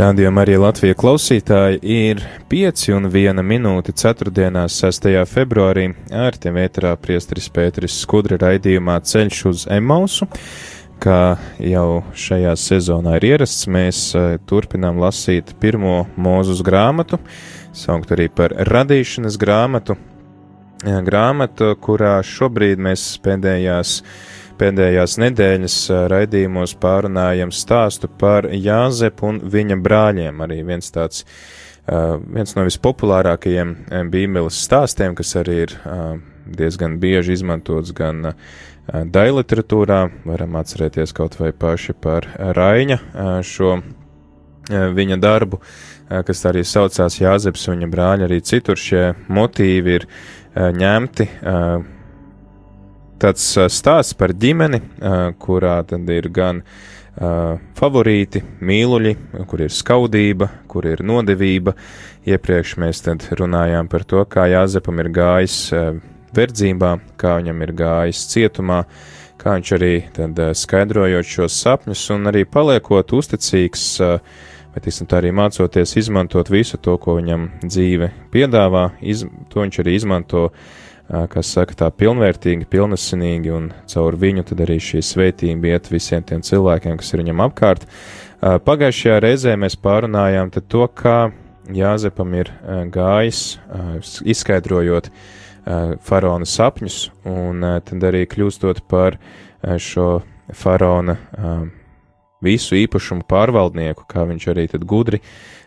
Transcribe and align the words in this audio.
Rādījumā 0.00 0.46
arī 0.46 0.54
Latvijas 0.56 0.96
klausītāji 0.96 1.80
ir 1.84 2.22
5 2.48 2.86
un 2.94 3.08
1 3.10 3.42
minūte 3.44 3.92
4. 3.92 4.30
6. 4.72 5.08
februārī 5.28 5.90
ar 6.16 6.38
tiem 6.40 6.56
vētrā 6.56 6.94
priestris 6.96 7.50
Pēteris 7.52 7.98
Skudra 8.00 8.38
raidījumā 8.40 8.94
Ceļš 9.04 9.42
uz 9.50 9.66
Emausu. 9.68 10.30
Kā 11.04 11.36
jau 11.60 12.00
šajā 12.16 12.54
sezonā 12.56 13.18
ir 13.18 13.28
ierasts, 13.34 13.68
mēs 13.68 14.00
turpinām 14.48 15.02
lasīt 15.04 15.52
pirmo 15.60 16.06
mūzus 16.16 16.64
grāmatu, 16.64 17.20
saukt 17.76 18.16
arī 18.16 18.30
par 18.32 18.56
radīšanas 18.72 19.36
grāmatu. 19.42 19.98
Grāmatu, 20.80 21.74
kurā 21.76 22.22
šobrīd 22.24 22.80
mēs 22.80 23.10
pēdējās 23.20 23.98
pēdējās 24.60 25.16
nedēļas 25.22 25.76
raidījumos 26.12 26.76
pārunājam 26.80 27.52
stāstu 27.54 28.10
par 28.20 28.48
Jāzepu 28.52 29.30
un 29.30 29.40
viņa 29.52 29.78
brāļiem. 29.80 30.42
Arī 30.44 30.60
viens 30.68 30.92
tāds, 30.94 31.24
viens 31.88 32.56
no 32.56 32.66
vispopulārākajiem 32.68 33.76
bībeles 34.12 34.60
stāstiem, 34.66 35.16
kas 35.18 35.32
arī 35.40 35.62
ir 35.66 35.76
diezgan 36.50 36.98
bieži 37.00 37.38
izmantots 37.38 37.94
gan 37.96 38.34
dailiteratūrā, 38.90 40.00
varam 40.26 40.58
atcerēties 40.60 41.14
kaut 41.16 41.38
vai 41.40 41.52
paši 41.56 41.94
par 41.94 42.26
Raņa 42.56 42.98
šo 43.46 43.78
viņa 44.70 45.18
darbu, 45.20 45.60
kas 46.26 46.44
arī 46.50 46.64
saucās 46.66 47.20
Jāzeps 47.20 47.68
un 47.68 47.78
viņa 47.78 47.90
brāļi, 47.92 48.26
arī 48.26 48.40
citur 48.42 48.78
šie 48.78 49.04
motīvi 49.30 49.96
ir 50.00 50.06
ņemti 50.54 51.28
tāds 53.20 53.44
stāsts 53.72 54.16
par 54.16 54.32
ģimeni, 54.36 54.80
kurā 55.42 55.80
tad 55.88 56.08
ir 56.12 56.28
gan 56.32 56.62
favorīti, 57.76 58.42
mīluļi, 58.64 59.14
kur 59.50 59.64
ir 59.64 59.74
skaudība, 59.74 60.48
kur 60.70 60.86
ir 60.88 61.02
nodevība. 61.04 61.74
Iepriekš 62.28 62.76
mēs 62.80 63.02
tad 63.04 63.26
runājām 63.36 63.88
par 63.92 64.06
to, 64.08 64.22
kā 64.24 64.46
Jāzepam 64.52 65.00
ir 65.02 65.10
gājis 65.12 65.58
verdzībā, 66.36 66.94
kā 67.20 67.36
viņam 67.40 67.64
ir 67.66 67.74
gājis 67.76 68.26
cietumā, 68.30 68.84
kā 69.40 69.56
viņš 69.58 69.72
arī 69.76 69.94
tad 70.16 70.40
skaidrojot 70.56 71.26
šos 71.26 71.58
sapņus 71.64 72.06
un 72.14 72.30
arī 72.30 72.46
paliekot 72.48 73.16
uzticīgs, 73.16 73.86
bet 74.70 74.86
tiksim 74.86 75.08
tā 75.10 75.18
arī 75.18 75.32
mācoties 75.34 75.96
izmantot 75.98 76.52
visu 76.52 76.78
to, 76.78 76.94
ko 77.02 77.18
viņam 77.18 77.48
dzīve 77.64 78.12
piedāvā, 78.32 78.92
iz, 79.02 79.26
to 79.50 79.64
viņš 79.64 79.82
arī 79.82 79.96
izmanto 79.98 80.46
uh, 80.52 80.78
kas 81.10 81.50
saka 81.56 81.74
tā 81.74 81.90
pilnvērtīgi, 81.90 82.68
pilnesinīgi, 82.70 83.50
un 83.54 83.70
caur 83.90 84.16
viņu 84.20 84.44
tad 84.50 84.62
arī 84.62 84.78
šī 84.82 85.02
svētība 85.02 85.72
iet 85.74 85.90
visiem 85.90 86.22
tiem 86.26 86.44
cilvēkiem, 86.46 86.98
kas 87.00 87.12
ir 87.12 87.24
viņam 87.24 87.42
apkārt. 87.48 87.86
Pagājušajā 88.40 89.18
reizē 89.20 89.56
mēs 89.60 89.76
pārunājām 89.80 90.52
to, 90.60 90.86
kā 90.94 91.30
Jāzepam 91.70 92.32
ir 92.34 92.48
gājis, 92.90 93.60
izskaidrojot 94.26 95.10
faraona 96.02 96.48
sapņus, 96.48 96.96
un 97.28 97.62
tad 97.86 98.06
arī 98.08 98.24
kļūstot 98.30 98.80
par 98.90 99.18
šo 99.78 100.22
faraona 100.56 101.18
visu 102.42 102.78
īpašumu 102.80 103.26
pārvaldnieku, 103.28 104.06
kā 104.08 104.24
viņš 104.26 104.48
arī 104.50 104.66
tad 104.72 104.86
gudri 104.88 105.20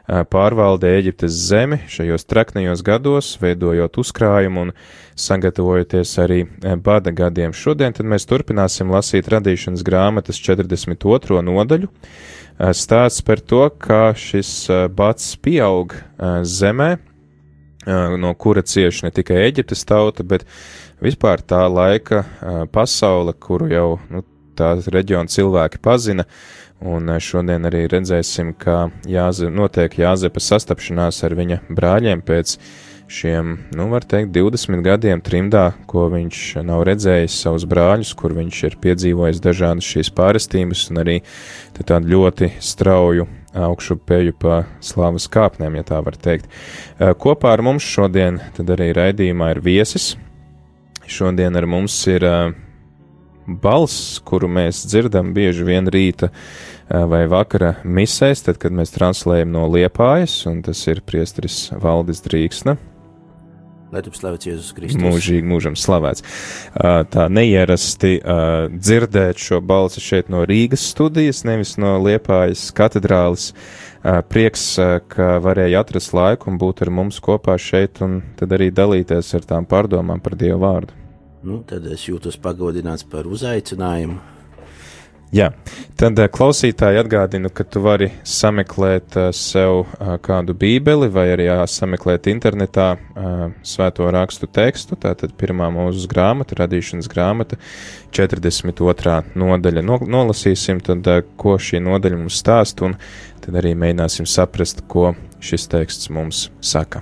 pārvalda 0.03 0.89
Eģiptes 0.97 1.35
zemi 1.47 1.77
šajos 1.87 2.25
traknajos 2.27 2.81
gados, 2.83 3.29
veidojot 3.39 4.01
uzkrājumu 4.03 4.65
un 4.67 4.73
sagatavojoties 5.15 6.11
arī 6.19 6.41
bada 6.83 7.13
gadiem. 7.15 7.53
Šodien 7.55 7.95
mēs 8.11 8.27
turpināsim 8.27 8.91
lasīt 8.91 9.29
radīšanas 9.31 9.85
grāmatas 9.87 10.41
42. 10.43 11.39
nodaļu. 11.47 11.87
Stāsts 12.75 13.23
par 13.25 13.39
to, 13.39 13.63
kā 13.79 14.11
šis 14.17 14.67
bats 14.93 15.33
pieaug 15.41 15.95
zemē, 16.43 16.97
no 18.19 18.33
kura 18.39 18.61
cieši 18.61 19.07
ne 19.07 19.13
tikai 19.15 19.39
Eģiptes 19.47 19.87
tauta, 19.87 20.23
bet 20.27 20.45
vispār 21.03 21.41
tā 21.41 21.63
laika 21.71 22.25
pasaule, 22.75 23.33
kuru 23.33 23.71
jau 23.71 23.87
nu, 24.11 24.21
tā 24.53 24.75
reģiona 24.85 25.31
cilvēki 25.31 25.81
pazina, 25.83 26.27
Un 26.83 27.13
eh, 27.13 27.19
šodien 27.23 27.63
arī 27.69 27.85
redzēsim, 27.91 28.53
kā 28.59 28.87
Jāze, 29.07 29.47
notiek 29.51 29.93
Jāzepa 30.01 30.41
sastapšanās 30.43 31.21
ar 31.23 31.35
viņa 31.39 31.61
brāļiem 31.71 32.23
pēc 32.25 32.57
šiem, 33.13 33.53
nu, 33.77 33.87
var 33.91 34.03
teikt, 34.09 34.31
20 34.35 34.83
gadiem 34.83 35.21
trimdā, 35.23 35.69
ko 35.87 36.07
viņš 36.11 36.39
nav 36.65 36.83
redzējis 36.87 37.35
savus 37.45 37.67
brāļus, 37.69 38.13
kur 38.17 38.33
viņš 38.35 38.63
ir 38.67 38.77
piedzīvojis 38.83 39.41
dažādas 39.43 39.87
šīs 39.87 40.11
pārestības 40.15 40.87
un 40.91 41.03
arī 41.03 41.17
tādu 41.83 42.15
ļoti 42.15 42.53
strauju 42.63 43.27
augšu 43.53 43.99
peju 44.07 44.33
pa 44.39 44.63
slavas 44.81 45.29
kāpnēm, 45.31 45.77
ja 45.77 45.85
tā 45.87 46.01
var 46.03 46.17
teikt. 46.19 46.49
Eh, 46.97 47.13
kopā 47.13 47.53
ar 47.53 47.63
mums 47.63 47.87
šodien 47.87 48.41
tad 48.57 48.75
arī 48.75 48.91
raidījumā 48.97 49.53
ir 49.53 49.63
viesis. 49.63 50.13
Šodien 51.07 51.55
ar 51.59 51.67
mums 51.67 51.95
ir 52.07 52.23
uh, 52.23 52.53
balss, 53.47 54.21
kuru 54.23 54.47
mēs 54.51 54.85
dzirdam 54.87 55.33
bieži 55.35 55.65
vien 55.67 55.89
rīta 55.91 56.29
vai 56.89 57.25
vakara 57.31 57.75
misēs, 57.83 58.45
tad, 58.45 58.59
kad 58.61 58.75
mēs 58.75 58.93
translējam 58.95 59.53
no 59.55 59.67
liepājas, 59.71 60.43
un 60.49 60.61
tas 60.65 60.81
ir 60.87 61.03
priestris 61.05 61.69
Valdis 61.81 62.23
Drīksna. 62.25 62.77
Lai 63.93 64.01
tu 64.01 64.09
slavēts 64.09 64.47
Jēzus 64.47 64.73
Kristus. 64.73 64.97
Mūžīgi 64.97 65.45
mūžam 65.45 65.75
slavēts. 65.77 66.23
Tā 67.13 67.25
neierasti 67.29 68.15
dzirdēt 68.73 69.37
šo 69.37 69.59
balsi 69.61 70.01
šeit 70.01 70.31
no 70.33 70.41
Rīgas 70.49 70.87
studijas, 70.95 71.43
nevis 71.45 71.75
no 71.77 71.99
Liepājas 72.01 72.71
katedrālis. 72.73 73.51
Prieks, 74.33 74.65
ka 75.13 75.37
varēja 75.45 75.85
atrast 75.85 76.17
laiku 76.17 76.49
un 76.49 76.57
būt 76.59 76.81
ar 76.83 76.89
mums 76.91 77.21
kopā 77.23 77.53
šeit 77.61 78.01
un 78.01 78.23
tad 78.39 78.57
arī 78.57 78.71
dalīties 78.73 79.29
ar 79.37 79.45
tām 79.53 79.69
pārdomām 79.69 80.25
par 80.25 80.41
Dievu 80.41 80.59
vārdu. 80.65 81.02
Nu, 81.43 81.59
tad 81.67 81.87
es 81.91 82.07
jūtos 82.07 82.39
pagodināts 82.39 83.03
par 83.07 83.27
uzaicinājumu. 83.27 84.21
Jā, 85.33 85.47
tad 85.97 86.19
eh, 86.21 86.27
klausītāji 86.29 86.99
atgādinu, 87.01 87.49
ka 87.49 87.65
tu 87.65 87.81
vari 87.81 88.11
sameklēt 88.27 89.15
eh, 89.17 89.29
sev 89.33 89.79
eh, 89.81 90.11
kādu 90.21 90.53
bībeli 90.53 91.07
vai 91.09 91.23
arī 91.33 91.47
sameklēt 91.69 92.29
internetā 92.29 92.91
svēto 93.65 94.05
rakstu 94.13 94.45
tekstu. 94.45 94.97
Tātad 95.01 95.33
pirmā 95.39 95.71
mūsu 95.73 96.05
grāmata, 96.11 96.59
radīšanas 96.61 97.09
grāmata, 97.09 97.57
42. 98.13 99.15
nodaļa. 99.41 99.85
Nolasīsim, 99.89 100.83
tad, 100.85 101.09
ko 101.41 101.57
šī 101.57 101.81
nodaļa 101.81 102.21
mums 102.21 102.37
stāst, 102.43 102.85
un 102.85 102.93
tad 103.41 103.57
arī 103.57 103.73
mēģināsim 103.73 104.29
saprast, 104.29 104.85
ko 104.85 105.15
šis 105.41 105.65
teksts 105.73 106.13
mums 106.13 106.45
saka. 106.61 107.01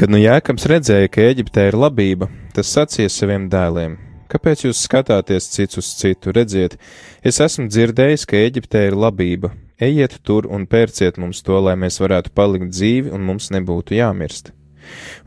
Kad 0.00 0.08
nu 0.08 0.16
Jēkabs 0.16 0.64
redzēja, 0.64 1.08
ka 1.12 1.24
Eģiptē 1.28 1.66
ir 1.68 1.74
labība, 1.76 2.30
tas 2.56 2.70
sacīja 2.72 3.10
saviem 3.12 3.50
dēliem: 3.52 3.98
Kāpēc 4.32 4.62
jūs 4.64 4.78
skatāties 4.86 5.48
cits 5.52 5.76
uz 5.76 5.90
citu? 5.98 6.32
Redziet, 6.32 6.78
es 7.20 7.36
esmu 7.44 7.66
dzirdējis, 7.68 8.24
ka 8.24 8.38
Eģiptē 8.40 8.86
ir 8.88 8.96
labība. 8.96 9.50
Ejiet 9.76 10.14
tur 10.24 10.48
un 10.48 10.64
pērciet 10.64 11.18
mums 11.20 11.42
to, 11.44 11.58
lai 11.60 11.74
mēs 11.76 12.00
varētu 12.00 12.32
palikt 12.32 12.72
dzīvi 12.72 13.12
un 13.12 13.26
mums 13.28 13.50
nebūtu 13.52 13.98
jāmirst. 13.98 14.54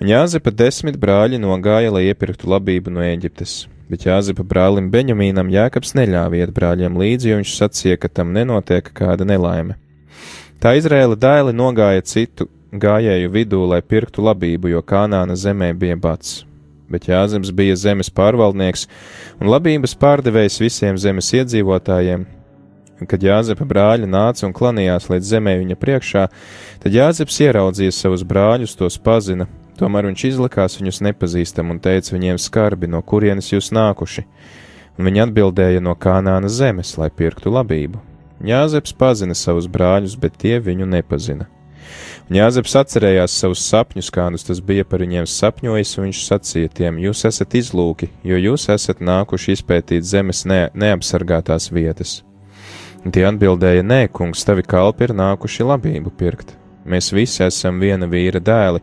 Un 0.02 0.10
Jāzepa 0.10 0.50
desmit 0.64 0.98
brāļi 0.98 1.38
nogāja, 1.44 1.94
lai 1.94 2.08
iepirktu 2.08 2.50
labību 2.56 2.96
no 2.98 3.06
Eģiptes, 3.06 3.68
bet 3.94 4.08
Jāzepa 4.10 4.42
brālim 4.42 4.90
Beņamīnam 4.90 5.54
Jēkabs 5.54 5.94
neļāva 6.02 6.42
iet 6.42 6.56
brāļiem 6.58 6.98
līdzi, 6.98 7.30
jo 7.30 7.40
viņš 7.44 7.54
sacīja, 7.62 8.02
ka 8.02 8.10
tam 8.10 8.34
nenotiek 8.34 8.90
kāda 8.90 9.30
nelaime. 9.36 9.78
Tā 10.58 10.74
Izraēla 10.82 11.14
dēli 11.14 11.54
nogāja 11.62 12.02
citu 12.10 12.50
gājēju 12.80 13.30
vidū, 13.34 13.62
lai 13.70 13.82
pirktu 13.82 14.24
labību, 14.26 14.72
jo 14.74 14.82
Kanāna 14.82 15.36
zemē 15.38 15.74
bija 15.78 15.98
bats. 16.00 16.44
Bet 16.90 17.08
Jāzems 17.10 17.52
bija 17.56 17.76
zemes 17.80 18.12
pārvaldnieks 18.14 18.88
un 19.42 19.50
labības 19.50 19.96
pārdevējs 20.00 20.60
visiem 20.62 20.98
zemes 21.00 21.32
iedzīvotājiem. 21.34 22.26
Kad 23.10 23.24
Jāzepa 23.26 23.66
brāļi 23.68 24.08
nāca 24.08 24.46
un 24.48 24.54
klanījās 24.56 25.10
līdz 25.12 25.32
zemē 25.36 25.58
viņa 25.62 25.78
priekšā, 25.80 26.28
tad 26.84 26.96
Jāzeps 26.96 27.40
ieraudzīja 27.44 27.96
savus 27.96 28.24
brāļus, 28.28 28.78
tos 28.80 29.00
pazina, 29.02 29.48
tomēr 29.80 30.08
viņš 30.12 30.28
izlikās 30.30 30.78
viņus 30.80 31.02
nepazīstam 31.10 31.74
un 31.74 31.82
teica 31.84 32.14
viņiem 32.16 32.40
skarbi, 32.40 32.88
no 32.88 33.02
kurienes 33.02 33.50
jūs 33.52 33.74
nākuši, 33.76 34.24
un 34.98 35.10
viņi 35.10 35.26
atbildēja 35.26 35.84
no 35.84 35.98
Kanāna 36.00 36.52
zemes, 36.52 36.96
lai 37.02 37.10
pirktu 37.10 37.52
labību. 37.52 38.00
Jāzeps 38.44 38.96
pazina 39.00 39.36
savus 39.36 39.68
brāļus, 39.72 40.16
bet 40.20 40.38
tie 40.40 40.60
viņu 40.62 40.88
nepazina. 40.94 41.50
Un 42.32 42.38
Jāzeps 42.38 42.72
atcerējās 42.80 43.34
savus 43.36 43.62
sapņus, 43.68 44.10
kādus 44.16 44.46
tas 44.48 44.62
bija 44.64 44.86
par 44.88 45.02
viņiem 45.04 45.26
sapņojis, 45.28 45.90
un 45.98 46.06
viņš 46.08 46.22
sacīja 46.24 46.70
tiem: 46.80 47.00
Jūs 47.04 47.26
esat 47.28 47.56
izlūki, 47.60 48.08
jo 48.24 48.38
jūs 48.40 48.70
esat 48.72 49.02
nākuši 49.04 49.58
izpētīt 49.58 50.08
zemes 50.08 50.46
ne, 50.48 50.70
neapsargātās 50.72 51.68
vietas. 51.76 52.22
Un 53.04 53.12
tie 53.12 53.26
atbildēja: 53.28 53.84
Nē, 53.84 54.06
kungs, 54.16 54.46
tavi 54.48 54.64
kalpi 54.64 55.10
ir 55.10 55.16
nākuši 55.20 55.68
labību 55.68 56.16
pirkt. 56.16 56.56
Mēs 56.88 57.12
visi 57.16 57.44
esam 57.44 57.84
viena 57.84 58.08
vīra 58.08 58.40
dēli, 58.44 58.80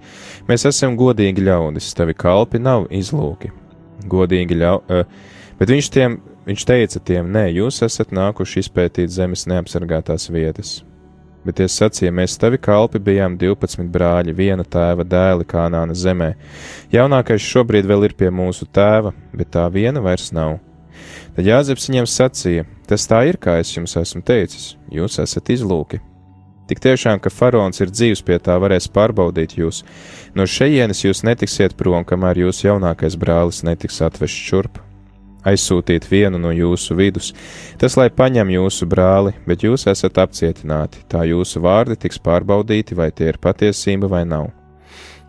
mēs 0.48 0.68
esam 0.68 0.94
godīgi 0.96 1.44
ļaudis, 1.48 1.90
tavi 1.96 2.16
kalpi 2.16 2.60
nav 2.60 2.86
izlūki. 2.92 3.52
Godīgi 4.08 4.60
ļaudis, 4.60 5.00
uh, 5.00 5.56
bet 5.60 5.72
viņš, 5.72 5.90
tiem, 5.96 6.20
viņš 6.44 6.68
teica 6.68 7.00
tiem: 7.00 7.32
Nē, 7.32 7.48
jūs 7.56 7.80
esat 7.88 8.12
nākuši 8.12 8.66
izpētīt 8.66 9.16
zemes 9.16 9.48
neapsargātās 9.48 10.28
vietas 10.28 10.82
Bet 11.40 11.56
tie 11.56 11.66
sacīja, 11.72 12.12
mēs 12.12 12.36
tavi 12.40 12.58
kalpi 12.60 13.00
bijām 13.00 13.38
12 13.40 13.86
brāļi, 13.92 14.34
viena 14.36 14.64
tēva 14.64 15.06
dēli 15.08 15.46
Kanāna 15.48 15.96
zemē. 15.96 16.34
Jaunākais 16.92 17.40
šobrīd 17.40 17.88
vēl 17.88 18.10
ir 18.10 18.16
pie 18.18 18.28
mūsu 18.28 18.68
tēva, 18.68 19.14
bet 19.32 19.54
tā 19.56 19.64
viena 19.72 20.02
vairs 20.04 20.28
nav. 20.36 20.58
Tad 21.36 21.48
Jāzeps 21.48 21.88
viņiem 21.88 22.08
sacīja: 22.10 22.66
Tas 22.90 23.08
tā 23.08 23.22
ir, 23.30 23.40
kā 23.40 23.56
es 23.62 23.72
jums 23.72 23.96
esmu 23.96 24.20
teicis, 24.26 24.74
jūs 24.92 25.16
esat 25.22 25.48
izlūki. 25.54 26.02
Tik 26.68 26.84
tiešām, 26.84 27.18
ka 27.24 27.32
faraons 27.32 27.80
ir 27.80 27.90
dzīves 27.90 28.20
pie 28.22 28.36
tā, 28.38 28.58
varēs 28.60 28.90
pārbaudīt 28.92 29.56
jūs. 29.58 29.80
No 30.36 30.44
šejienes 30.46 31.02
jūs 31.06 31.24
netiksiet 31.26 31.74
prom, 31.80 32.04
kamēr 32.04 32.44
jūsu 32.44 32.68
jaunākais 32.68 33.16
brālis 33.18 33.64
netiks 33.66 33.98
atvests 34.06 34.46
šurp 34.50 34.78
aizsūtīt 35.46 36.06
vienu 36.10 36.40
no 36.40 36.52
jūsu 36.54 36.96
vidus, 36.98 37.32
tas 37.80 37.96
lai 37.96 38.08
paņem 38.10 38.52
jūsu 38.56 38.88
brāli, 38.90 39.34
bet 39.46 39.64
jūs 39.64 39.86
esat 39.90 40.18
apcietināti, 40.22 41.04
tā 41.08 41.24
jūsu 41.28 41.62
vārdi 41.64 41.98
tiks 42.00 42.20
pārbaudīti, 42.22 42.96
vai 42.96 43.10
tie 43.12 43.30
ir 43.32 43.40
patiesība 43.40 44.10
vai 44.10 44.24
nav. 44.28 44.50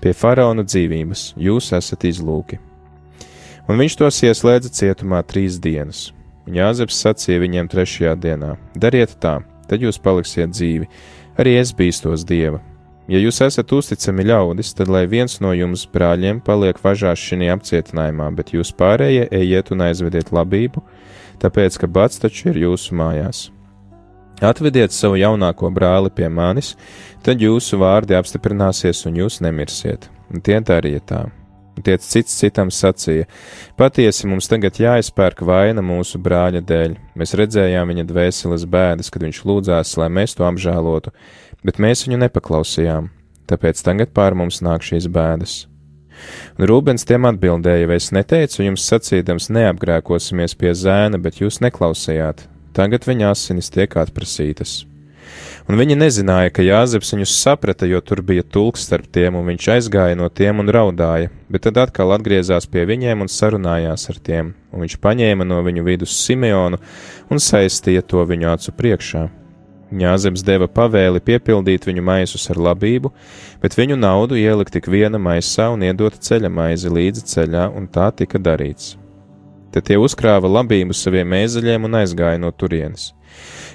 Pie 0.02 0.16
faraona 0.18 0.66
dzīvības 0.66 1.36
jūs 1.38 1.72
esat 1.78 2.08
izlūki. 2.10 2.58
Un 3.70 3.78
viņš 3.78 4.00
tos 4.00 4.24
ieslēdza 4.26 4.72
cietumā 4.74 5.22
trīs 5.24 5.60
dienas. 5.62 6.10
Un 6.50 6.58
Jāzeps 6.58 6.98
sacīja 7.04 7.44
viņiem 7.44 7.70
trešajā 7.70 8.16
dienā: 8.18 8.56
Dariet 8.74 9.14
tā, 9.22 9.38
tad 9.70 9.86
jūs 9.86 10.02
paliksiet 10.02 10.52
dzīvi, 10.56 10.90
arī 11.40 11.54
es 11.60 11.70
bīstos 11.78 12.26
dieva, 12.28 12.60
Ja 13.10 13.20
jūs 13.20 13.42
esat 13.42 13.72
uzticami 13.74 14.28
ļaudis, 14.30 14.76
tad 14.78 14.92
lai 14.92 15.08
viens 15.10 15.40
no 15.42 15.56
jums 15.58 15.88
brāļiem 15.90 16.42
paliek 16.46 16.78
važās 16.84 17.20
šī 17.20 17.50
apcietinājumā, 17.56 18.30
bet 18.38 18.54
jūs 18.54 18.74
pārējie 18.78 19.26
ejiet 19.34 19.72
un 19.74 19.88
aizvediet 19.88 20.30
labību, 20.32 20.84
tāpēc, 21.42 21.80
ka 21.82 21.90
bats 21.90 22.22
taču 22.22 22.52
ir 22.54 22.62
jūsu 22.68 22.96
mājās. 22.96 23.50
Atvediet 24.42 24.94
savu 24.94 25.20
jaunāko 25.22 25.70
brāli 25.74 26.10
pie 26.14 26.30
manis, 26.30 26.76
tad 27.26 27.42
jūsu 27.42 27.78
vārdi 27.82 28.18
apstiprināsies 28.18 29.06
un 29.10 29.20
jūs 29.22 29.38
nemirsiet. 29.46 30.10
Tie 30.42 30.58
darīja 30.66 31.04
tā. 31.06 31.22
Tiec 31.82 32.04
cits 32.04 32.34
citam 32.36 32.70
sacīja: 32.74 33.28
Patiesi 33.80 34.28
mums 34.28 34.50
tagad 34.52 34.76
jāizpērk 34.82 35.44
vaina 35.48 35.84
mūsu 35.86 36.20
brāļa 36.22 36.62
dēļ. 36.68 36.98
Mēs 37.18 37.36
redzējām 37.40 37.94
viņa 37.94 38.06
dvēseles 38.10 38.66
bēdas, 38.70 39.10
kad 39.14 39.24
viņš 39.24 39.40
lūdzās, 39.48 39.94
lai 40.02 40.10
mēs 40.12 40.36
to 40.36 40.46
apžēlotu, 40.46 41.14
bet 41.66 41.82
mēs 41.82 42.06
viņu 42.08 42.22
nepaklausījām, 42.26 43.10
tāpēc 43.50 43.82
tagad 43.86 44.14
pār 44.16 44.38
mums 44.38 44.62
nāk 44.66 44.86
šīs 44.86 45.10
bēdas. 45.12 45.66
Un 46.60 46.68
Rūbens 46.70 47.06
tiem 47.08 47.26
atbildēja, 47.30 47.90
vai 47.90 47.98
es 47.98 48.12
neteicu 48.14 48.66
jums 48.66 48.86
sacīdams, 48.92 49.50
neapgrēkosimies 49.56 50.56
pie 50.60 50.76
zēna, 50.78 51.18
bet 51.22 51.42
jūs 51.42 51.62
neklausījāt, 51.66 52.46
tagad 52.78 53.08
viņa 53.10 53.34
asinis 53.34 53.72
tiek 53.74 53.98
atprasītas. 53.98 54.82
Un 55.70 55.78
viņi 55.80 55.96
nezināja, 55.96 56.52
ka 56.52 56.66
Jāzeps 56.66 57.14
viņus 57.14 57.34
saprata, 57.44 57.88
jo 57.88 58.02
tur 58.04 58.24
bija 58.26 58.44
tulks 58.44 58.84
starp 58.88 59.08
tiem, 59.14 59.38
un 59.40 59.48
viņš 59.48 59.68
aizgāja 59.76 60.18
no 60.20 60.28
tiem 60.28 60.60
un 60.64 60.72
raudāja, 60.74 61.30
bet 61.54 61.64
tad 61.68 61.78
atkal 61.80 62.12
atgriezās 62.18 62.68
pie 62.68 62.84
viņiem 62.90 63.24
un 63.24 63.32
sarunājās 63.32 64.10
ar 64.12 64.20
tiem, 64.20 64.54
un 64.74 64.84
viņš 64.84 64.98
paņēma 65.04 65.48
no 65.48 65.62
viņu 65.64 65.86
vidus 65.88 66.18
Simeonu 66.26 66.82
un 67.30 67.40
saistīja 67.40 68.04
to 68.04 68.26
viņu 68.28 68.52
acu 68.52 68.76
priekšā. 68.76 69.30
Ņāzems 69.92 70.46
deva 70.48 70.70
pavēli 70.72 71.20
piepildīt 71.20 71.84
viņu 71.90 72.04
maisus 72.08 72.48
ar 72.54 72.60
labību, 72.70 73.12
bet 73.60 73.76
viņu 73.76 73.98
naudu 74.00 74.38
ielikt 74.40 74.72
tik 74.78 74.88
viena 74.88 75.20
maisā 75.20 75.68
un 75.74 75.84
iedot 75.84 76.16
ceļa 76.16 76.52
maizi 76.52 76.92
līdzi 76.92 77.26
ceļā, 77.34 77.68
un 77.76 77.90
tā 77.92 78.08
tika 78.16 78.40
darīts. 78.40 78.96
Tad 79.72 79.88
tie 79.88 79.98
uzkrāva 80.00 80.48
labību 80.52 80.96
saviem 80.96 81.28
mēzeļiem 81.32 81.88
un 81.88 82.00
aizgāja 82.02 82.40
no 82.40 82.52
turienes. 82.52 83.12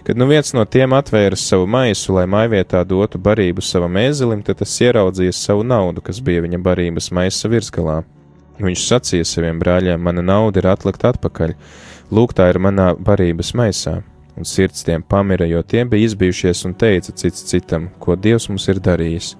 Kad 0.08 0.16
nu 0.16 0.28
viens 0.28 0.52
no 0.56 0.64
tiem 0.64 0.92
atvēra 0.96 1.36
savu 1.40 1.68
maisu, 1.68 2.14
lai 2.16 2.26
maivietā 2.28 2.84
dotu 2.88 3.20
barību 3.20 3.64
savam 3.64 3.96
mēzelim, 3.96 4.44
tad 4.44 4.60
tas 4.60 4.72
ieraudzīja 4.80 5.36
savu 5.36 5.64
naudu, 5.68 6.04
kas 6.04 6.20
bija 6.24 6.44
viņa 6.44 6.60
barības 6.64 7.10
maisa 7.16 7.52
virsgalā. 7.52 8.02
Viņš 8.60 8.88
sacīja 8.88 9.28
saviem 9.28 9.60
brāļiem: 9.60 10.00
Mana 10.00 10.24
nauda 10.24 10.62
ir 10.62 10.72
atlikt 10.72 11.04
atpakaļ, 11.04 11.56
lūk, 12.12 12.36
tā 12.36 12.52
ir 12.52 12.60
manā 12.62 12.92
barības 12.96 13.52
maisā 13.56 14.00
un 14.36 14.44
sirds 14.44 14.84
tiem 14.84 15.02
pamira, 15.02 15.46
jo 15.48 15.62
tie 15.62 15.84
bija 15.84 16.10
izbijušies 16.10 16.64
un 16.68 16.74
teica 16.74 17.12
cits 17.12 17.44
citam, 17.48 17.88
ko 17.98 18.16
Dievs 18.16 18.48
mums 18.50 18.68
ir 18.68 18.80
darījis. 18.82 19.34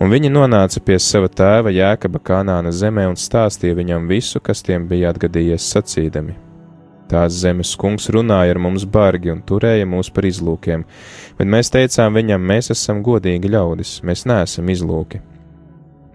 Un 0.00 0.12
viņi 0.12 0.28
nonāca 0.28 0.80
pie 0.84 0.98
sava 1.00 1.28
tēva 1.32 1.72
Jēkaba 1.72 2.20
Kanāna 2.20 2.72
zemē 2.72 3.06
un 3.08 3.16
stāstīja 3.16 3.78
viņam 3.78 4.08
visu, 4.10 4.40
kas 4.44 4.60
tiem 4.64 4.84
bija 4.88 5.12
atgadījies 5.14 5.70
sacīdami. 5.72 6.36
Tās 7.06 7.38
zemes 7.38 7.70
kungs 7.78 8.10
runāja 8.10 8.56
ar 8.56 8.58
mums 8.60 8.84
bargi 8.84 9.30
un 9.30 9.40
turēja 9.46 9.86
mūs 9.86 10.10
par 10.12 10.26
izlūkiem, 10.26 10.82
bet 11.38 11.48
mēs 11.48 11.70
teicām 11.72 12.18
viņam, 12.18 12.42
mēs 12.50 12.72
esam 12.74 13.00
godīgi 13.06 13.52
ļaudis, 13.54 14.00
mēs 14.02 14.26
neesam 14.26 14.72
izlūki. 14.74 15.22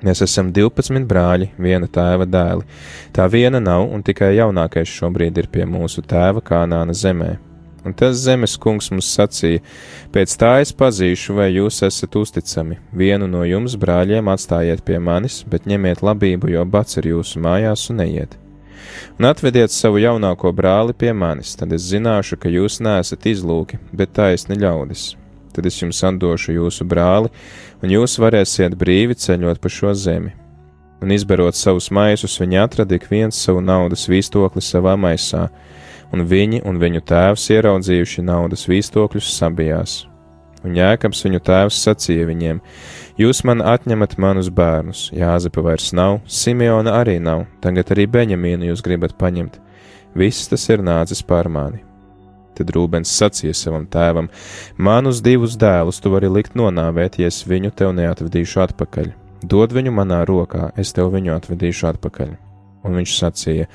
Mēs 0.01 0.23
esam 0.25 0.49
12 0.53 1.05
brāļi, 1.07 1.51
viena 1.61 1.87
tēva 1.87 2.25
dēli. 2.25 2.65
Tā 3.13 3.27
viena 3.29 3.61
nav, 3.61 3.85
un 3.93 4.01
tikai 4.03 4.33
jaunākais 4.35 4.89
šobrīd 4.89 5.37
ir 5.37 5.49
pie 5.53 5.67
mūsu 5.69 6.01
tēva 6.01 6.41
Kanāna 6.41 6.93
zemē. 6.97 7.35
Un 7.85 7.95
tas 7.97 8.19
zemes 8.21 8.53
kungs 8.61 8.91
mums 8.93 9.09
sacīja: 9.15 9.63
Pēc 10.13 10.35
tā 10.37 10.51
es 10.61 10.73
pazīšu, 10.77 11.33
vai 11.39 11.49
jūs 11.55 11.81
esat 11.87 12.15
uzticami. 12.19 12.77
Vienu 12.93 13.29
no 13.31 13.41
jums, 13.47 13.77
brāļiem, 13.81 14.29
atstājiet 14.29 14.83
pie 14.85 14.99
manis, 15.01 15.41
bet 15.49 15.65
ņemiet 15.69 16.03
labību, 16.05 16.51
jo 16.53 16.65
bats 16.65 17.01
ir 17.01 17.09
jūsu 17.15 17.41
mājās 17.41 17.89
un 17.89 18.03
neiet. 18.03 18.37
Un 19.17 19.25
atvediet 19.29 19.73
savu 19.73 20.01
jaunāko 20.01 20.51
brāli 20.53 20.93
pie 20.97 21.13
manis, 21.13 21.55
tad 21.57 21.73
es 21.73 21.87
zināšu, 21.89 22.37
ka 22.41 22.49
jūs 22.49 22.79
neesat 22.85 23.25
izlūki, 23.29 23.79
bet 23.93 24.13
taisni 24.17 24.57
ļaudis. 24.61 25.15
Tad 25.51 25.65
es 25.67 25.81
jums 25.81 25.99
atdošu 26.07 26.55
jūsu 26.55 26.87
brāli, 26.87 27.31
un 27.81 27.91
jūs 27.91 28.19
varēsiet 28.21 28.77
brīvi 28.79 29.17
ceļot 29.19 29.59
pa 29.61 29.69
šo 29.69 29.95
zemi. 29.97 30.35
Un 31.01 31.11
izberot 31.11 31.57
savus 31.57 31.89
maisus, 31.91 32.37
viņi 32.39 32.61
atrada 32.61 32.95
ik 32.95 33.07
viens 33.09 33.37
savu 33.41 33.61
naudas 33.65 34.05
vīstokli 34.09 34.61
savā 34.61 34.93
maisā 35.01 35.47
un 36.11 36.25
viņi 36.27 36.61
un 36.67 36.79
viņu 36.81 37.01
tēvs 37.07 37.49
ieraudzījuši 37.55 38.23
naudas 38.27 38.67
vīstokļus 38.69 39.33
sabijās. 39.37 40.01
Un 40.61 40.75
Jēkabs 40.77 41.23
viņu 41.25 41.41
tēvs 41.41 41.79
sacīja 41.81 42.27
viņiem: 42.29 42.59
Jūs 43.17 43.41
man 43.49 43.63
atņemat 43.65 44.17
manus 44.21 44.51
bērnus, 44.53 45.07
Jāzepa 45.15 45.63
vairs 45.65 45.89
nav, 45.97 46.19
Simeona 46.27 46.99
arī 46.99 47.17
nav, 47.19 47.47
tagad 47.63 47.95
arī 47.95 48.05
Beņamīnu 48.11 48.69
jūs 48.69 48.83
gribat 48.85 49.17
paņemt. 49.17 49.57
Viss 50.13 50.51
tas 50.51 50.67
ir 50.69 50.83
nācis 50.85 51.23
pār 51.25 51.49
mani. 51.49 51.81
Tad 52.57 52.69
Rūbens 52.75 53.09
sacīja 53.09 53.55
savam 53.57 53.87
tēvam: 53.89 54.29
Manus 54.77 55.23
divus 55.25 55.57
dēlus 55.57 56.01
tu 56.03 56.13
vari 56.13 56.29
likt 56.29 56.53
nonāvēt, 56.59 57.17
ja 57.17 57.31
es 57.31 57.41
viņu 57.47 57.73
tev 57.73 57.95
neatvedīšu 57.97 58.61
atpakaļ. 58.67 59.11
Dod 59.41 59.73
viņu 59.73 59.95
manā 59.97 60.21
rokā, 60.29 60.69
es 60.77 60.93
tev 60.93 61.09
viņu 61.15 61.33
atvedīšu 61.39 61.87
atpakaļ. 61.95 62.50
Un 62.83 62.97
viņš 62.99 63.17
sacīja: 63.17 63.67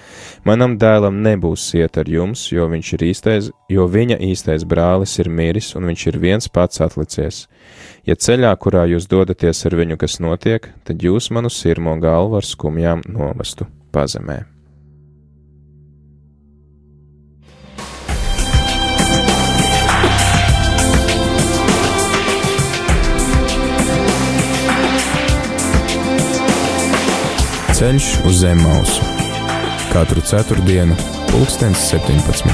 Manam 0.48 0.76
dēlam 0.80 1.20
nebūs 1.24 1.68
iet 1.78 1.98
ar 2.00 2.10
jums, 2.10 2.48
jo, 2.52 2.66
ir 2.70 3.06
īstais, 3.10 3.50
jo 3.68 3.86
viņa 3.86 4.18
īstais 4.30 4.64
brālis 4.64 5.18
ir 5.22 5.30
miris, 5.30 5.74
un 5.76 5.86
viņš 5.90 6.06
ir 6.12 6.18
viens 6.22 6.48
pats 6.48 6.80
atlicies. 6.80 7.46
Ja 8.06 8.14
ceļā, 8.14 8.56
kurā 8.56 8.86
jūs 8.90 9.08
dodaties 9.10 9.66
ar 9.66 9.78
viņu, 9.78 9.96
kas 10.00 10.20
notiek, 10.20 10.72
tad 10.84 11.02
jūs 11.02 11.30
manu 11.30 11.50
sirmo 11.50 11.96
galvu 12.00 12.38
ar 12.40 12.46
skumjām 12.46 13.06
novestu 13.08 13.66
pazemē. 13.92 14.55
Ceļš 27.76 28.04
uz 28.24 28.38
zem 28.40 28.62
mausu 28.64 29.04
katru 29.90 30.22
ceturtdienu, 30.24 30.94
pulkstens 31.28 31.82
17. 31.90 32.48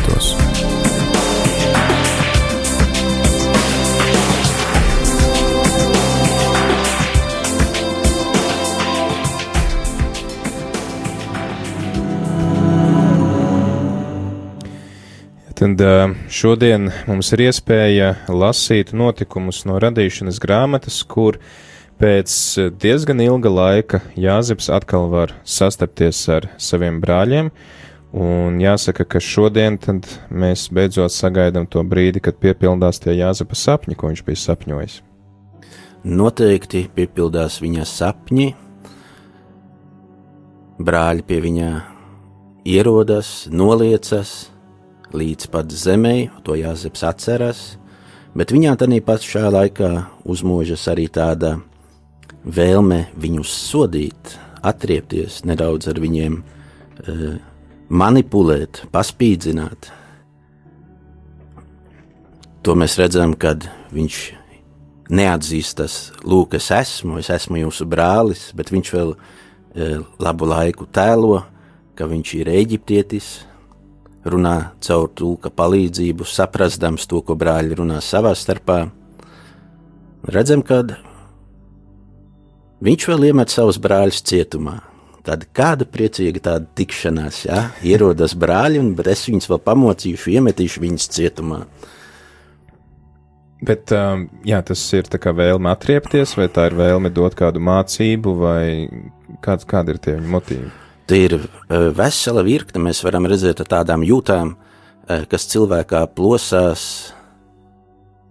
Tad 15.54 15.88
šodien 16.26 16.90
mums 17.06 17.30
ir 17.30 17.46
iespēja 17.46 18.16
lasīt 18.26 18.90
notikumus 18.90 19.62
no 19.70 19.78
radīšanas 19.78 20.42
grāmatas, 20.42 21.04
kur 21.06 21.38
uh, 21.38 21.60
Pēc 22.02 22.32
eh, 22.58 22.72
diezgan 22.82 23.20
ilga 23.22 23.50
laika 23.52 24.00
Jāzeps 24.18 24.66
atkal 24.74 25.04
var 25.12 25.36
sastapties 25.46 26.24
ar 26.34 26.48
saviem 26.58 26.98
brāļiem, 26.98 27.52
un 28.18 28.58
jāsaka, 28.58 29.06
ka 29.06 29.22
šodien 29.22 29.78
mēs 30.34 30.66
beidzot 30.74 31.14
sagaidām 31.14 31.68
to 31.70 31.84
brīdi, 31.86 32.18
kad 32.18 32.40
piepildās 32.42 32.98
tie 33.04 33.14
Jāzepa 33.20 33.54
sapņi, 33.54 33.94
ko 33.94 34.10
viņš 34.10 34.24
bija 34.26 34.42
sapņojis. 34.48 34.98
Noteikti 36.02 36.88
piepildās 36.90 37.62
viņa 37.62 37.86
sapņi, 37.86 38.50
brāļi 40.82 41.26
pie 41.30 41.42
viņa 41.46 41.72
ierodas, 42.66 43.34
noliecas 43.46 44.50
līdz 45.14 45.52
pat 45.54 45.70
zemē, 45.70 46.16
to 46.42 46.58
Jāzeps 46.58 47.06
atceras, 47.06 47.66
bet 48.34 48.50
viņā 48.50 48.74
tādā 48.80 48.98
pašā 49.06 49.52
laikā 49.54 50.00
uzmožas 50.26 50.90
arī 50.90 51.06
tāda 51.06 51.60
vēlme 52.44 53.06
viņus 53.18 53.54
sodīt, 53.70 54.36
atriepties 54.62 55.42
nedaudz 55.44 55.88
ar 55.88 56.00
viņiem, 56.02 56.42
eh, 57.06 57.38
manipulēt, 57.88 58.86
paspīdzināt. 58.92 59.90
To 62.62 62.74
mēs 62.74 62.96
redzam, 62.98 63.34
kad 63.34 63.68
viņš 63.92 64.32
neatzīstas, 65.10 66.12
lūk, 66.24 66.54
es 66.54 66.70
esmu, 66.70 67.18
es 67.18 67.28
esmu 67.28 67.60
jūsu 67.66 67.86
brālis, 67.90 68.50
bet 68.56 68.70
viņš 68.72 68.92
vēl 68.96 69.12
e, 69.12 69.88
labu 70.22 70.48
laiku 70.48 70.86
tēlo, 70.86 71.42
ka 71.98 72.06
viņš 72.08 72.34
ir 72.38 72.46
eģiptietis, 72.46 73.28
runā 74.24 74.72
caur 74.80 75.10
tulka 75.18 75.50
palīdzību, 75.50 76.24
saprastams 76.28 77.08
to, 77.10 77.20
ko 77.26 77.34
brāļi 77.34 77.80
runā 77.82 77.98
savā 78.04 78.32
starpā. 78.38 78.84
Redzam, 80.30 80.62
ka 80.62 80.84
Viņš 82.82 83.04
vēl 83.12 83.28
iemet 83.28 83.52
savus 83.52 83.78
brāļus 83.78 84.24
cietumā. 84.26 84.80
Tāda 85.22 85.46
kāda 85.54 85.86
priecīga 85.86 86.40
tāda 86.42 86.66
tikšanās, 86.80 87.44
ja? 87.46 87.60
ierodas 87.86 88.34
brāļi, 88.34 88.80
un 88.82 88.88
es 89.06 89.22
viņus 89.28 89.46
vēl 89.52 89.60
pamocīšu, 89.62 90.32
iemetīšu 90.34 90.82
viņus 90.82 91.06
cietumā. 91.14 91.60
Bet 93.62 93.94
um, 93.94 94.24
jā, 94.42 94.58
tas 94.66 94.82
ir 94.98 95.06
vēlme 95.06 95.70
atriepties, 95.70 96.34
vai 96.34 96.48
tā 96.50 96.66
ir 96.72 96.74
vēlme 96.80 97.12
dot 97.14 97.38
kādu 97.38 97.62
mācību, 97.62 98.34
vai 98.40 98.90
kāds, 99.46 99.68
kādi 99.70 99.94
ir 99.94 100.02
tie 100.02 100.16
motīvi? 100.18 100.72
Tie 101.06 101.22
ir 101.28 101.38
uh, 101.38 101.92
vesela 101.94 102.42
virkne, 102.42 102.82
mēs 102.82 103.04
varam 103.06 103.30
redzēt 103.30 103.62
tādām 103.70 104.02
jūtām, 104.02 104.56
uh, 104.58 105.22
kas 105.30 105.46
cilvēkā 105.54 106.02
plosās, 106.18 106.84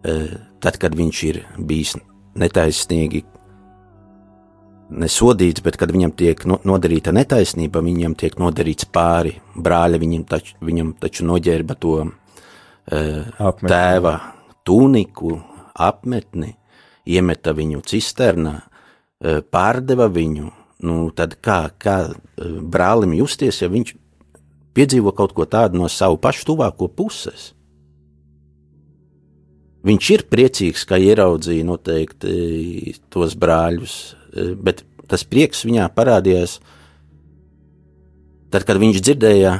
uh, 0.03 0.27
tad, 0.59 0.75
kad 0.75 0.99
viņš 0.99 1.23
ir 1.31 1.45
bijis 1.55 1.95
netaisnīgi 2.35 3.23
nesodīts, 4.91 5.63
bet 5.63 5.77
kad 5.79 5.91
viņam 5.93 6.13
tiek 6.17 6.43
nodarīta 6.47 7.13
netaisnība, 7.15 7.81
viņam 7.83 8.15
tiek 8.19 8.37
nodarīts 8.41 8.87
pāri. 8.91 9.37
Brāļa 9.55 9.99
viņam 10.01 10.25
taču, 10.29 10.57
viņam 10.63 10.93
taču 11.01 11.27
noģērba 11.29 11.77
to 11.81 11.93
uh, 12.03 13.53
tēva 13.61 14.15
tuniku, 14.67 15.37
apmetni, 15.73 16.53
iemeta 17.07 17.55
viņu 17.57 17.83
cisternā, 17.87 18.57
uh, 18.61 19.39
pārdeva 19.41 20.09
viņu. 20.11 20.51
Nu, 20.81 20.97
tad 21.15 21.37
kā, 21.45 21.63
kā 21.77 21.97
uh, 22.09 22.53
brālim 22.61 23.15
justies, 23.17 23.61
ja 23.63 23.71
viņš 23.71 23.95
piedzīvo 24.75 25.13
kaut 25.15 25.35
ko 25.37 25.45
tādu 25.45 25.81
no 25.81 25.89
savu 25.91 26.19
pašu 26.21 26.51
tuvāko 26.51 26.89
puses? 26.91 27.51
Viņš 29.87 30.09
ir 30.13 30.23
priecīgs, 30.29 30.83
ka 30.85 30.99
ieraudzīja 31.01 31.65
noteikti 31.65 32.93
tos 33.09 33.33
brāļus, 33.39 33.95
Eh, 34.31 34.53
bet 34.55 34.85
tas 35.11 35.25
prieks 35.27 35.65
viņā 35.67 35.89
parādījās 35.95 36.59
tad, 38.51 38.63
kad 38.63 38.79
viņš 38.79 39.01
dzirdēja 39.03 39.55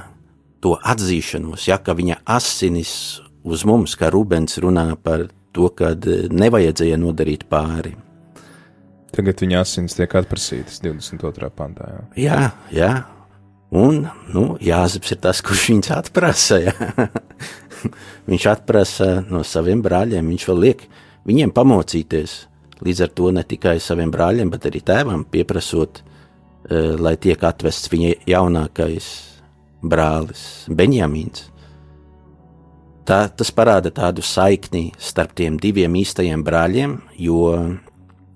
to 0.63 0.77
atzīšanos, 0.77 1.65
ja, 1.67 1.79
ka 1.81 1.95
viņa 1.97 2.21
asinis 2.37 2.93
uz 3.43 3.65
mums, 3.67 3.97
kā 3.99 4.11
Rūbens 4.13 4.59
runā 4.63 4.93
par 4.95 5.27
to, 5.51 5.67
ka 5.75 5.91
eh, 5.91 6.29
nevajadzēja 6.31 6.99
nodarīt 7.01 7.47
pāri. 7.51 7.97
Tagad 9.11 9.43
viņa 9.43 9.65
asins 9.65 9.97
tiek 9.97 10.13
atprasītas 10.15 10.79
22. 10.85 11.51
pantā. 11.51 11.89
Jā, 12.15 12.37
jā. 12.39 12.53
jā. 12.71 12.93
Un 13.75 14.05
nu, 14.31 14.45
Jāzeps 14.63 15.11
ir 15.11 15.19
tas, 15.23 15.39
kurš 15.43 15.67
viņus 15.71 15.91
atprasa. 15.95 16.61
Jā. 16.63 16.75
viņš 18.31 18.47
atprasa 18.51 19.09
no 19.29 19.43
saviem 19.47 19.81
brāļiem, 19.83 20.31
viņš 20.33 20.47
vēl 20.49 20.63
liek 20.67 20.85
viņiem 21.27 21.53
pamocīties. 21.55 22.37
Līdz 22.81 23.03
ar 23.05 23.11
to 23.13 23.29
ne 23.35 23.43
tikai 23.45 23.75
saviem 23.83 24.09
brāļiem, 24.13 24.49
bet 24.49 24.65
arī 24.69 24.81
tēvam 24.85 25.25
pieprasot, 25.29 26.01
uh, 26.01 26.95
lai 26.97 27.15
tiek 27.21 27.43
atvests 27.45 27.91
viņa 27.91 28.15
jaunākais 28.31 29.09
brālis, 29.81 30.65
Benjamīns. 30.69 31.47
Tā, 33.05 33.25
tas 33.33 33.49
parāda 33.53 33.89
tādu 33.93 34.21
saikni 34.21 34.91
starp 35.01 35.33
tiem 35.37 35.57
diviem 35.61 35.93
īstajiem 35.97 36.43
brāļiem, 36.45 36.99
jo 37.17 37.49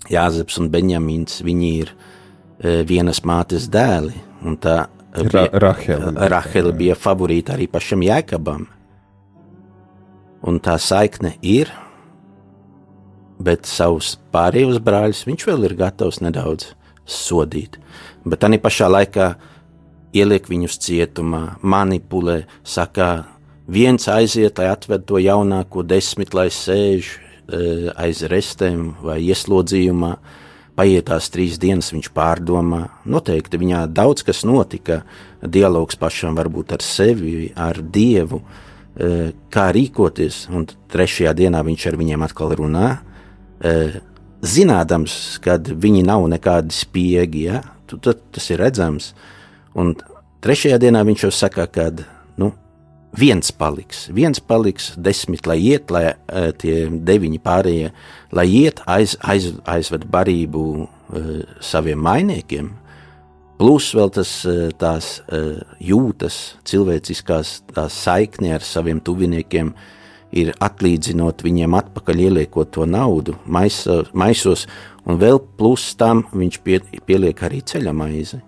Jāzeps 0.09 0.59
un 0.61 0.69
Benjamīns 0.73 1.39
ir 1.45 1.93
uh, 1.93 2.83
vienas 2.85 3.23
mātes 3.25 3.69
dēli. 3.69 4.13
Tā 4.61 4.85
Ra 5.15 5.47
Rahela 6.29 6.73
bija 6.75 6.95
favorīta 6.95 7.55
arī 7.55 7.67
pašam 7.71 8.03
Jēkabam. 8.03 8.65
Un 10.45 10.59
tā 10.61 10.77
saikne 10.81 11.33
ir 11.41 11.71
bet 13.41 13.67
savus 13.67 14.15
pārējos 14.33 14.79
brāļus 14.83 15.25
viņš 15.27 15.45
vēl 15.49 15.67
ir 15.69 15.75
gatavs 15.79 16.21
nedaudz 16.23 16.71
sodīt. 17.05 17.77
Bet 18.25 18.41
tā 18.41 18.49
pašā 18.61 18.87
laikā 18.89 19.33
ieliek 20.15 20.47
viņus 20.49 20.79
cietumā, 20.81 21.57
manipulē, 21.61 22.45
saka, 22.63 23.27
viens 23.67 24.07
aiziet, 24.07 24.57
lai 24.57 24.71
atved 24.71 25.05
to 25.05 25.19
jaunāko 25.21 25.83
desmit, 25.83 26.33
lai 26.33 26.47
sēž 26.49 27.11
e, 27.11 27.91
aiz 27.91 28.23
restēm 28.31 28.93
vai 29.03 29.19
ieslodzījumā. 29.27 30.15
Paietās 30.75 31.29
trīs 31.31 31.55
dienas, 31.59 31.93
viņš 31.93 32.09
pārdomā. 32.11 32.81
Noteikti 33.07 33.59
viņā 33.61 33.85
daudz 33.95 34.25
kas 34.27 34.41
notika. 34.43 35.03
Dialogs 35.39 35.95
pašam 35.95 36.35
varbūt 36.35 36.73
ar 36.75 36.83
sevi, 36.83 37.51
ar 37.55 37.79
dievu, 37.79 38.41
e, 38.41 38.75
kā 38.95 39.67
rīkoties. 39.75 40.45
Un 40.55 40.67
trešajā 40.91 41.33
dienā 41.35 41.61
viņš 41.67 41.87
ar 41.91 41.97
viņiem 41.99 42.25
atkal 42.25 42.55
runā 42.55 42.89
zinādams, 44.45 45.39
ka 45.43 45.57
viņi 45.57 46.03
nav 46.05 46.25
nekādi 46.31 46.75
spiegi, 46.75 47.47
ja? 47.49 47.61
tad 47.89 48.21
tas 48.33 48.49
ir 48.51 48.61
redzams. 48.61 49.13
Un 49.77 49.93
trešajā 50.45 50.79
dienā 50.81 51.03
viņš 51.07 51.25
jau 51.27 51.31
saka, 51.33 51.67
ka 51.67 51.89
nu, 52.41 52.51
viens 53.15 53.51
paliks, 53.55 54.05
viens 54.13 54.39
paliks, 54.39 54.93
desmit, 54.97 55.47
lai 55.47 55.59
iet, 55.63 55.91
lai 55.93 56.05
uh, 56.13 56.51
tie 56.57 56.85
deviņi 56.89 57.41
pārējie, 57.43 57.91
lai 58.35 58.47
iet, 58.63 58.81
aiz, 58.85 59.17
aiz, 59.21 59.53
aizved 59.69 60.07
barību 60.11 60.65
saviem 61.63 62.01
mainiekiem. 62.01 62.73
Plus 63.55 63.89
vēl 63.95 64.09
tas, 64.12 64.31
tās 64.79 65.12
uh, 65.25 65.59
jūtas, 65.79 66.57
cilvēciskās 66.67 67.62
tās 67.71 68.00
saikni 68.03 68.51
ar 68.51 68.65
saviem 68.65 69.00
tuviniekiem, 69.00 69.71
uh, 69.71 69.91
ir 70.35 70.51
atlīdzinot 70.63 71.43
viņiem 71.45 71.77
atpakaļ 71.79 72.25
ieliekot 72.27 72.74
to 72.75 72.88
naudu 72.89 73.38
maisa, 73.45 74.03
maisos, 74.13 74.65
un 75.07 75.19
vēl 75.21 75.39
plus 75.59 75.93
tam 76.00 76.25
viņš 76.33 76.59
pie, 76.65 76.81
pieliek 77.07 77.45
arī 77.47 77.63
ceļa 77.65 77.95
maizi. 77.95 78.41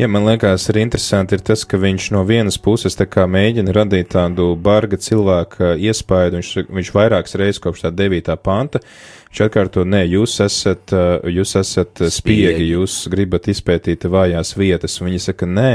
Ja 0.00 0.08
man 0.10 0.24
liekas, 0.26 0.64
arī 0.72 0.82
interesanti 0.82 1.36
ir 1.36 1.42
tas, 1.46 1.62
ka 1.68 1.78
viņš 1.78 2.08
no 2.16 2.24
vienas 2.26 2.56
puses 2.58 2.96
mēģina 2.98 3.74
radīt 3.76 4.10
tādu 4.16 4.56
barga 4.58 4.98
cilvēka 4.98 5.76
iespēju. 5.78 6.32
Viņš, 6.34 6.52
viņš 6.72 6.90
vairākas 6.96 7.36
reizes 7.38 7.62
kopš 7.62 7.84
tā 7.84 7.92
9. 7.94 8.32
panta 8.42 8.80
viņš 8.82 9.21
atkārto, 9.40 9.84
nē, 9.88 10.02
jūs 10.12 10.38
esat, 10.44 10.92
jūs 11.32 11.54
esat 11.60 12.02
spiegi, 12.04 12.12
spiegi, 12.18 12.66
jūs 12.74 12.96
gribat 13.12 13.48
izpētīt 13.48 14.04
vājās 14.12 14.52
vietas. 14.58 14.98
Un 15.00 15.08
viņi 15.08 15.22
saka, 15.30 15.48
nē. 15.48 15.70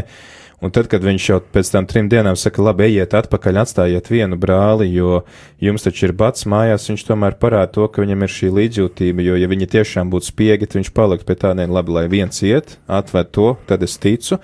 Un 0.58 0.72
tad, 0.74 0.88
kad 0.90 1.04
viņš 1.06 1.26
jau 1.30 1.38
pēc 1.54 1.70
tam 1.70 1.86
trim 1.86 2.08
dienām 2.10 2.38
saka, 2.38 2.64
labi, 2.66 2.88
ejiet 2.88 3.12
atpakaļ, 3.20 3.60
atstājiet 3.62 4.08
vienu 4.10 4.40
brāli, 4.42 4.88
jo 4.90 5.20
jums 5.62 5.86
taču 5.86 6.08
ir 6.08 6.16
bats 6.18 6.48
mājās, 6.50 6.88
viņš 6.90 7.04
tomēr 7.12 7.38
parāda 7.38 7.70
to, 7.76 7.86
ka 7.94 8.02
viņam 8.02 8.26
ir 8.26 8.34
šī 8.34 8.50
līdzjūtība, 8.56 9.22
jo 9.28 9.36
ja 9.38 9.50
viņi 9.52 9.70
tiešām 9.76 10.10
būtu 10.10 10.32
spiegi, 10.32 10.66
tad 10.66 10.80
viņš 10.80 10.90
palikt 10.98 11.28
pie 11.30 11.38
tādiem, 11.38 11.70
labi, 11.70 11.94
lai 11.94 12.08
viens 12.10 12.42
iet, 12.42 12.80
atved 12.90 13.30
to, 13.38 13.52
tad 13.70 13.86
es 13.86 14.00
ticu. 14.02 14.40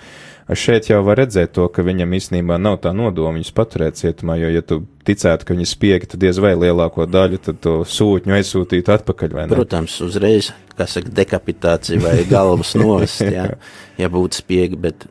Šeit 0.51 0.89
jau 0.89 0.99
var 1.07 1.21
redzēt 1.21 1.53
to, 1.55 1.69
ka 1.71 1.85
viņam 1.87 2.17
īstenībā 2.17 2.57
nav 2.59 2.81
tā 2.83 2.91
nodoma 2.91 3.37
viņus 3.37 3.53
paturēt 3.55 3.95
cietumā, 4.01 4.35
jo, 4.41 4.49
ja 4.51 4.63
tu 4.65 4.81
ticētu, 5.07 5.47
ka 5.47 5.55
viņi 5.55 5.69
spiegi, 5.69 6.09
tad 6.11 6.23
diez 6.25 6.41
vai 6.43 6.51
lielāko 6.59 7.07
daļu 7.07 7.39
to 7.63 7.77
sūtņu 7.87 8.35
aizsūtītu 8.35 8.97
atpakaļ? 8.97 9.39
Protams, 9.53 9.95
uzreiz, 10.03 10.51
kā 10.75 10.89
saka, 10.89 11.13
dekapitācija 11.23 12.03
vai 12.03 12.19
galvas 12.35 12.75
novest, 12.75 13.23
jā, 13.23 13.53
ja 13.99 14.11
būtu 14.11 14.43
spiegi, 14.43 14.79
bet 14.83 15.07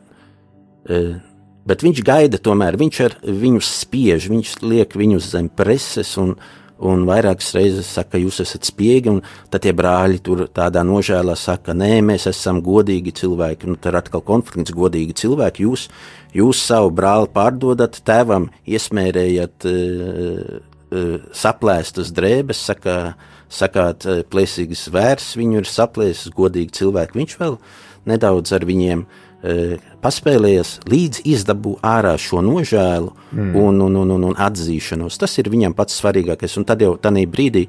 Eh, 0.83 1.15
bet 1.63 1.83
viņš 1.83 2.01
gaida 2.03 2.39
tomēr, 2.43 2.75
viņš 2.79 2.97
ar 3.05 3.15
viņus 3.23 3.69
spiež, 3.85 4.27
viņš 4.31 4.57
liek 4.67 4.97
viņus 4.99 5.29
zem 5.31 5.47
preses 5.47 6.11
un, 6.19 6.35
un 6.81 7.05
vairākas 7.07 7.51
reizes 7.55 7.89
saka, 7.95 8.19
jūs 8.21 8.41
esat 8.43 8.67
spiegi, 8.67 9.11
un 9.11 9.21
tad 9.53 9.63
tie 9.65 9.73
brāļi 9.75 10.19
tur 10.25 10.45
tādā 10.53 10.83
nožēlā 10.87 11.35
saka, 11.39 11.75
nē, 11.77 12.01
mēs 12.05 12.27
esam 12.31 12.61
godīgi 12.65 13.13
cilvēki, 13.21 13.69
nu 13.71 13.79
tad 13.81 13.99
atkal 14.01 14.23
konflikts 14.25 14.73
godīgi 14.75 15.15
cilvēki, 15.23 15.67
jūs, 15.67 15.87
jūs 16.35 16.63
savu 16.65 16.93
brāli 16.95 17.31
pārdodat 17.33 18.01
tēvam, 18.07 18.49
iesmērējat 18.65 19.69
uh, 19.69 20.59
uh, 20.91 21.15
saplēstas 21.43 22.13
drēbes, 22.15 22.65
saka, 22.71 22.97
sakāt, 23.53 24.07
uh, 24.09 24.23
plēsīgas 24.27 24.87
vērs, 24.93 25.33
viņu 25.39 25.61
ir 25.61 25.69
saplēsis 25.69 26.33
godīgi 26.35 26.79
cilvēki, 26.81 27.21
viņš 27.21 27.37
vēl 27.43 27.59
nedaudz 28.09 28.51
ar 28.57 28.65
viņiem 28.67 29.05
E, 29.05 29.22
paspēlējies, 29.43 30.77
līdz 30.87 31.23
izdabū 31.27 31.75
ārā 31.83 32.13
šo 32.21 32.39
nožēlu 32.45 33.09
mm. 33.11 33.49
un, 33.59 33.81
un, 33.83 33.97
un, 33.99 34.13
un, 34.15 34.23
un 34.29 34.37
atzīšanos. 34.39 35.19
Tas 35.19 35.35
ir 35.41 35.51
viņam 35.51 35.75
pats 35.75 35.99
svarīgākais. 35.99 36.55
Un 36.59 36.67
tad 36.69 36.83
jau 36.83 36.93
tajā 36.95 37.25
brīdī, 37.31 37.65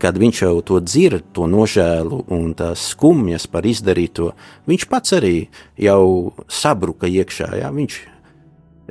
kad 0.00 0.16
viņš 0.16 0.42
jau 0.46 0.54
to 0.64 0.80
dzird, 0.80 1.28
to 1.36 1.44
nožēlu 1.50 2.22
un 2.32 2.54
tās 2.56 2.86
skumjas 2.94 3.44
par 3.52 3.68
izdarīto, 3.68 4.30
viņš 4.70 4.88
pats 4.88 5.18
arī 5.18 5.34
jau 5.76 6.32
sabruka 6.48 7.10
iekšā. 7.10 7.52
Jā? 7.60 7.68
Viņš 7.76 8.00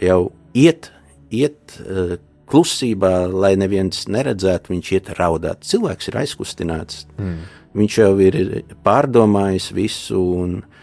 jau 0.06 0.22
iet, 0.54 0.92
iet 1.34 1.80
uh, 1.82 2.20
klusībā, 2.50 3.26
lai 3.34 3.56
neviens 3.58 4.06
neredzētu, 4.06 4.76
viņš 4.76 4.98
iet 5.00 5.16
raudāt. 5.18 5.66
Cilvēks 5.66 6.12
ir 6.12 6.22
aizkustināts. 6.22 7.08
Mm. 7.18 7.40
Viņš 7.80 7.98
jau 8.04 8.14
ir 8.22 8.44
pārdomājis 8.86 9.74
visu 9.74 10.22
un 10.44 10.60
viņa 10.62 10.79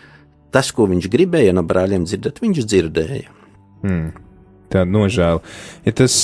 tas, 0.57 0.73
ko 0.73 0.89
viņš 0.89 1.11
gribēja 1.13 1.53
no 1.57 1.65
brāļiem 1.69 2.07
dzirdēt, 2.09 2.41
viņš 2.41 2.63
dzirdēja. 2.65 3.35
Hmm. 3.85 4.15
Tāda 4.73 4.89
nožēla. 4.91 5.43
Ja 5.87 5.93
tas, 5.95 6.15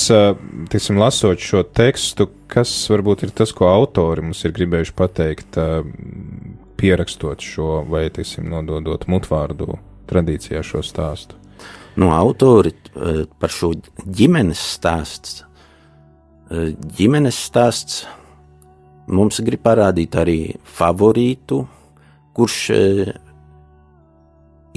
teiksim, 0.73 0.97
lasot 0.99 1.39
šo 1.39 1.61
tekstu, 1.63 2.27
kas 2.51 2.73
varbūt 2.91 3.23
ir 3.27 3.31
tas, 3.35 3.53
ko 3.55 3.69
autori 3.71 4.25
mums 4.25 4.43
ir 4.43 4.51
gribējuši 4.57 4.95
pateikt, 4.99 5.59
pierakstot 6.81 7.45
šo 7.45 7.85
vai, 7.87 8.09
teiksim, 8.11 8.49
nododot 8.51 9.07
mutvārdu 9.07 9.77
tradīcijā 10.11 10.59
šo 10.65 10.83
stāstu? 10.83 11.39
No 11.95 12.09
autori 12.17 12.73
par 13.39 13.53
šo 13.53 13.71
ģimenes 14.03 14.59
stāstu. 14.75 15.47
Ģimenes 16.99 17.39
stāsts 17.47 18.03
mums 19.07 19.39
grib 19.45 19.63
parādīt 19.63 20.19
arī 20.19 20.39
favorītu, 20.67 21.63
kurš 22.35 22.59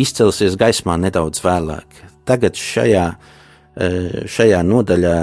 izcelsies 0.01 0.57
gaismā 0.61 0.97
nedaudz 1.01 1.41
vēlāk. 1.45 2.01
Tagad 2.27 2.59
šajā, 2.59 3.07
eh, 3.77 4.25
šajā 4.27 4.63
nodaļā 4.67 5.19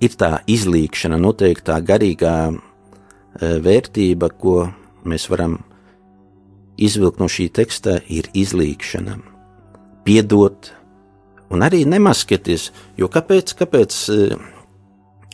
ir 0.00 0.16
tā 0.18 0.40
izlīkšana, 0.46 1.18
noteiktā 1.20 1.78
garīgā 1.80 2.36
eh, 2.52 3.58
vērtība, 3.62 4.30
ko 4.38 4.72
mēs 5.04 5.28
varam 5.30 5.58
izvilkt 6.78 7.20
no 7.20 7.28
šī 7.28 7.50
teksta, 7.52 8.00
ir 8.08 8.28
izlīkšana, 8.34 9.18
piedot 10.04 10.72
un 11.52 11.60
arī 11.60 11.84
nemaskieties, 11.86 12.70
jo 12.96 13.08
kāpēc, 13.08 13.54
kāpēc 13.58 13.98
eh, 14.16 14.36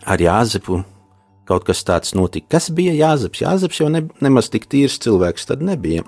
ar 0.05 0.19
Jāzepu 0.19 0.83
kaut 1.49 1.65
kas 1.65 1.85
tāds 1.87 2.15
notika? 2.17 2.59
Kas 2.59 2.69
bija 2.75 2.93
Jāzeps? 2.93 3.43
Jāzeps 3.45 3.81
jau 3.81 3.89
ne, 3.93 4.05
nemaz 4.21 4.51
tik 4.53 4.69
tīrs 4.69 4.99
cilvēks 5.05 5.49
tad 5.49 5.65
nebija. 5.65 6.05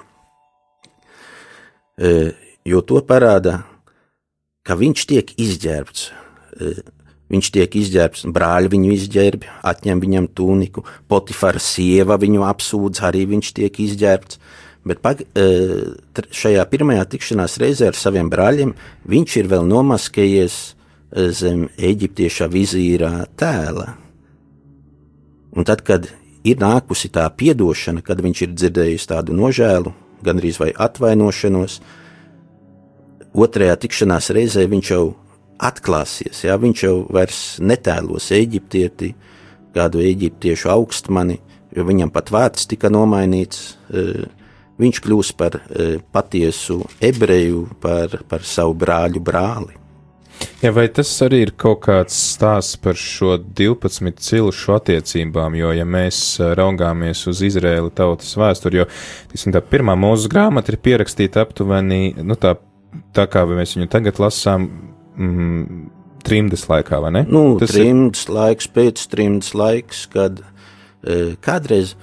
E, 2.00 2.32
jo 2.64 2.80
to 2.80 3.02
parāda, 3.04 3.60
ka 4.64 4.76
viņš 4.80 5.04
tiek 5.10 5.34
izģērbts. 5.36 6.06
E, 6.56 6.72
viņš 7.30 7.50
tiek 7.54 7.76
izģērbts, 7.76 8.24
brāļi 8.32 8.72
viņu 8.72 8.90
izģērb, 8.96 9.44
atņem 9.68 10.00
viņam 10.02 10.30
tuniku, 10.34 10.84
Potifara 11.10 11.60
sieva 11.62 12.16
viņu 12.20 12.46
apsūdz, 12.48 13.04
arī 13.06 13.26
viņš 13.34 13.52
tiek 13.60 13.80
izģērbts. 13.84 14.40
Bet 14.88 15.02
pag, 15.04 15.20
e, 15.36 15.46
šajā 16.16 16.64
pirmajā 16.72 17.04
tikšanās 17.12 17.58
reizē 17.60 17.90
ar 17.92 17.98
saviem 18.00 18.32
brāļiem 18.32 18.72
viņš 19.12 19.36
ir 19.42 19.50
vēl 19.52 19.68
nomaskējies 19.68 20.60
zem 21.36 21.66
eģiptieša 21.76 22.46
vizīrā 22.48 23.26
tēla. 23.36 23.90
Un 25.50 25.66
tad, 25.66 25.82
kad 25.82 26.06
ir 26.46 26.60
nākusi 26.62 27.10
tā 27.12 27.26
atdošana, 27.28 28.00
kad 28.06 28.22
viņš 28.22 28.42
ir 28.46 28.54
dzirdējis 28.54 29.08
tādu 29.10 29.34
nožēlu, 29.36 29.92
gandrīz 30.26 30.60
vai 30.60 30.70
atvainošanos. 30.74 31.80
Otrajā 33.30 33.76
tikšanās 33.84 34.30
reizē 34.34 34.66
viņš 34.70 34.90
jau 34.90 35.04
atklāsies, 35.60 36.44
jā, 36.46 36.56
viņš 36.58 36.82
jau 36.86 36.94
vairs 37.12 37.40
netēlos 37.62 38.30
eģiptieti, 38.34 39.12
kādu 39.76 40.02
eģiptiešu 40.02 40.70
augstmani, 40.72 41.36
jo 41.76 41.84
viņam 41.86 42.10
pat 42.14 42.32
vārds 42.34 42.66
tika 42.70 42.90
nomainīts. 42.90 43.74
E, 43.92 44.06
viņš 44.80 45.02
kļūs 45.04 45.34
par 45.38 45.60
e, 45.60 45.90
patiesu 46.12 46.80
ebreju, 47.04 47.66
par, 47.82 48.16
par 48.30 48.46
savu 48.48 48.74
brāļu 48.80 49.22
brāli. 49.22 49.79
Ja, 50.60 50.74
vai 50.76 50.86
tas 50.92 51.08
arī 51.24 51.38
ir 51.46 51.52
kaut 51.56 51.82
kāds 51.86 52.16
stāsts 52.34 52.76
par 52.80 52.98
šo 53.00 53.38
12 53.40 54.20
cilšu 54.20 54.74
attiecībām, 54.76 55.56
jo, 55.56 55.70
ja 55.72 55.86
mēs 55.88 56.18
raugāmies 56.58 57.22
uz 57.30 57.40
Izraēlu 57.48 57.88
tautas 57.96 58.34
vēsturi, 58.36 58.82
jo, 58.82 58.86
tiksim, 59.32 59.54
tā 59.56 59.62
pirmā 59.64 59.96
mūsu 59.96 60.28
grāmata 60.32 60.74
ir 60.74 60.80
pierakstīta 60.84 61.46
aptuveni, 61.46 62.12
nu 62.20 62.36
tā, 62.40 62.58
tā 63.16 63.24
kā 63.32 63.46
mēs 63.48 63.76
viņu 63.78 63.88
tagad 63.92 64.20
lasām, 64.20 64.68
mm, 65.16 65.80
trimdes 66.28 66.66
laikā, 66.68 67.00
vai 67.00 67.14
ne? 67.16 67.24
Nu, 67.28 67.44
tas 67.60 67.72
trimdes 67.72 68.26
ir... 68.26 68.34
laiks, 68.36 68.68
pēc 68.68 69.06
trimdes 69.12 69.54
laiks, 69.56 70.04
kad 70.12 70.42
e, 70.42 71.38
kādreiz 71.40 71.94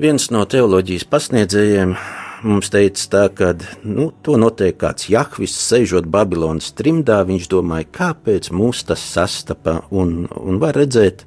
viens 0.00 0.30
no 0.34 0.42
teoloģijas 0.50 1.06
pasniedzējiem 1.10 1.94
mums 2.42 2.70
teica, 2.72 3.06
tā, 3.12 3.22
ka 3.34 3.52
nu, 3.84 4.10
to 4.24 4.36
noteikti 4.40 4.80
kāds 4.80 5.08
Jahvis, 5.12 5.54
sēžot 5.68 6.08
Babilonas 6.10 6.72
trimdā, 6.76 7.20
viņš 7.28 7.48
domāja, 7.52 7.88
kāpēc 8.00 8.50
mūs 8.54 8.84
tas 8.88 9.02
sastapa. 9.02 9.80
Un, 9.90 10.24
un 10.36 10.60
var 10.62 10.78
redzēt, 10.78 11.24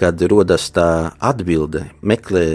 kad 0.00 0.20
rodas 0.32 0.70
tā 0.74 1.12
atbilde, 1.20 1.86
meklē 2.00 2.46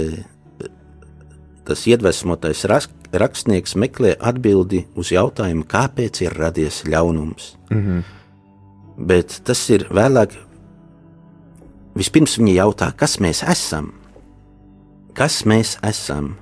tas 1.65 1.82
iedvesmotais 1.89 2.62
rakstnieks, 2.69 3.76
meklē 3.80 4.13
atbildi 4.21 4.86
uz 4.98 5.12
jautājumu, 5.13 5.65
kāpēc 5.69 6.21
ir 6.26 6.38
radies 6.38 6.84
ļaunums. 6.86 7.56
Mm 7.71 7.82
-hmm. 7.82 8.04
Bet 8.98 9.41
tas 9.43 9.69
ir 9.69 9.88
vēlāk. 9.91 10.38
Vispirms 11.95 12.38
viņi 12.38 12.56
jautā, 12.56 12.91
kas 12.95 13.19
mēs 13.19 13.43
esam? 13.52 13.93
Kas 15.13 15.45
mēs 15.45 15.78
esam? 15.84 16.36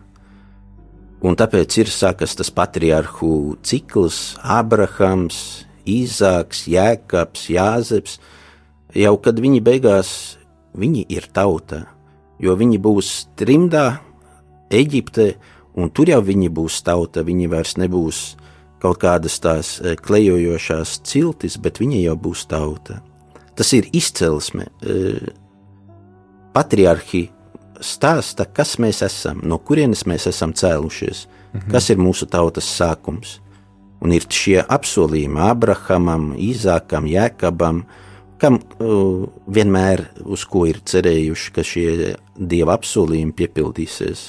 Un 1.23 1.37
tāpēc 1.39 1.77
ir 1.79 1.87
sākas 1.87 2.35
tas 2.35 2.49
patriarhu 2.51 3.55
cikls, 3.63 4.35
Abrahams, 4.43 5.63
Īzāks, 5.87 6.65
Jēkabs, 6.67 7.47
Jāzeps. 7.51 8.17
Jau 8.95 9.15
kad 9.23 9.39
viņi 9.39 9.61
beigās, 9.63 10.11
viņi 10.75 11.05
ir 11.15 11.29
tauta, 11.31 11.85
jo 12.43 12.55
viņi 12.59 12.79
būs 12.83 13.13
trimdā, 13.39 14.01
Eģiptē, 14.73 15.27
un 15.79 15.91
tur 15.93 16.09
jau 16.11 16.19
viņi 16.25 16.49
būs 16.51 16.81
tauta, 16.85 17.23
viņi 17.23 17.49
vairs 17.51 17.77
nebūs 17.79 18.21
kaut 18.83 18.99
kādas 18.99 19.37
tās 19.39 19.77
e, 19.79 19.93
klejojošās 19.95 20.97
ciltis, 21.07 21.55
bet 21.61 21.79
viņi 21.79 22.01
jau 22.03 22.17
būs 22.19 22.43
tauta. 22.51 22.99
Tas 23.55 23.69
ir 23.77 23.87
izcelsme. 23.95 24.67
E, 24.81 24.97
patriarhi 26.53 27.29
stāsta, 27.83 28.45
kas 28.47 28.77
mēs 28.81 29.03
esam, 29.05 29.41
no 29.43 29.59
kurienes 29.59 30.05
mēs 30.09 30.27
esam 30.31 30.53
cēlušies. 30.53 31.27
Mhm. 31.53 31.71
Kas 31.71 31.89
ir 31.89 32.01
mūsu 32.01 32.27
tautas 32.29 32.65
sākums? 32.65 33.39
Un 34.03 34.11
ir 34.11 34.25
šie 34.27 34.59
apsolījumi 34.67 35.39
Abrahamam, 35.39 36.33
Īzākam, 36.35 37.05
Jēkabam, 37.07 37.85
kam 38.43 38.57
uh, 38.59 39.23
vienmēr 39.55 40.03
uz 40.27 40.43
ko 40.49 40.65
ir 40.67 40.81
cerējuši, 40.83 41.51
ka 41.55 41.63
šie 41.63 41.87
dieva 42.35 42.75
apsolījumi 42.75 43.31
piepildīsies. 43.37 44.23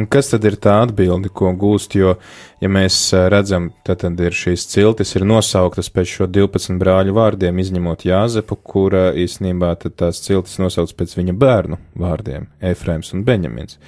Un 0.00 0.08
kas 0.10 0.32
tad 0.32 0.46
ir 0.48 0.56
tā 0.62 0.80
atbilde, 0.86 1.30
ko 1.30 1.52
gūst? 1.58 1.94
Jo, 1.98 2.16
ja 2.62 2.70
mēs 2.72 2.98
uh, 3.14 3.28
redzam, 3.30 3.70
tad, 3.86 4.02
tad 4.02 4.18
ir 4.24 4.34
šīs 4.34 4.66
ciltis, 4.72 5.14
ir 5.14 5.26
nosauktas 5.28 5.92
pēc 5.94 6.16
šo 6.16 6.28
12 6.30 6.80
brāļu 6.82 7.14
vārdiem, 7.20 7.62
izņemot 7.62 8.06
Jāzepu, 8.08 8.58
kura 8.58 9.10
īstenībā 9.14 9.76
tās 9.86 10.22
ciltis 10.24 10.58
nosauc 10.62 10.94
pēc 10.98 11.14
viņa 11.20 11.36
bērnu 11.38 11.78
vārdiem- 12.00 12.50
Efraims 12.72 13.14
un 13.14 13.24
Beņamins. 13.28 13.78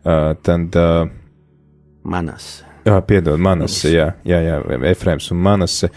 Uh, 0.00 0.32
tad, 0.40 0.80
uh, 0.80 1.10
Manas. 2.08 2.62
Jā, 2.88 2.96
piedod, 3.04 3.36
Manase, 3.36 3.90
jā, 3.92 4.06
jā, 4.24 4.38
jā, 4.40 4.60
Efraims 4.88 5.28
un 5.34 5.42
Manase. 5.44 5.90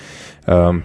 Um, 0.43 0.83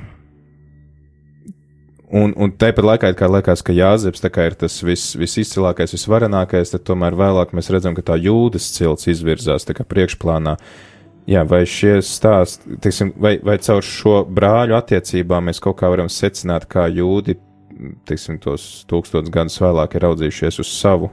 Un, 2.09 2.33
un 2.41 2.53
tāpat 2.57 2.87
laikā, 2.87 3.11
kā 3.13 3.27
liekas, 3.29 3.61
ka 3.61 3.75
Jāzeps 3.77 4.23
ir 4.25 4.55
tas 4.57 4.79
vis, 4.81 5.11
visizcilākais, 5.21 5.93
visvarenākais, 5.93 6.71
tad 6.73 6.87
tomēr 6.89 7.13
vēlāk 7.13 7.53
mēs 7.53 7.69
redzam, 7.69 7.93
ka 7.95 8.03
tā 8.03 8.17
jūdas 8.17 8.71
cilts 8.73 9.11
izvirzās 9.13 9.69
priekšplānā. 9.69 10.57
Jā, 11.29 11.43
vai 11.45 11.67
šie 11.69 11.99
stāsti, 12.01 12.79
teiksim, 12.81 13.13
vai, 13.21 13.35
vai 13.45 13.59
caur 13.61 13.85
šo 13.85 14.23
brāļu 14.25 14.79
attiecībām 14.79 15.51
mēs 15.51 15.61
kaut 15.61 15.77
kā 15.83 15.91
varam 15.93 16.09
secināt, 16.09 16.65
kā 16.65 16.87
jūdi, 16.89 17.37
teiksim, 18.09 18.39
tos 18.41 18.87
tūkstotus 18.89 19.29
gadus 19.29 19.61
vēlāk 19.61 19.99
ir 19.99 20.07
raudzījušies 20.07 20.59
uz 20.65 20.71
savu, 20.73 21.11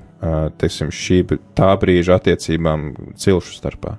teiksim, 0.62 0.94
šī 0.96 1.20
tā 1.60 1.74
brīža 1.82 2.16
attiecībām 2.22 2.88
cilšu 3.20 3.58
starpā? 3.58 3.98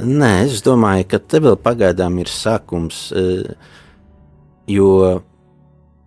Nē, 0.00 0.32
es 0.46 0.64
domāju, 0.64 1.10
ka 1.12 1.20
te 1.20 1.42
vēl 1.44 1.60
pagaidām 1.60 2.16
ir 2.22 2.32
sākums. 2.32 3.10
Uh, 3.12 3.76
jo 4.68 5.22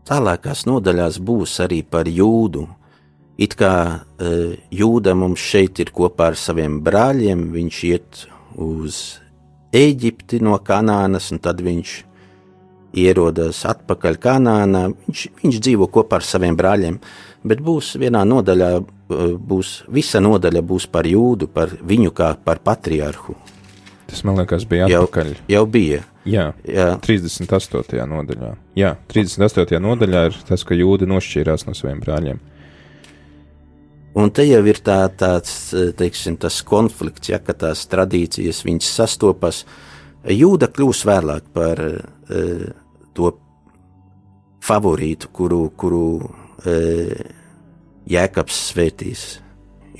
tālākās 0.08 0.66
nodaļās 0.68 1.20
būs 1.24 1.60
arī 1.64 1.82
par 1.84 2.10
jūdu. 2.10 2.68
It 3.42 3.56
kā 3.58 3.74
uh, 3.98 4.54
jūda 4.70 5.16
mums 5.18 5.42
šeit 5.42 5.80
ir 5.82 5.90
kopā 5.96 6.32
ar 6.32 6.38
saviem 6.38 6.82
brāļiem, 6.86 7.48
viņš 7.54 7.84
iet 7.90 8.26
uz 8.62 9.04
Eģipti 9.74 10.38
no 10.46 10.60
Kanānas, 10.62 11.32
un 11.34 11.42
tad 11.42 11.64
viņš 11.66 11.94
ierodas 13.02 13.64
atpakaļ 13.66 14.20
Kanānā. 14.22 14.84
Viņš, 15.08 15.24
viņš 15.42 15.62
dzīvo 15.66 15.90
kopā 15.90 16.22
ar 16.22 16.28
saviem 16.28 16.60
brāļiem, 16.60 17.00
bet 17.42 17.64
būs 17.66 17.96
vienā 17.98 18.22
nodaļā, 18.30 18.70
uh, 18.78 19.34
būs, 19.34 19.80
visa 19.90 20.22
nodaļa 20.22 20.62
būs 20.62 20.88
par 20.94 21.10
jūdu, 21.10 21.50
par 21.50 21.74
viņu 21.82 22.14
kā 22.14 22.36
par 22.38 22.62
patriarhu. 22.62 23.40
Tas 24.14 24.22
man 24.28 24.38
liekas, 24.38 24.68
bija 24.70 24.86
atpakaļ. 24.86 25.30
Jau, 25.34 25.46
jau 25.50 25.62
bija. 25.74 26.04
Jā, 26.30 26.52
jā. 26.70 26.92
38. 27.02 28.04
nodaļā. 28.12 28.52
Jā, 28.78 28.92
38. 29.10 29.80
nodaļā 29.82 30.22
ir 30.30 30.38
tas, 30.46 30.62
ka 30.70 30.78
jūdi 30.78 31.08
nošķīrās 31.10 31.66
no 31.66 31.74
saviem 31.74 32.04
brāļiem. 32.04 32.42
Un 34.22 34.30
te 34.30 34.46
jau 34.46 34.62
ir 34.70 34.78
tā, 34.86 35.00
tāds 35.18 35.74
teiksim, 35.98 36.38
konflikts, 36.70 37.32
ja 37.34 37.42
tās 37.42 37.88
tradīcijas 37.90 38.62
sastopas. 38.94 39.64
Jūda 40.30 40.70
kļūs 40.70 41.02
vēlāk 41.10 41.50
par 41.58 41.82
uh, 41.82 42.68
to 43.18 43.34
favorītu, 44.64 45.34
kuru, 45.34 45.64
kuru 45.74 46.06
uh, 46.22 47.32
Jēkabs 48.14 48.68
svētīs. 48.70 49.43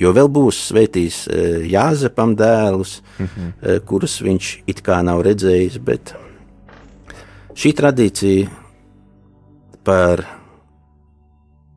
Jo 0.00 0.10
vēl 0.16 0.28
būs 0.28 0.58
svētījis 0.70 1.18
uh, 1.28 1.66
Jāzepam 1.70 2.34
dēlus, 2.36 3.00
mm 3.18 3.26
-hmm. 3.26 3.80
kurus 3.86 4.20
viņš 4.22 4.62
it 4.66 4.82
kā 4.82 5.02
nav 5.02 5.22
redzējis, 5.22 5.78
bet 5.78 6.14
šī 7.54 7.72
tradīcija 7.78 8.48
par, 9.84 10.24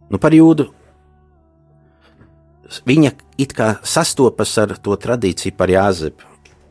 nu, 0.09 0.17
par 0.17 0.33
jūdu, 0.33 0.67
viņa 2.87 3.11
it 3.37 3.53
kā 3.53 3.75
sastopas 3.83 4.57
ar 4.57 4.77
to 4.77 4.95
tradīciju 4.95 5.55
par 5.57 5.69
Jāzepu. 5.69 6.23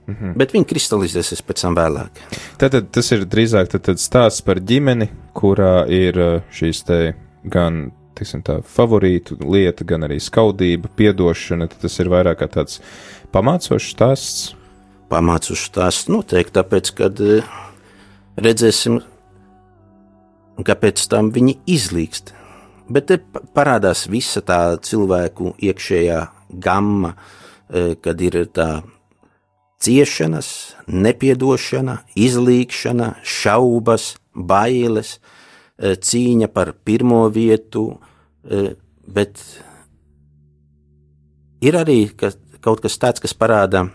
Mm 0.07 0.15
-hmm. 0.15 0.35
Bet 0.39 0.53
viņi 0.53 0.67
kristalizēsies 0.71 1.43
pēc 1.43 1.63
tam 1.63 1.75
vēlāk. 1.75 2.11
Tad 2.59 2.91
tas 2.91 3.13
ir 3.13 3.25
drīzāk 3.27 3.69
tad, 3.69 3.83
tad 3.83 3.99
stāsts 3.99 4.43
par 4.43 4.61
ģimeni, 4.61 5.09
kurā 5.35 5.89
ir 5.91 6.19
uh, 6.19 6.43
šīs 6.51 6.85
te 6.85 7.15
gan 7.45 7.91
tiksim, 8.17 8.43
tā, 8.47 8.61
favorītu 8.65 9.39
lieta, 9.45 9.85
gan 9.89 10.07
arī 10.07 10.19
skaudība, 10.23 10.91
piedošana. 10.99 11.69
Tas 11.73 11.99
ir 12.03 12.11
vairāk 12.13 12.41
kā 12.43 12.49
tāds 12.59 12.81
pamācošs 13.35 13.93
stāsts. 13.95 14.47
Pamācošs 15.13 15.69
stāsts 15.71 16.11
noteikti, 16.11 16.57
tāpēc, 16.57 16.91
kad 16.99 17.23
eh, 17.23 17.47
redzēsim, 18.43 18.99
kāpēc 20.67 21.05
tam 21.13 21.31
viņi 21.35 21.59
izlīkst. 21.77 22.35
Bet 22.91 23.09
te 23.11 23.21
parādās 23.55 24.07
visa 24.11 24.43
tā 24.47 24.61
cilvēku 24.83 25.55
iekšējā 25.63 26.21
gama, 26.63 27.15
eh, 27.71 27.95
kad 28.03 28.21
ir 28.23 28.43
tā 28.51 28.71
ciešanas, 29.83 30.51
nepiedošana, 30.89 32.01
izlīkšana, 32.19 33.15
šaubas, 33.23 34.15
bailes, 34.35 35.19
eh, 35.19 35.36
cīņa 35.77 36.49
par 36.53 36.73
pirmo 36.85 37.27
vietu, 37.29 37.91
Eh, 38.47 38.75
bet 39.07 39.41
ir 41.59 41.75
arī 41.75 42.05
ka, 42.15 42.31
kaut 42.63 42.83
kas 42.85 42.95
tāds, 43.03 43.23
kas 43.23 43.35
parāda, 43.35 43.89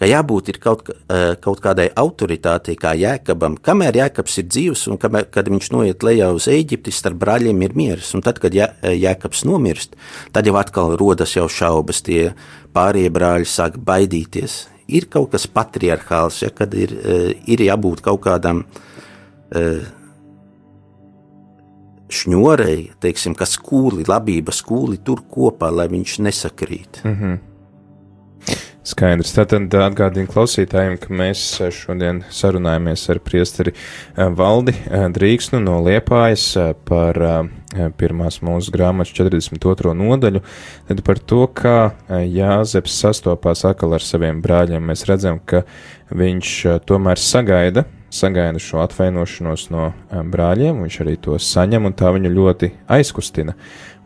ka 0.00 0.08
jābūt 0.08 0.56
kaut, 0.56 0.88
eh, 0.88 1.34
kaut 1.36 1.60
kādai 1.60 1.90
autoritātei, 1.92 2.78
kā 2.80 2.94
jēkabam, 2.96 3.58
kamēr 3.60 4.00
jēkabs 4.00 4.38
ir 4.40 4.48
dzīvs 4.48 4.86
un 4.88 4.96
kamēr, 4.96 5.28
kad 5.30 5.52
viņš 5.52 5.70
noiet 5.76 6.00
lejā 6.00 6.32
uz 6.32 6.48
Eģipti, 6.48 6.92
starp 6.92 7.20
brāļiem 7.20 7.62
ir 7.62 7.76
miers. 7.76 8.14
Un 8.14 8.22
tad, 8.22 8.40
kad 8.40 8.54
eh, 8.54 8.72
jēkabs 8.82 9.44
nomirst, 9.44 9.96
tad 10.32 10.46
jau 10.46 10.56
atkal 10.56 10.96
rodas 10.96 11.36
jau 11.36 11.44
šaubas, 11.44 12.00
tie 12.00 12.32
pārējie 12.72 13.10
brāļi 13.12 13.44
sāk 13.44 13.76
baidīties. 13.76 14.66
Ir 14.88 15.06
kaut 15.12 15.32
kas 15.32 15.44
patriarchāls, 15.46 16.40
ja, 16.42 16.48
kad 16.50 16.72
ir, 16.74 16.90
ir 17.46 17.60
jābūt 17.62 18.00
kaut 18.02 18.24
kādam 18.24 18.64
šņurei, 22.10 22.90
teiksim, 23.02 23.36
kas 23.38 23.54
skūli, 23.58 24.06
labības 24.08 24.62
skūli 24.62 25.00
tur 25.04 25.22
kopā, 25.30 25.70
lai 25.74 25.88
viņš 25.92 26.18
nesakrīt. 26.26 27.04
Mm 27.04 27.16
-hmm. 27.20 27.38
Skaidrs. 28.90 29.34
Tātad 29.36 29.74
atgādinu 29.76 30.30
klausītājiem, 30.30 30.94
ka 31.02 31.12
mēs 31.12 31.42
šodien 31.76 32.22
sarunājamies 32.32 33.02
ar 33.12 33.20
priesteri 33.20 33.74
eh, 33.74 34.30
Valdi 34.32 34.72
eh, 34.72 35.04
Drīksnu 35.12 35.60
no 35.60 35.76
Liepājas 35.84 36.46
eh, 36.56 36.72
par 36.88 37.20
pirmās 38.00 38.40
mūsu 38.42 38.72
grāmatas 38.74 39.12
42. 39.14 39.92
nodaļu, 39.94 40.40
tad 40.88 41.02
par 41.06 41.20
to, 41.22 41.44
kā 41.46 41.92
Jāzeps 42.08 42.96
sastopās 43.04 43.62
atkal 43.68 43.94
ar 43.94 44.02
saviem 44.02 44.40
brāļiem. 44.42 44.82
Mēs 44.90 45.04
redzam, 45.06 45.38
ka 45.38 45.62
viņš 46.10 46.54
tomēr 46.88 47.20
sagaida 47.22 47.84
sagaida 48.10 48.60
šo 48.62 48.82
atvainošanos 48.84 49.68
no 49.70 49.92
brāļiem, 50.10 50.82
viņš 50.84 50.98
arī 51.04 51.16
to 51.22 51.38
saņem, 51.40 51.86
un 51.88 51.96
tā 51.96 52.12
viņu 52.16 52.34
ļoti 52.34 52.74
aizkustina. 52.90 53.56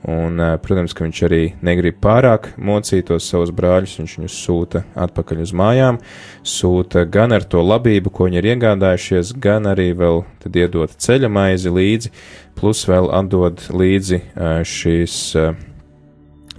Un, 0.04 0.36
protams, 0.60 0.92
ka 0.92 1.06
viņš 1.06 1.18
arī 1.24 1.40
negrib 1.64 1.96
pārāk 2.04 2.50
mocīt 2.60 3.06
tos 3.08 3.24
savus 3.24 3.48
brāļus, 3.56 3.94
viņš 4.02 4.16
viņus 4.18 4.34
sūta 4.36 4.82
atpakaļ 5.00 5.40
uz 5.46 5.54
mājām, 5.56 5.98
sūta 6.44 7.06
gan 7.08 7.32
ar 7.32 7.46
to 7.48 7.62
labību, 7.64 8.12
ko 8.12 8.28
viņi 8.28 8.42
ir 8.42 8.50
iegādājušies, 8.52 9.32
gan 9.40 9.70
arī 9.72 9.94
vēl 9.96 10.20
iedot 10.52 10.92
ceļa 11.00 11.30
maizi 11.32 11.72
līdzi, 11.72 12.12
plus 12.60 12.84
vēl 12.90 13.08
atdod 13.16 13.64
līdzi 13.72 14.20
šīs 14.68 15.16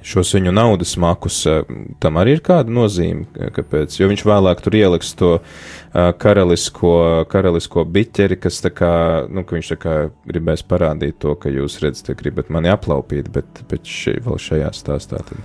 šos 0.06 0.34
viņu 0.38 0.54
naudas 0.54 0.96
makus, 1.02 1.42
eh, 1.50 1.64
tam 2.00 2.20
arī 2.22 2.38
ir 2.38 2.44
kāda 2.46 2.72
nozīme, 2.72 3.26
kāpēc, 3.56 3.98
jo 4.00 4.10
viņš 4.12 4.24
vēlāk 4.28 4.62
tur 4.62 4.78
ieliks 4.78 5.14
to 5.18 5.32
uh, 5.40 6.12
karalisko, 6.22 7.26
karalisko 7.32 7.86
biķeri, 7.90 8.38
kas 8.42 8.62
tā 8.64 8.72
kā, 8.76 8.92
nu, 9.30 9.44
ka 9.44 9.58
viņš 9.58 9.72
tā 9.74 9.80
kā 9.82 9.96
gribēs 10.30 10.66
parādīt 10.68 11.18
to, 11.24 11.34
ka 11.40 11.50
jūs 11.50 11.80
redzat, 11.84 12.14
gribat 12.20 12.52
mani 12.54 12.70
aplaupīt, 12.74 13.32
bet, 13.34 13.64
bet 13.70 13.90
šī, 13.90 14.20
vēl 14.26 14.40
šajā 14.42 14.72
stāstā 14.76 15.22
tad. 15.26 15.42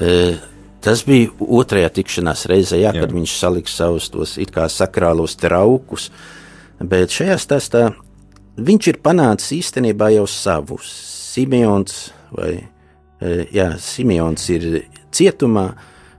E, 0.00 0.36
tas 0.84 1.04
bija 1.08 1.30
otrajā 1.60 1.92
tikšanās 2.00 2.46
reizē, 2.50 2.80
jā, 2.80 2.94
jā. 2.94 3.04
kad 3.04 3.14
viņš 3.14 3.36
saliks 3.36 3.76
savus 3.76 4.08
tos 4.12 4.36
it 4.40 4.54
kā 4.54 4.68
sakrālos 4.72 5.36
traukus, 5.40 6.08
bet 6.80 7.12
šajā 7.12 7.38
stāstā 7.42 7.86
viņš 8.60 8.92
ir 8.94 9.00
panācis 9.04 9.58
īstenībā 9.60 10.12
jau 10.16 10.26
savus 10.30 10.88
Simeons 11.30 12.08
vai 12.34 12.54
Eh, 13.20 13.44
jā, 13.52 13.74
Simons 13.76 14.46
ir 14.52 14.66
cietumā, 15.12 15.66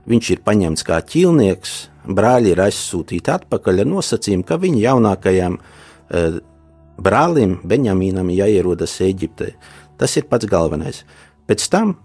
viņš 0.06 0.30
ir 0.36 0.42
paņemts 0.46 0.86
kā 0.86 1.00
ķīlnieks, 1.02 1.74
brāļi 2.06 2.54
ir 2.54 2.62
aizsūtīti 2.62 3.32
atpakaļ 3.34 3.82
ar 3.82 3.90
nosacījumu, 3.90 4.46
ka 4.46 4.58
viņa 4.62 4.82
jaunākajam 4.86 5.58
eh, 5.58 6.40
brālim, 7.02 7.58
Benjamīnam, 7.66 8.30
jāierodas 8.30 9.00
Eģiptē. 9.02 9.52
Tas 9.98 10.14
ir 10.18 10.28
pats 10.30 10.46
galvenais. 10.50 11.02
Pēc 11.50 11.66
tam, 11.72 11.96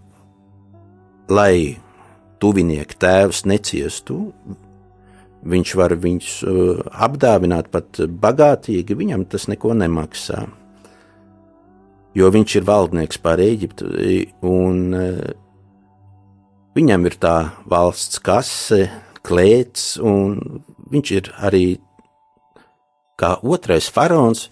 lai 1.30 1.78
tuvinieki 2.42 2.98
tēvs 2.98 3.46
neciestu, 3.50 4.20
viņš 5.48 5.74
var 5.78 5.94
viņus 6.02 6.32
uh, 6.44 6.82
apdāvināt 7.06 7.70
pat 7.74 8.02
bagātīgi, 8.02 8.98
viņam 8.98 9.26
tas 9.30 9.48
neko 9.50 9.74
nemaksā. 9.78 10.44
Jo 12.18 12.32
viņš 12.34 12.56
ir 12.58 12.66
valdnieks 12.66 13.20
pār 13.22 13.44
Eģiptu, 13.44 13.92
un 14.48 14.80
uh, 14.98 15.20
viņam 16.78 17.06
ir 17.10 17.18
tā 17.22 17.36
valsts 17.70 18.22
kase, 18.26 18.88
klēts, 19.28 19.98
un 20.02 20.40
viņš 20.90 21.12
ir 21.14 21.30
arī 21.46 21.66
kā 23.22 23.36
otrais 23.46 23.90
faraons, 23.94 24.48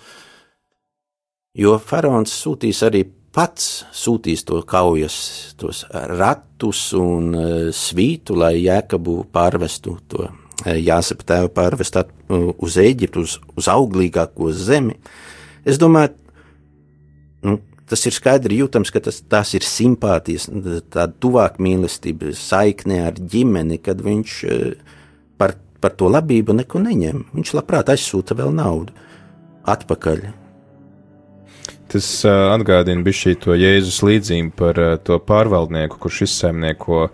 jo 1.58 1.78
faraons 1.82 2.34
sūtīs 2.44 2.82
arī 2.86 3.06
pats 3.36 3.86
sūtīs 3.96 4.46
to 4.48 4.62
kaujas, 4.68 5.18
tos 5.60 5.84
ratus 5.92 6.88
un 6.98 7.32
uh, 7.34 7.54
svītu, 7.74 8.38
lai 8.40 8.60
jēkabu 8.60 9.24
pārvestu 9.34 9.98
to 10.12 10.28
uh, 10.28 10.76
jāsapa 10.76 11.32
tēvu 11.32 11.52
pārvest 11.56 11.98
uz 12.30 12.78
Eģiptu, 12.82 13.26
uz, 13.26 13.40
uz 13.58 13.72
auglīgāko 13.72 14.52
zemi. 14.56 15.00
Es 15.66 15.82
domāju, 15.82 16.14
tas 17.90 18.06
ir 18.10 18.16
skaidri 18.16 18.62
jūtams, 18.62 18.92
ka 18.94 19.02
tas, 19.08 19.22
tās 19.22 19.54
ir 19.58 19.66
simpātijas, 19.66 20.48
tāda 20.94 21.12
tuvāk 21.22 21.60
mīlestība, 21.64 22.34
saikne 22.38 23.04
ar 23.10 23.20
ģimeni, 23.20 23.82
kad 23.84 24.02
viņš 24.06 24.38
uh, 24.50 24.96
par, 25.42 25.58
par 25.82 25.98
to 26.00 26.10
labību 26.12 26.58
neko 26.62 26.82
neņem. 26.86 27.28
Viņš 27.36 27.54
labprāt 27.60 27.94
aizsūta 27.94 28.38
vēl 28.38 28.56
naudu 28.56 28.96
atpakaļ 29.66 30.28
Tas 31.92 32.08
uh, 32.26 32.50
atgādina 32.56 33.06
bišķī 33.06 33.36
to 33.44 33.56
Jēzus 33.56 34.02
līdzību 34.06 34.54
par 34.58 34.80
uh, 34.82 34.96
to 35.06 35.20
pārvaldnieku, 35.22 36.00
kurš 36.02 36.24
izsaimnieko, 36.26 37.08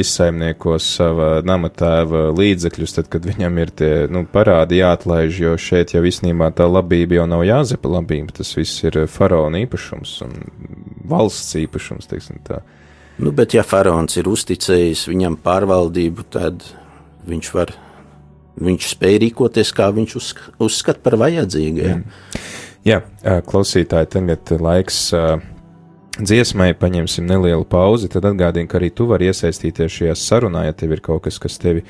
izsaimnieko 0.00 0.76
sava 0.82 1.40
namatēva 1.46 2.28
līdzekļus, 2.36 2.94
tad, 2.98 3.08
kad 3.12 3.26
viņam 3.26 3.60
ir 3.62 3.72
tie 3.76 3.92
nu, 4.12 4.24
parādi 4.30 4.80
jāatlaiž, 4.80 5.40
jo 5.42 5.54
šeit 5.60 5.94
jau 5.96 6.02
īstenībā 6.06 6.50
tā 6.56 6.68
labība 6.68 7.20
jau 7.20 7.26
nav 7.30 7.44
jāzepa 7.46 7.90
labība, 7.96 8.34
tas 8.36 8.52
viss 8.58 8.84
ir 8.86 9.02
faraona 9.10 9.62
īpašums 9.64 10.16
un 10.26 10.36
valsts 11.08 11.56
īpašums, 11.62 12.10
teiksim 12.10 12.42
tā. 12.46 12.60
Nu, 13.16 13.32
bet 13.32 13.56
ja 13.56 13.64
faraons 13.64 14.18
ir 14.20 14.28
uzticējis 14.28 15.06
viņam 15.08 15.38
pārvaldību, 15.44 16.26
tad 16.36 16.66
viņš 17.26 17.52
var, 17.56 17.72
viņš 18.60 18.92
spēj 18.92 19.20
rīkoties, 19.24 19.72
kā 19.76 19.88
viņš 19.96 20.16
uzskata 20.60 21.00
par 21.04 21.16
vajadzīgajiem. 21.24 22.04
Mm. 22.04 22.48
Jā, 22.86 23.00
klausītāji, 23.48 24.12
tagad 24.12 24.52
laiks 24.62 25.00
dziesmai, 26.20 26.72
paņemsim 26.78 27.26
nelielu 27.28 27.66
pauzi, 27.68 28.10
tad 28.12 28.28
atgādini, 28.28 28.68
ka 28.70 28.80
arī 28.80 28.92
tu 28.94 29.08
vari 29.10 29.28
iesaistīties 29.30 29.98
šajā 29.98 30.14
sarunā, 30.20 30.66
ja 30.68 30.76
tev 30.76 30.96
ir 30.96 31.02
kaut 31.04 31.26
kas, 31.26 31.38
kas 31.42 31.58
tevi 31.60 31.84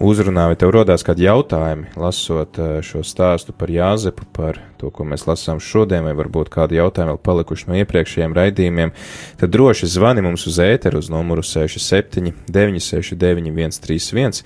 uzrunā, 0.00 0.46
vai 0.50 0.56
tev 0.58 0.72
rodās 0.74 1.04
kādi 1.04 1.26
jautājumi, 1.26 1.92
lasot 2.00 2.56
šo 2.86 3.02
stāstu 3.04 3.52
par 3.56 3.70
Jāzepu, 3.72 4.24
par 4.32 4.58
to, 4.80 4.88
ko 4.94 5.04
mēs 5.04 5.26
lasām 5.28 5.60
šodien, 5.60 6.06
vai 6.06 6.16
varbūt 6.16 6.50
kādi 6.52 6.80
jautājumi 6.80 7.12
vēl 7.12 7.22
palikuši 7.28 7.68
no 7.68 7.78
iepriekšējiem 7.82 8.36
raidījumiem, 8.38 8.94
tad 9.40 9.52
droši 9.52 9.90
zvani 9.92 10.24
mums 10.24 10.48
uz 10.48 10.58
ēteru 10.64 11.02
uz 11.02 11.12
numuru 11.12 11.44
67 11.44 12.32
969 12.48 13.80
131 13.80 14.42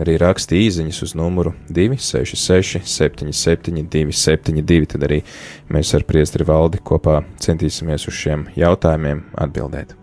arī 0.00 0.16
raksta 0.20 0.56
īsiņas 0.56 1.02
uz 1.06 1.14
numuru 1.18 1.52
266, 1.68 2.84
77, 2.88 3.82
272. 3.92 4.92
Tad 4.94 5.08
arī 5.08 5.22
mēs 5.72 5.92
ar 5.96 6.06
Priestri 6.08 6.46
valdi 6.48 6.80
kopā 6.80 7.20
centīsimies 7.42 8.08
uz 8.08 8.16
šiem 8.16 8.46
jautājumiem 8.56 9.26
atbildēt. 9.36 9.96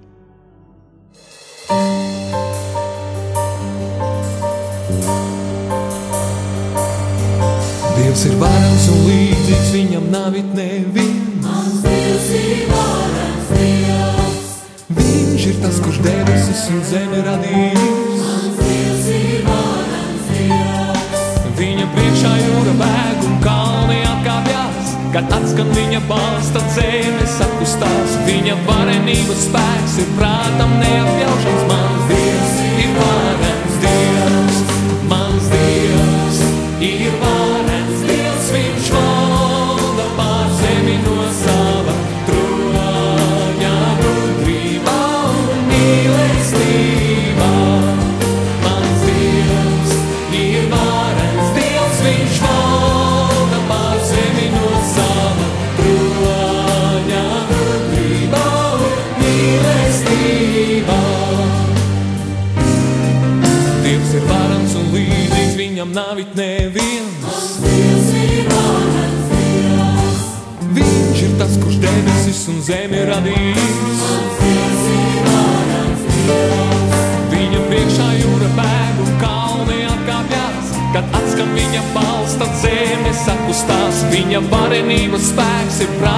Dievs 8.00 8.26
ir 8.26 8.38
varams 8.40 8.86
un 8.90 9.02
līdzīgs 9.06 9.72
viņam 9.76 10.06
nav 10.14 10.38
it 10.40 10.48
neviens. 10.56 11.44
Mans 11.44 11.82
Dievs 11.84 12.30
ir 12.40 12.66
varams 12.72 13.54
Dievs. 13.54 14.50
Viņš 14.98 15.48
ir 15.52 15.64
tas, 15.66 15.82
kurš 15.84 16.04
debesis 16.08 16.68
un 16.74 16.86
zemi 16.90 17.26
radījis. 17.28 17.99
Priekšā 21.96 22.34
jūra 22.44 22.76
bēg 22.82 23.26
un 23.28 23.36
kalni 23.46 24.00
atkāpjas, 24.10 24.94
kad 25.16 25.36
atskan 25.40 25.74
viņa 25.78 26.04
balss, 26.10 26.54
tad 26.56 26.70
zeme 26.76 27.28
sakustās. 27.38 28.18
Viņa 28.30 28.58
varenības 28.70 29.46
spēks 29.48 30.00
ir 30.04 30.16
prātam 30.20 30.78
neapjaušams, 30.84 31.68
mans 31.72 32.08
Dievs 32.10 32.58
ir 32.86 32.96
varens 32.98 33.39
zemi 72.70 73.00
radījis. 73.08 74.02
Viņa 77.32 77.62
priekšā 77.70 78.10
jūra 78.20 78.50
bēg 78.60 79.00
un 79.06 79.10
kalni 79.24 79.80
atkāpjas, 79.90 80.76
kad 80.94 81.18
atskan 81.22 81.50
viņa 81.58 81.82
balss, 81.96 82.38
tad 82.42 82.54
zeme 82.62 83.16
sakustās. 83.24 84.04
Viņa 84.14 84.44
varenības 84.54 85.32
spēks 85.32 85.82
ir 85.86 85.98
prātam 85.98 86.09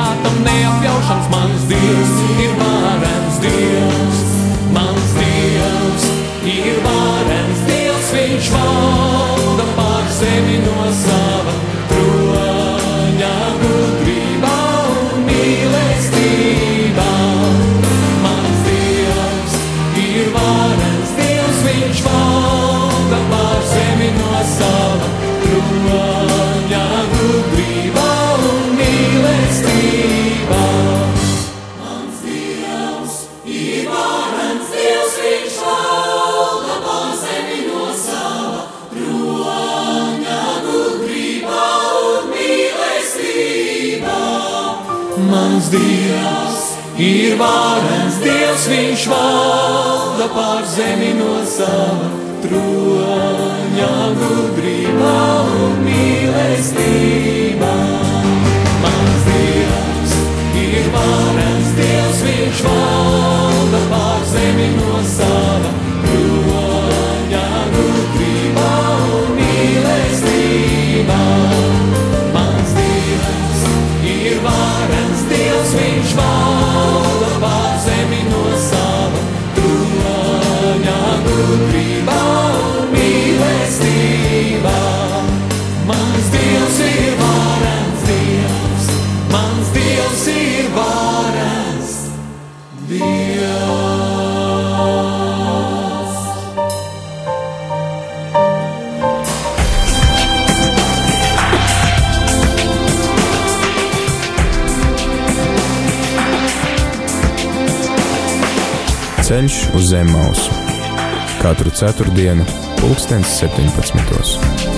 katru 111.52 111.70
ceturtdienu, 111.70 112.46
pulkstens 112.80 113.28
17. 113.28 114.72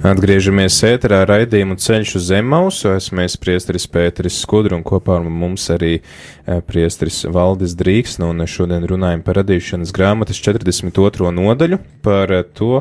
Atgriežamies 0.00 0.78
ēterā 0.88 1.20
raidījumu 1.28 1.76
ceļš 1.78 2.14
uz 2.18 2.24
Zemmausu. 2.30 2.88
Esmu 2.96 3.20
es 3.22 3.36
priesteris 3.38 3.84
Pēteris 3.86 4.40
Skudru 4.42 4.78
un 4.78 4.82
kopā 4.82 5.20
ar 5.20 5.28
mums 5.28 5.68
arī 5.70 5.98
eh, 6.00 6.62
priesteris 6.66 7.20
Valdis 7.30 7.76
Drīgs. 7.78 8.16
Nu, 8.18 8.32
un 8.32 8.42
šodien 8.48 8.88
runājam 8.90 9.22
par 9.22 9.38
radīšanas 9.42 9.92
grāmatas 9.94 10.40
42. 10.42 11.30
nodaļu, 11.36 11.78
par 12.02 12.32
eh, 12.32 12.42
to, 12.56 12.80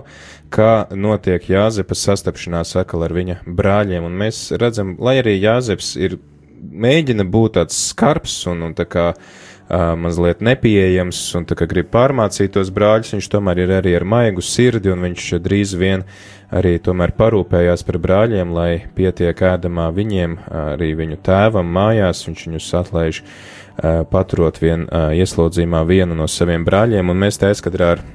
kā 0.53 0.87
notiek 0.95 1.45
Jāzepas 1.49 2.03
sastapšanās 2.07 2.75
atkal 2.79 3.05
ar 3.07 3.13
viņa 3.15 3.39
brāļiem. 3.45 4.05
Un 4.05 4.17
mēs 4.19 4.49
redzam, 4.59 4.95
lai 5.01 5.19
arī 5.21 5.37
Jāzeps 5.39 5.93
ir 5.99 6.17
mēģina 6.59 7.25
būt 7.29 7.57
tāds 7.59 7.77
skarbs 7.89 8.41
un, 8.51 8.63
un 8.67 8.73
tā 8.75 8.85
kā 8.89 9.05
uh, 9.13 9.93
mazliet 9.99 10.43
nepieejams 10.43 11.21
un 11.39 11.47
tā 11.49 11.57
kā 11.59 11.67
grib 11.69 11.91
pārmācīt 11.93 12.53
tos 12.57 12.71
brāļus, 12.73 13.13
viņš 13.15 13.29
tomēr 13.31 13.63
ir 13.63 13.73
arī 13.79 13.95
ar 13.99 14.05
maigu 14.07 14.43
sirdi 14.45 14.91
un 14.91 15.05
viņš 15.07 15.29
drīz 15.45 15.75
vien 15.79 16.03
arī 16.49 16.77
tomēr 16.83 17.13
parūpējās 17.17 17.85
par 17.85 17.99
brāļiem, 18.01 18.53
lai 18.55 18.71
pietiek 18.97 19.43
ēdamā 19.53 19.89
viņiem, 19.95 20.37
arī 20.73 20.93
viņu 20.97 21.19
tēvam 21.25 21.69
mājās, 21.77 22.25
viņš 22.27 22.45
viņus 22.47 22.71
atlaiž 22.81 23.21
uh, 23.23 24.01
paturot 24.09 24.61
vien 24.61 24.87
uh, 24.87 25.11
ieslodzījumā 25.15 25.85
vienu 25.87 26.17
no 26.17 26.27
saviem 26.27 26.65
brāļiem, 26.67 27.13
un 27.13 27.27
mēs 27.27 27.39
teiskadrā 27.41 27.93
ar 27.97 28.07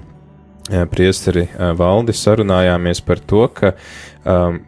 priesteri 0.93 1.49
valdi 1.77 2.15
sarunājāmies 2.17 3.03
par 3.05 3.21
to, 3.21 3.43
ka 3.53 3.75
um, 4.25 4.63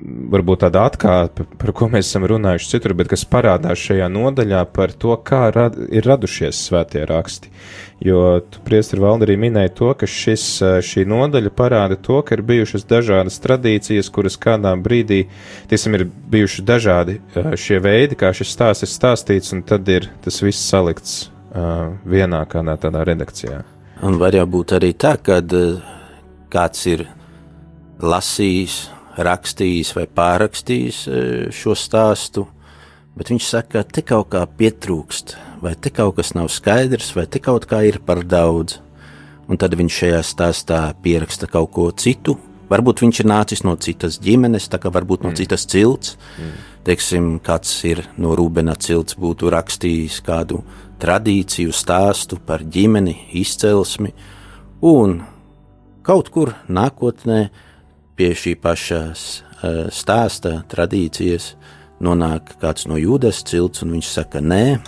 varbūt 0.00 0.62
tāda 0.64 0.84
atkāpe, 0.88 1.44
par 1.60 1.72
ko 1.76 1.88
mēs 1.92 2.08
esam 2.08 2.24
runājuši 2.28 2.68
citur, 2.72 2.94
bet 2.96 3.10
kas 3.10 3.26
parādās 3.28 3.80
šajā 3.82 4.08
nodaļā 4.12 4.62
par 4.74 4.92
to, 4.96 5.14
kā 5.26 5.48
rad, 5.54 5.76
ir 5.92 6.06
radušies 6.08 6.60
svētie 6.68 7.02
raksti. 7.08 7.50
Jo 8.04 8.40
tu, 8.40 8.62
priestri, 8.64 9.00
valdi 9.02 9.26
arī 9.28 9.36
minēja 9.42 9.72
to, 9.76 9.90
ka 9.98 10.08
šis, 10.08 10.44
šī 10.86 11.04
nodaļa 11.10 11.52
parāda 11.56 11.98
to, 12.00 12.20
ka 12.24 12.38
ir 12.38 12.44
bijušas 12.48 12.86
dažādas 12.88 13.36
tradīcijas, 13.44 14.08
kuras 14.14 14.38
kādā 14.40 14.72
brīdī, 14.80 15.26
tiesim, 15.68 15.98
ir 15.98 16.06
bijuši 16.06 16.64
dažādi 16.64 17.18
šie 17.60 17.82
veidi, 17.84 18.18
kā 18.20 18.32
šis 18.36 18.54
stāsts 18.56 18.88
ir 18.88 18.94
stāstīts, 18.94 19.52
un 19.56 19.66
tad 19.68 19.88
ir 19.92 20.08
tas 20.24 20.40
viss 20.44 20.70
salikts 20.72 21.26
uh, 21.26 21.92
vienā 22.08 22.46
kādā 22.48 22.78
tādā 22.80 23.04
redakcijā. 23.10 23.60
Un 24.00 24.16
var 24.16 24.32
jau 24.32 24.46
būt 24.48 24.72
arī 24.78 24.94
tā, 24.96 25.16
ka 25.20 25.42
kāds 26.50 26.86
ir 26.88 27.04
lasījis 28.00 28.78
rakstījis 29.20 29.92
vai 29.96 30.06
pārrakstījis 30.08 31.00
e, 31.04 31.20
šo 31.52 31.74
stāstu, 31.76 32.46
bet 33.18 33.32
viņš 33.32 33.48
saka, 33.50 33.82
ka 33.82 33.96
te 33.98 34.04
kaut 34.06 34.30
kā 34.32 34.46
pietrūkst, 34.46 35.34
vai 35.60 35.74
te 35.76 35.92
kaut 35.92 36.16
kas 36.16 36.32
nav 36.36 36.48
skaidrs, 36.52 37.12
vai 37.16 37.26
te 37.28 37.42
kaut 37.44 37.68
kā 37.68 37.82
ir 37.88 38.00
par 38.06 38.22
daudz. 38.24 38.78
Un 39.50 39.58
tad 39.58 39.74
viņš 39.76 39.96
šajā 40.00 40.20
stāstā 40.24 40.80
pieraksta 41.02 41.48
kaut 41.50 41.72
ko 41.74 41.88
citu. 41.90 42.36
Varbūt 42.70 43.02
viņš 43.02 43.20
ir 43.20 43.26
nācis 43.26 43.64
no 43.66 43.74
citas 43.82 44.20
ģimenes, 44.22 44.68
tā 44.70 44.78
kā 44.78 44.92
varbūt 44.94 45.24
no 45.26 45.32
mm. 45.32 45.38
citas 45.40 45.66
cilts. 45.66 46.14
Mm. 46.38 46.52
Teiksim, 46.86 47.32
kāds 47.44 47.72
ir 47.84 48.04
no 48.16 48.36
Rūbena 48.38 48.76
cilts, 48.78 49.18
būtu 49.18 49.50
rakstījis 49.50 50.20
kādu 50.24 50.62
tradīciju, 51.00 51.72
stāstu 51.74 52.38
par 52.46 52.62
ģimeni, 52.62 53.16
izcelsmi, 53.40 54.12
un 54.86 55.20
kaut 56.06 56.30
kur 56.34 56.54
nākotnē 56.68 57.40
pie 58.16 58.30
šī 58.36 58.54
pašas 58.60 59.24
uh, 59.40 59.88
stāsta 59.92 60.60
tradīcijas 60.70 61.54
nonāk 62.00 62.54
kāds 62.60 62.86
no 62.88 63.00
jūdas 63.00 63.42
cilts, 63.48 63.84
un 63.84 63.96
viņš 63.96 64.14
saka, 64.14 64.40
nē, 64.40 64.80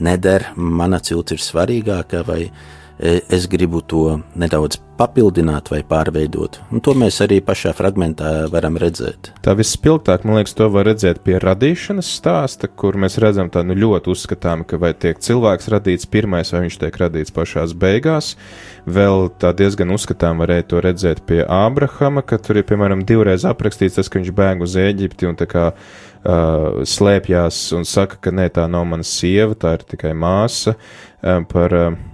neder, 0.00 0.50
mana 0.56 1.00
cilts 1.00 1.36
ir 1.36 1.44
svarīgāka, 1.44 2.24
vai 2.26 2.42
E, 2.48 2.79
es 3.00 3.46
gribu 3.48 3.80
to 3.80 4.20
nedaudz 4.36 4.76
papildināt 5.00 5.70
vai 5.72 5.80
pārveidot. 5.86 6.58
Un 6.74 6.82
to 6.84 6.92
mēs 6.98 7.22
arī 7.24 7.38
pašā 7.44 7.72
fragmentā 7.76 8.50
varam 8.52 8.76
redzēt. 8.80 9.30
Tā 9.44 9.54
vispilgtāk, 9.56 10.26
man 10.28 10.36
liekas, 10.36 10.52
to 10.58 10.68
var 10.72 10.84
redzēt 10.90 11.22
pie 11.24 11.38
radīšanas 11.40 12.10
stāsta, 12.18 12.68
kur 12.68 12.98
mēs 13.00 13.16
redzam 13.22 13.48
tādu 13.52 13.72
nu, 13.72 13.78
ļoti 13.86 14.12
uzskatām, 14.12 14.66
ka 14.68 14.80
vai 14.82 14.92
tiek 14.92 15.22
cilvēks 15.24 15.70
radīts 15.72 16.10
pirmais, 16.10 16.52
vai 16.52 16.66
viņš 16.66 16.76
tiek 16.82 17.00
radīts 17.00 17.34
pašās 17.36 17.72
beigās. 17.80 18.34
Vēl 18.84 19.30
tā 19.40 19.54
diezgan 19.56 19.96
uzskatām 19.96 20.44
varēja 20.44 20.68
to 20.74 20.84
redzēt 20.84 21.24
pie 21.28 21.40
Ābrahama, 21.46 22.24
ka 22.26 22.36
tur 22.42 22.60
ir, 22.60 22.68
piemēram, 22.68 23.06
divreiz 23.08 23.48
aprakstīts 23.48 23.96
tas, 23.96 24.12
ka 24.12 24.20
viņš 24.20 24.36
bēg 24.36 24.68
uz 24.68 24.76
Ēģipti 24.80 25.30
un 25.30 25.40
tā 25.40 25.48
kā 25.48 25.70
uh, 25.72 26.84
slēpjās 26.84 27.64
un 27.78 27.88
saka, 27.88 28.20
ka 28.20 28.36
nē, 28.36 28.50
tā 28.60 28.68
nav 28.68 28.84
mana 28.92 29.06
sieva, 29.06 29.56
tā 29.56 29.78
ir 29.78 29.88
tikai 29.88 30.12
māsa. 30.12 30.76
Uh, 31.20 31.40
par, 31.48 31.76
uh, 31.76 32.09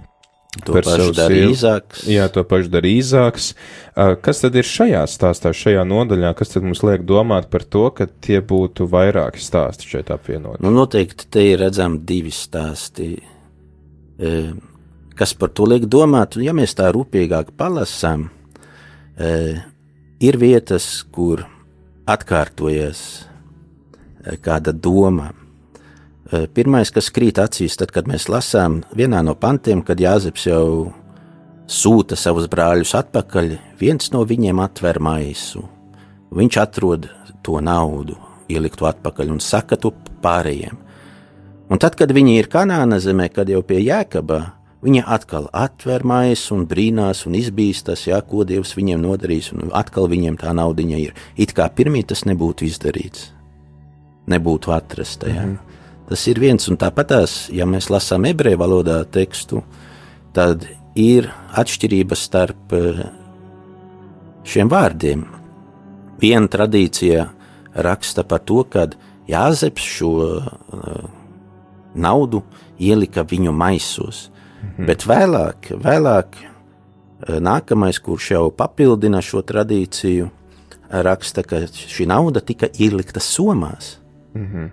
To 0.65 0.73
pašu 0.79 1.11
darīja 1.15 1.49
Īzāks. 1.51 2.05
Jā, 2.09 2.25
to 2.33 2.41
pašu 2.47 2.71
darīja 2.73 3.01
Īzāks. 3.03 3.51
Kas 4.25 4.41
tad 4.41 4.57
ir 4.57 4.67
šajā 4.67 5.03
stāstā, 5.11 5.51
šajā 5.53 5.83
nodaļā, 5.87 6.33
kas 6.37 6.55
tad 6.55 6.65
mums 6.65 6.81
liek 6.87 7.05
domāt 7.07 7.49
par 7.53 7.65
to, 7.67 7.85
ka 7.93 8.07
tie 8.07 8.39
būtu 8.41 8.87
vairāki 8.89 9.41
stāsti 9.43 9.91
šeit 9.93 10.11
apvienot? 10.13 10.59
Nu, 10.63 10.71
noteikti 10.73 11.29
te 11.31 11.45
ir 11.51 11.61
redzami 11.65 12.01
divi 12.07 12.33
stāsti. 12.33 13.11
Kas 15.17 15.33
par 15.37 15.53
to 15.53 15.65
liek 15.69 15.85
domāt, 15.89 16.39
ja 16.41 16.53
mēs 16.57 16.73
tā 16.77 16.91
rūpīgāk 16.93 17.53
palasām, 17.57 18.29
ir 19.17 20.39
vietas, 20.41 20.89
kur 21.13 21.45
atkārtojas 22.07 23.01
kāda 24.43 24.73
doma 24.73 25.31
pirmais, 26.53 26.91
kas 26.93 27.09
krīt 27.13 27.39
acīs, 27.41 27.77
tad, 27.79 27.91
kad 27.95 28.07
mēs 28.09 28.27
lasām 28.31 28.81
vienā 28.95 29.23
no 29.25 29.35
pantiem, 29.35 29.83
kad 29.85 29.99
Jāzeps 29.99 30.47
jau 30.49 30.93
sūta 31.67 32.17
savus 32.19 32.47
brāļus 32.51 32.95
atpakaļ, 32.99 33.53
viens 33.79 34.11
no 34.11 34.23
viņiem 34.27 34.59
atver 34.63 34.99
maisu. 35.03 35.63
Viņš 36.35 36.59
atrod 36.59 37.07
to 37.43 37.61
naudu, 37.63 38.17
ieliktu 38.51 38.87
atpakaļ 38.89 39.31
un 39.37 39.41
saka 39.43 39.79
to 39.79 39.93
pārējiem. 40.23 40.83
Un 41.67 41.79
tad, 41.83 41.97
kad 41.99 42.11
viņi 42.15 42.37
ir 42.39 42.47
Kanāna 42.51 42.99
zemē, 43.03 43.27
kad 43.31 43.49
jau 43.51 43.63
pie 43.63 43.81
Jēkabā, 43.83 44.41
Viņa 44.77 45.07
atkal 45.09 45.47
atver 45.57 46.03
maisu 46.05 46.53
un 46.53 46.67
brīnās 46.69 47.23
un 47.25 47.33
izbīstas, 47.35 48.03
jā, 48.05 48.19
ko 48.21 48.43
Dievs 48.45 48.75
viņiem 48.77 49.01
nodarīs, 49.01 49.49
un 49.55 49.71
atkal 49.73 50.05
viņiem 50.11 50.37
tā 50.37 50.53
naudiņa 50.53 50.99
ir. 51.01 51.15
It 51.35 51.55
kā 51.57 51.65
pirmie 51.73 52.03
tas 52.05 52.21
nebūtu 52.29 52.67
izdarīts, 52.67 53.31
nebūtu 54.29 54.71
atrasta. 54.75 55.27
Jā. 55.27 55.45
Mm 55.47 55.55
-hmm. 55.55 55.66
Tas 56.07 56.23
ir 56.31 56.39
viens 56.39 56.69
un 56.71 56.77
tāpatās, 56.79 57.47
ja 57.51 57.67
mēs 57.67 57.89
lasām 57.91 58.25
ebreju 58.29 58.61
valodā 58.61 59.01
tekstu, 59.11 59.63
tad 60.35 60.63
ir 60.95 61.27
atšķirības 61.59 62.23
starp 62.29 62.75
eh, 62.77 63.01
šiem 64.47 64.71
vārdiem. 64.71 65.25
Viena 66.21 66.47
tradīcija 66.49 67.27
raksta 67.83 68.23
par 68.25 68.41
to, 68.47 68.63
ka 68.71 68.87
Jāzeps 69.27 69.83
šo 69.83 70.09
uh, 70.23 71.07
naudu 71.99 72.39
ielika 72.79 73.25
viņu 73.27 73.51
maisos, 73.51 74.29
mhm. 74.61 74.87
bet 74.87 75.03
vēlāk, 75.03 75.73
vēlāk 75.83 76.37
uh, 76.39 77.35
nākamais, 77.43 77.99
kurš 77.99 78.31
jau 78.37 78.45
papildina 78.55 79.19
šo 79.19 79.43
tradīciju, 79.43 80.29
raksta, 80.87 81.43
ka 81.43 81.65
šī 81.67 82.07
nauda 82.07 82.39
tika 82.39 82.71
ielikta 82.71 83.19
somās. 83.19 83.97
Mhm. 84.31 84.71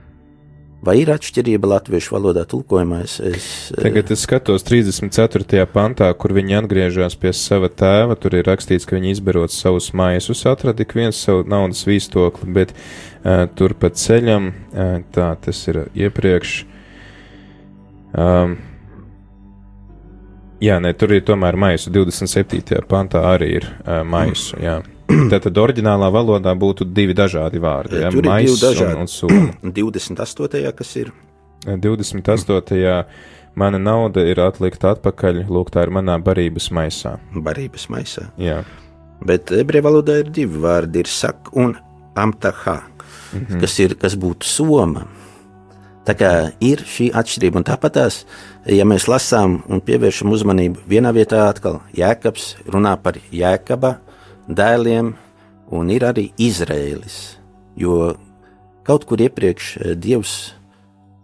Vai 0.84 0.98
ir 1.00 1.08
atšķirība 1.14 1.68
latviešu 1.70 2.12
valodā 2.12 2.42
tulkojumā? 2.48 2.98
Es, 3.06 3.16
es, 3.24 3.46
Tagad 3.72 4.10
es 4.12 4.24
skatos 4.26 4.66
34. 4.66 5.64
pantā, 5.72 6.10
kur 6.18 6.34
viņi 6.36 6.58
atgriežas 6.58 7.16
pie 7.20 7.32
sava 7.36 7.70
tēva. 7.72 8.18
Tur 8.20 8.36
ir 8.36 8.44
rakstīts, 8.48 8.84
ka 8.88 8.98
viņi 8.98 9.14
izberot 9.14 9.54
savus 9.54 9.92
maisus, 9.96 10.44
atrada 10.50 10.84
ik 10.84 10.92
viens 10.98 11.16
savu 11.16 11.46
naudas 11.48 11.86
vīstokli, 11.88 12.50
bet 12.58 12.74
uh, 12.76 13.46
tur 13.56 13.76
pa 13.80 13.92
ceļam, 13.94 14.50
uh, 14.52 14.94
tā 15.14 15.32
tas 15.46 15.62
ir 15.72 15.86
iepriekš. 15.96 16.56
Um, 18.14 18.58
jā, 20.60 20.76
nē, 20.84 20.92
tur 21.00 21.16
ir 21.16 21.24
tomēr 21.24 21.56
maisu. 21.56 21.94
27. 21.94 22.84
pantā 22.90 23.24
arī 23.32 23.54
ir 23.62 23.70
uh, 23.72 24.02
maisu. 24.04 24.60
Jā. 24.60 24.82
Tātad 25.32 25.58
oriģinālā 25.60 26.08
valodā 26.12 26.54
būtu 26.56 26.86
divi 26.88 27.14
dažādi 27.16 27.60
vārdi. 27.62 28.00
Ja? 28.04 28.10
Tur 28.14 28.26
Mais 28.26 28.46
ir 28.46 28.54
divi 28.54 28.60
dažādi. 28.62 28.96
Un, 28.96 29.04
un 29.04 29.10
sula. 29.10 29.40
28. 29.62 30.72
kas 30.78 30.94
ir? 31.00 31.12
28. 31.86 33.04
mana 33.54 33.78
nauda 33.78 34.24
ir 34.26 34.40
atlikta 34.42 34.94
atpakaļ, 34.94 35.44
lūk, 35.48 35.70
tā 35.74 35.84
ir 35.86 35.92
manā 35.94 36.16
barības 36.22 36.70
maisā. 36.74 37.18
Barības 37.34 37.88
maisā. 37.92 38.28
Jā. 38.40 38.62
Bet 39.24 39.52
ebreju 39.54 39.86
valodā 39.86 40.18
ir 40.24 40.32
divi 40.34 40.58
vārdi, 40.64 41.04
ir 41.04 41.10
sak 41.10 41.52
un 41.52 41.76
amtaha, 42.18 42.80
mm 42.80 43.46
-hmm. 43.46 43.60
kas, 43.60 43.78
ir, 43.78 43.94
kas 43.94 44.16
būtu 44.16 44.44
soma. 44.44 45.06
Tā 46.04 46.12
kā 46.12 46.30
ir 46.60 46.82
šī 46.84 47.08
atšķirība, 47.16 47.56
un 47.56 47.64
tāpat 47.64 47.94
tās, 47.96 48.24
ja 48.66 48.84
mēs 48.84 49.08
lasām 49.08 49.62
un 49.68 49.80
pievēršam 49.80 50.32
uzmanību 50.32 50.84
vienā 50.88 51.12
vietā, 51.16 51.48
atkal 51.48 51.80
Jēkabs 51.96 52.56
runā 52.66 52.96
par 53.00 53.14
Jēkaba 53.32 54.03
dēliem, 54.48 55.14
un 55.74 55.90
ir 55.92 56.06
arī 56.08 56.28
Izraēlis. 56.40 57.18
Jo 57.80 58.14
kaut 58.86 59.06
kur 59.08 59.22
iepriekš 59.24 59.74
eh, 59.80 59.94
Dievs 59.98 60.54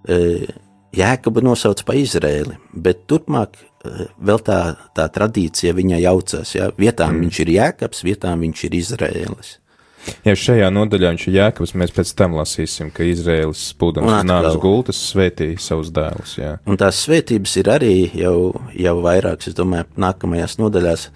eh, 0.08 0.48
Jēkabu 0.96 1.44
nosauc 1.46 1.84
par 1.86 1.98
Izraēli, 2.00 2.56
bet 2.72 3.04
turpmāk 3.10 3.60
eh, 3.60 4.06
vēl 4.18 4.42
tā, 4.46 4.60
tā 4.96 5.06
tradīcija 5.12 5.76
viņai 5.76 6.04
jaucās. 6.06 6.54
Ja? 6.56 6.70
Vietām 6.78 7.16
mm. 7.16 7.26
viņš 7.26 7.42
ir 7.44 7.56
Jēkabs, 7.56 8.04
vietām 8.08 8.46
viņš 8.46 8.68
ir 8.68 8.78
Izraēlis. 8.80 9.56
Ja 10.24 10.32
šajā 10.36 10.68
nodaļā 10.72 11.12
viņš 11.12 11.24
ir 11.28 11.34
jēkabs, 11.36 11.74
mēs 11.76 11.92
pēc 11.92 12.12
tam 12.16 12.36
lasīsim, 12.38 12.88
ka 12.94 13.04
Izraēlis 13.04 13.66
spūdams 13.74 14.24
nāves 14.24 14.56
gultas 14.62 15.00
svētīja 15.10 15.60
savus 15.60 15.90
dēlus. 15.94 16.36
Jā. 16.40 16.54
Un 16.68 16.80
tās 16.80 17.02
svētības 17.04 17.56
ir 17.60 17.70
arī 17.72 17.94
jau, 18.16 18.52
jau 18.72 18.94
vairākas, 19.04 19.50
es 19.52 19.58
domāju, 19.58 19.90
nākamajās 20.00 20.56
nodaļās, 20.60 21.06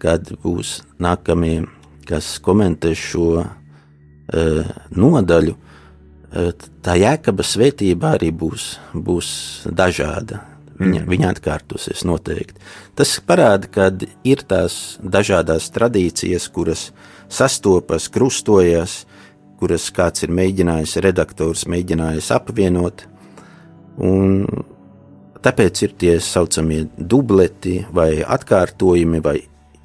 kad 0.00 0.32
būs 0.42 0.80
nākamie, 1.02 1.66
kas 2.08 2.36
komentē 2.44 2.94
šo 2.96 3.30
uh, 3.42 4.74
nodaļu. 4.90 5.56
Uh, 5.56 6.52
tā 6.84 6.98
jēkaba 7.00 7.46
svētība 7.46 8.16
arī 8.16 8.32
būs, 8.34 8.76
būs 8.92 9.30
dažāda. 9.66 10.42
Viņa, 10.76 11.00
mm. 11.00 11.08
viņa 11.08 11.28
atkārtosies 11.32 12.02
noteikti. 12.04 12.60
Tas 12.98 13.14
parāda, 13.24 13.68
ka 13.72 13.86
ir 14.28 14.42
tās 14.44 14.98
dažādas 15.00 15.70
tradīcijas, 15.72 16.50
kuras 16.52 16.90
sastopas, 17.32 18.10
krustojas, 18.12 19.06
kuras 19.56 19.88
kāds 19.94 20.26
ir 20.26 20.34
mēģinājis, 20.36 20.98
redaktors 21.04 21.64
mēģinājis 21.72 22.28
apvienot. 22.36 23.06
Un 24.04 24.44
tāpēc 25.44 25.82
ir 25.86 25.94
tie 25.96 26.16
saucamie 26.20 26.84
dubleti, 26.96 27.78
vai 27.94 28.20
atkārtojumi, 28.20 29.22
vai 29.24 29.38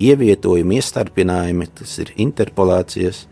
ievietojumi, 0.10 0.80
iestarpinājumi, 0.82 1.70
tas 1.82 1.98
ir 2.02 2.14
interpolācijas. 2.22 3.26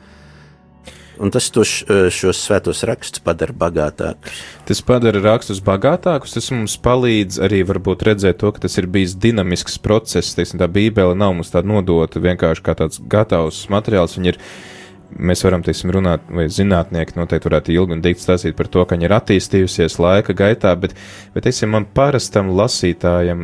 Un 1.19 1.33
tas 1.35 1.49
tos, 1.51 1.81
šos 2.15 2.39
svētos 2.39 2.79
rakstus 2.87 3.19
padara 3.19 3.51
bagātākus. 3.51 4.37
Tas 4.69 4.79
padara 4.87 5.19
rakstus 5.19 5.59
bagātākus, 5.65 6.37
tas 6.37 6.47
mums 6.55 6.77
palīdz 6.79 7.41
arī 7.43 7.59
redzēt 7.67 8.39
to, 8.39 8.51
ka 8.55 8.63
tas 8.63 8.79
ir 8.79 8.87
bijis 8.87 9.17
dinamisks 9.19 9.75
process. 9.83 10.31
Teiksim, 10.37 10.61
tā 10.61 10.69
bībele 10.71 11.17
nav 11.19 11.35
mums 11.35 11.51
tāda 11.51 11.67
nodota 11.67 12.23
vienkārši 12.23 12.63
kā 12.63 12.77
tāds 12.79 13.01
gatavs 13.03 13.65
materiāls. 13.67 14.15
Viņa 14.15 14.31
ir, 14.31 14.39
mēs 15.19 15.43
varam, 15.43 15.65
teiksim, 15.65 15.91
runāt, 15.91 16.23
vai 16.31 16.47
zinātnieki 16.47 17.19
noteikti 17.19 17.51
varētu 17.51 17.75
ilgi 17.75 17.97
un 17.97 18.05
dikti 18.05 18.23
stāstīt 18.23 18.55
par 18.55 18.71
to, 18.71 18.87
ka 18.87 18.95
viņa 18.95 19.09
ir 19.09 19.17
attīstījusies 19.19 19.99
laika 19.99 20.37
gaitā, 20.39 20.71
bet, 20.79 20.95
bet 21.35 21.49
teiksim, 21.49 21.75
man 21.75 21.89
parastam 21.99 22.55
lasītājam 22.55 23.43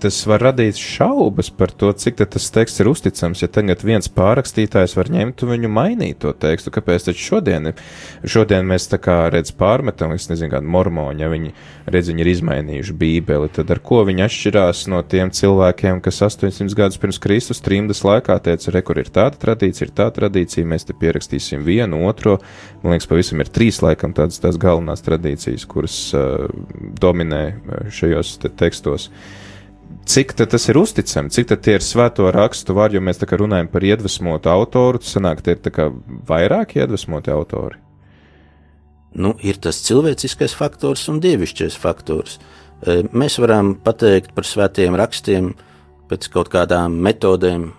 tas 0.00 0.18
var 0.28 0.42
radīt 0.50 0.78
šaubas 0.80 1.48
par 1.54 1.70
to, 1.72 1.90
cik 1.96 2.18
tas 2.30 2.50
teksts 2.52 2.82
ir 2.82 2.90
uzticams. 2.90 3.42
Ja 3.42 3.48
tagad 3.52 3.82
viens 3.86 4.08
pārrakstītājs 4.12 4.96
var 4.98 5.10
ņemt 5.12 5.44
un 5.44 5.52
viņu 5.54 5.70
mainīt 5.72 6.20
to 6.24 6.32
tekstu, 6.36 6.72
kāpēc 6.74 7.08
taču 7.08 7.24
šodien, 7.30 7.72
šodien 8.24 8.66
mēs 8.68 8.88
tā 8.92 8.98
kā 9.02 9.16
redz 9.32 9.54
pārmetam, 9.56 10.14
es 10.16 10.28
nezinu, 10.30 10.52
kādu 10.52 10.70
mormoņu, 10.72 11.22
ja 11.24 11.30
viņi 11.32 11.52
redz, 11.92 12.10
viņi 12.12 12.24
ir 12.24 12.30
izmainījuši 12.32 12.96
bībeli, 13.00 13.50
tad 13.56 13.72
ar 13.72 13.80
ko 13.84 14.02
viņi 14.08 14.26
atšķirās 14.26 14.84
no 14.92 15.00
tiem 15.06 15.32
cilvēkiem, 15.36 16.02
kas 16.04 16.20
800 16.28 16.76
gadus 16.76 17.00
pirms 17.02 17.20
Kristus 17.22 17.64
trimdas 17.64 18.04
laikā 18.06 18.38
teica, 18.44 18.74
re, 18.74 18.84
kur 18.86 19.00
ir 19.00 19.10
tāda 19.12 19.40
tradīcija, 19.46 19.88
ir 19.88 19.96
tā 19.96 20.10
tradīcija, 20.18 20.68
mēs 20.68 20.88
te 20.88 20.96
pierakstīsim 20.98 21.64
vienu, 21.66 22.04
otro, 22.10 22.38
man 22.82 22.96
liekas, 22.96 23.08
pavisam 23.10 23.42
ir 23.42 23.52
trīs 23.52 23.80
laikam 23.84 24.14
tādas 24.16 24.42
tās 24.42 24.60
galvenās 24.60 25.04
tradīcijas, 25.06 25.66
kuras 25.70 25.98
uh, 26.16 26.46
dominē 27.00 27.42
šajos 27.94 28.36
te 28.42 28.52
tekstos. 28.52 29.10
Uh, 29.10 29.45
cik 30.06 30.36
tas 30.38 30.68
ir 30.70 30.78
uzticami, 30.78 31.32
cik 31.34 31.50
tie 31.62 31.76
ir 31.76 31.84
svēto 31.84 32.28
rakstu 32.34 32.76
vārdi, 32.76 32.98
jo 32.98 33.04
mēs 33.04 33.18
tā 33.20 33.28
kā 33.28 33.38
runājam 33.40 33.68
par 33.70 33.84
iedvesmotu 33.84 34.50
autoru, 34.52 35.02
tas 35.02 35.16
sanāk, 35.16 35.42
tie 35.42 35.56
ir 35.56 35.64
tā 35.64 35.72
kā 35.74 35.88
vairāk 36.28 36.76
iedvesmoti 36.78 37.32
autori. 37.34 37.80
Nu, 39.16 39.32
ir 39.40 39.56
tas 39.62 39.80
cilvēciskais 39.86 40.54
faktors 40.56 41.06
un 41.08 41.22
dievišķais 41.24 41.78
faktors. 41.80 42.36
E, 42.84 43.00
mēs 43.16 43.38
varam 43.40 43.72
pateikt 43.80 44.34
par 44.36 44.44
svētajiem 44.44 44.98
rakstiem 45.00 45.54
pēc 46.10 46.28
kaut 46.34 46.50
kādām 46.52 46.98
metodēm, 47.02 47.70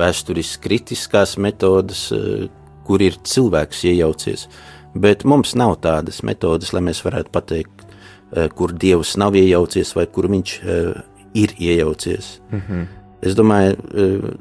vēsturiski 0.00 0.62
kritiskās 0.64 1.36
metodas, 1.36 2.06
e, 2.14 2.48
kur 2.88 3.04
ir 3.04 3.20
cilvēks 3.20 3.84
iejaucies. 3.92 4.48
Bet 4.96 5.26
mums 5.28 5.52
nav 5.54 5.76
tādas 5.84 6.24
metodas, 6.26 6.72
lai 6.72 6.82
mēs 6.88 7.04
varētu 7.04 7.30
pateikt, 7.34 7.84
e, 7.84 8.48
kur 8.48 8.72
dievs 8.72 9.18
nav 9.20 9.36
iejaucies 9.36 9.92
vai 9.98 10.08
kur 10.08 10.30
viņš 10.32 10.56
ir 10.64 11.04
iejaucies. 11.34 12.40
Mm 12.50 12.62
-hmm. 12.68 12.86
Es 13.22 13.34
domāju, 13.34 13.76
e, 13.94 14.36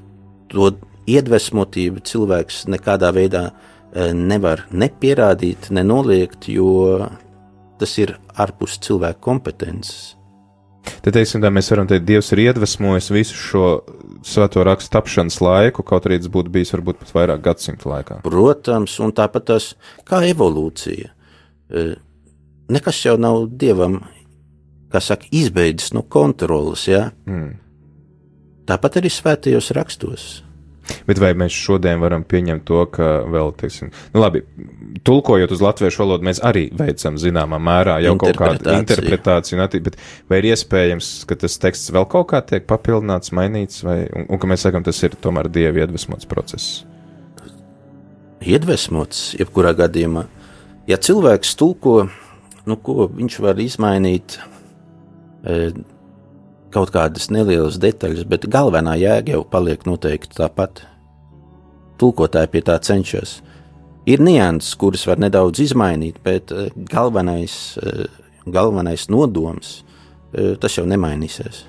to 0.48 0.72
iedvesmotību 1.08 2.04
cilvēks 2.06 2.68
nekādā 2.68 3.12
veidā 3.14 3.50
e, 3.50 4.14
nevar 4.14 4.66
nepierādīt, 4.72 5.70
nenoliegt, 5.70 6.48
jo 6.48 7.10
tas 7.80 7.98
ir 7.98 8.18
ārpus 8.36 8.80
cilvēka 8.80 9.20
kompetences. 9.20 10.16
Tad, 11.04 11.14
teiksim, 11.14 11.42
tā 11.44 11.52
mēs 11.54 11.70
varam 11.72 11.88
teikt, 11.88 12.06
Dievs 12.08 12.32
ir 12.34 12.42
iedvesmojis 12.48 13.10
visu 13.12 13.36
šo 13.36 13.66
svēto 14.26 14.64
rakstu 14.64 14.92
tapšanas 14.96 15.40
laiku, 15.44 15.84
kaut 15.84 16.08
arī 16.08 16.20
tas 16.20 16.32
būtu 16.32 16.52
bijis 16.54 16.74
varbūt 16.76 17.00
pat 17.02 17.14
vairāk 17.16 17.44
gadsimtu 17.46 17.92
laikā. 17.92 18.22
Protams, 18.24 18.98
un 19.04 19.14
tāpat 19.16 19.48
tas 19.52 19.74
kā 20.08 20.22
evolūcija. 20.28 21.12
E, 21.70 21.86
nekas 22.74 23.04
jau 23.06 23.16
nav 23.22 23.46
Dievam 23.60 24.02
kā 24.92 25.02
saka, 25.04 25.30
izbeidzis 25.32 25.94
no 25.96 26.04
kontrolas. 26.04 26.88
Ja? 26.90 27.10
Mm. 27.30 27.58
Tāpat 28.70 29.02
arī 29.02 29.12
svētajos 29.14 29.74
rakstos. 29.78 30.30
Bet 31.06 31.20
vai 31.22 31.32
mēs 31.38 31.54
šodien 31.54 32.02
varam 32.02 32.24
pieņemt 32.26 32.64
to, 32.66 32.80
ka 32.94 33.10
vēl, 33.30 33.52
teiksim, 33.60 33.92
nu 34.14 34.22
labi, 34.24 34.42
tulkojot 35.06 35.52
uz 35.54 35.62
latviešu 35.64 36.04
valodu, 36.04 36.26
mēs 36.26 36.42
arī 36.46 36.68
veicam 36.78 37.18
zināmā 37.22 37.60
mērā 37.62 38.00
jau 38.06 38.16
kaut 38.22 38.40
kādu 38.40 38.74
interpretāciju, 38.74 39.68
bet 39.86 40.00
vai 40.32 40.42
ir 40.42 40.50
iespējams, 40.52 41.12
ka 41.30 41.38
tas 41.44 41.60
teksts 41.62 41.94
vēl 41.96 42.08
kaut 42.10 42.32
kā 42.34 42.42
tiek 42.46 42.66
papildināts, 42.70 43.34
mainīts, 43.38 43.84
vai, 43.86 44.02
un, 44.16 44.26
un 44.30 44.42
ka 44.42 44.50
mēs 44.50 44.66
sakam, 44.66 44.86
tas 44.86 45.02
ir 45.06 45.18
tomēr 45.22 45.52
dievi 45.54 45.84
iedvesmots 45.84 46.30
process? 46.30 46.84
Iedvesmots, 48.40 49.34
jebkurā 49.40 49.76
gadījumā. 49.78 50.26
Ja 50.90 50.98
cilvēks 50.98 51.54
tulko, 51.60 52.00
nu 52.70 52.78
ko 52.82 53.10
viņš 53.12 53.42
var 53.44 53.60
izmainīt, 53.62 54.40
kaut 56.74 56.94
kādas 56.94 57.30
nelielas 57.34 57.80
detaļas, 57.82 58.26
bet 58.30 58.48
galvenā 58.52 58.96
jēga 59.00 59.38
jau 59.38 59.44
paliek 59.48 59.86
noteikti 59.88 60.38
tāpat. 60.40 60.84
Tulkotāji 62.00 62.52
pie 62.54 62.62
tā 62.64 62.78
cenšas. 62.80 63.40
Ir 64.08 64.22
nianses, 64.24 64.76
kuras 64.80 65.04
var 65.08 65.20
nedaudz 65.20 65.60
izmainīt, 65.60 66.22
bet 66.24 66.54
e, 66.56 66.70
galvenais, 66.90 67.54
e, 67.84 68.08
galvenais 68.48 69.10
nodoms 69.12 69.80
tas 70.62 70.76
jau 70.78 70.84
nemainīsies. 70.86 71.64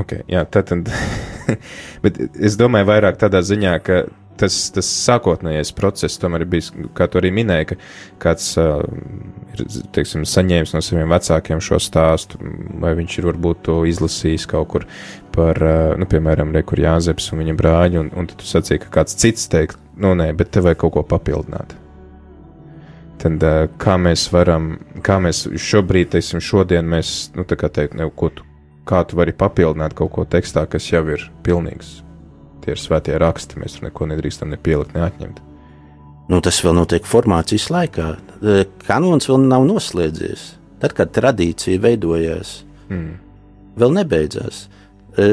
Okay, 0.00 0.22
jā, 0.28 0.42
tad, 0.52 0.72
bet 2.04 2.18
es 2.36 2.56
domāju, 2.60 2.88
vairāk 2.90 3.18
tādā 3.20 3.42
ziņā, 3.44 3.74
ka 3.84 3.98
tas, 4.40 4.56
tas 4.74 4.88
sākotnējais 5.06 5.72
process 5.76 6.20
tomēr 6.20 6.44
ir 6.44 6.50
bijis, 6.56 6.70
kā 6.96 7.08
tu 7.10 7.20
arī 7.20 7.32
minēji, 7.34 7.68
ka 7.70 7.78
kāds 8.22 8.48
uh, 8.60 8.82
ir, 9.54 9.64
teiksim, 9.96 10.26
saņēmis 10.28 10.74
no 10.76 10.82
saviem 10.84 11.12
vecākiem 11.12 11.62
šo 11.64 11.80
stāstu, 11.82 12.40
vai 12.82 12.94
viņš 12.98 13.18
ir 13.18 13.30
varbūt 13.30 13.64
to 13.68 13.78
izlasījis 13.88 14.46
kaut 14.50 14.70
kur 14.74 14.86
par, 15.34 15.60
uh, 15.62 15.94
nu, 16.00 16.08
piemēram, 16.10 16.54
Rekur 16.56 16.82
Jāzeps 16.84 17.32
un 17.32 17.42
viņa 17.44 17.56
brāļi, 17.58 18.00
un, 18.04 18.12
un 18.16 18.30
tu 18.30 18.48
sacīji, 18.48 18.84
ka 18.86 18.94
kāds 19.00 19.18
cits 19.20 19.50
teikt, 19.52 19.80
nu, 20.00 20.14
nē, 20.18 20.30
bet 20.36 20.54
te 20.54 20.64
vajag 20.64 20.84
kaut 20.84 20.96
ko 20.96 21.04
papildināt. 21.16 21.76
Tad, 23.22 23.42
uh, 23.42 23.66
kā 23.80 23.96
mēs 24.00 24.28
varam, 24.32 24.74
kā 25.04 25.20
mēs 25.24 25.46
šobrīd, 25.68 26.12
teiksim, 26.14 26.42
šodien 26.44 26.88
mēs, 26.88 27.32
nu, 27.36 27.48
tā 27.48 27.58
kā 27.60 27.72
teikt, 27.72 27.96
ne, 27.98 28.10
ko 28.12 28.32
tu, 28.32 28.46
kā 28.86 29.02
tu 29.08 29.18
vari 29.18 29.34
papildināt 29.36 29.96
kaut 29.98 30.12
ko 30.14 30.26
tekstā, 30.28 30.68
kas 30.70 30.92
jau 30.92 31.02
ir 31.10 31.30
pilnīgs 31.46 32.00
tie 32.66 32.74
ir 32.74 32.82
svētie 32.82 33.16
raksti. 33.22 33.60
Mēs 33.62 33.78
tur 33.78 33.86
neko 33.86 34.08
nedrīkstam 34.10 34.50
ne 34.50 34.58
pielikt, 34.60 34.94
ne 34.96 35.06
atņemt. 35.06 35.42
Nu, 36.26 36.40
tas 36.42 36.58
vēl 36.64 36.74
notiek 36.74 37.06
formācijas 37.06 37.68
laikā. 37.70 38.06
E, 38.42 38.64
kanons 38.86 39.28
vēl 39.30 39.44
nav 39.46 39.66
noslēdzies. 39.68 40.46
Tad, 40.82 40.96
kad 40.98 41.12
tradīcija 41.14 41.80
veidojās, 41.84 42.58
mm. 42.90 43.12
vēl 43.78 43.94
nebeidzās. 44.00 44.64
E, 45.16 45.28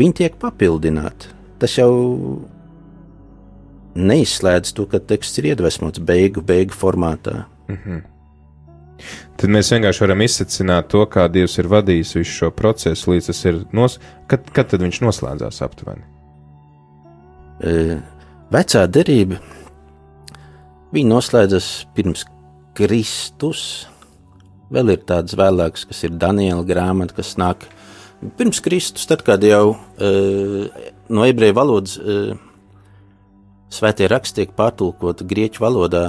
viņi 0.00 0.16
tiek 0.22 0.38
papildināti. 0.40 1.34
Tas 1.60 1.76
jau 1.76 1.90
neizslēdz 4.00 4.72
to, 4.76 4.86
ka 4.88 5.02
teksts 5.12 5.42
ir 5.42 5.50
iedvesmots 5.52 6.00
beigu, 6.00 6.42
beigu 6.46 6.76
formātā. 6.76 7.44
Mm 7.68 7.76
-hmm. 7.76 8.00
Tad 9.36 9.50
mēs 9.50 9.72
vienkārši 9.72 10.00
varam 10.04 10.20
izsacināt 10.20 10.88
to, 10.88 11.04
kā 11.06 11.28
Dievs 11.32 11.58
ir 11.58 11.68
vadījis 11.68 12.14
visu 12.16 12.32
šo 12.32 12.50
procesu, 12.50 13.10
līdz 13.10 13.26
tas 13.26 13.44
ir 13.44 13.60
nos... 13.72 13.98
kad, 14.26 14.50
kad 14.52 14.72
viņš 14.72 15.00
noslēdzās 15.00 15.62
aptuveni. 15.62 16.19
E, 17.60 17.98
vecā 18.52 18.84
derība 18.88 19.40
viņa 20.94 21.12
noslēdzas 21.12 21.70
pirms 21.94 22.24
Kristus. 22.78 23.64
Vēl 24.70 24.94
ir 24.94 25.02
tāds 25.06 25.34
vēlāks, 25.38 25.84
kas 25.90 26.04
ir 26.06 26.14
Daniela 26.18 26.62
grāmata, 26.66 27.16
kas 27.16 27.34
nāk 27.40 27.66
pirms 28.38 28.60
Kristus, 28.62 29.06
tad, 29.10 29.24
kad 29.26 29.42
jau 29.44 29.74
uh, 29.74 30.82
no 31.10 31.26
ebreju 31.26 31.56
valodas 31.56 31.96
uh, 31.98 32.36
svētie 33.72 34.08
raksti 34.10 34.42
tiek 34.42 34.52
pārtulkoti 34.58 35.26
grieķu 35.30 35.64
valodā. 35.64 36.04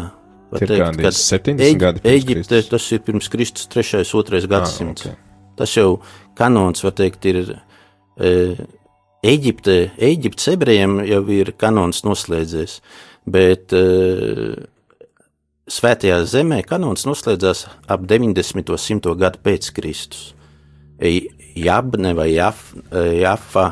Ir 0.60 0.68
gandrīz 0.68 1.16
70 1.32 1.78
gadi 1.80 2.02
pirms 2.04 2.18
Eģipte, 2.18 2.58
Kristus. 2.58 2.70
tas 2.74 2.88
ir 2.91 3.04
pirms 3.08 3.30
Kristus 3.32 3.70
3. 3.72 4.02
un 4.04 4.26
2. 4.28 4.41
gadsimts. 4.52 5.08
ok. 5.08 5.28
Tas 5.62 5.74
jau 5.78 6.02
kanons, 6.36 6.84
var 6.84 6.95
teikt, 6.97 7.28
ir 7.32 7.54
uh, 7.56 8.64
Eģipte, 9.22 9.92
Eģiptes 10.02 10.48
ebrejiem 10.56 10.96
jau 11.06 11.22
ir 11.30 11.52
kanons 11.62 12.02
noslēdzies, 12.08 12.80
bet 13.30 13.74
uh, 13.78 14.56
Svētajā 15.72 16.18
zemē 16.28 16.64
kanons 16.68 17.06
noslēdzās 17.06 17.68
ap 17.86 18.02
90. 18.10 18.74
un 18.74 18.82
100. 18.82 19.14
gadu 19.22 19.40
pēc 19.46 19.70
Kristus. 19.78 20.32
Jabne 21.56 22.12
vai 22.18 22.32
Jaf, 22.34 22.72
e, 22.90 23.04
Jafa, 23.22 23.68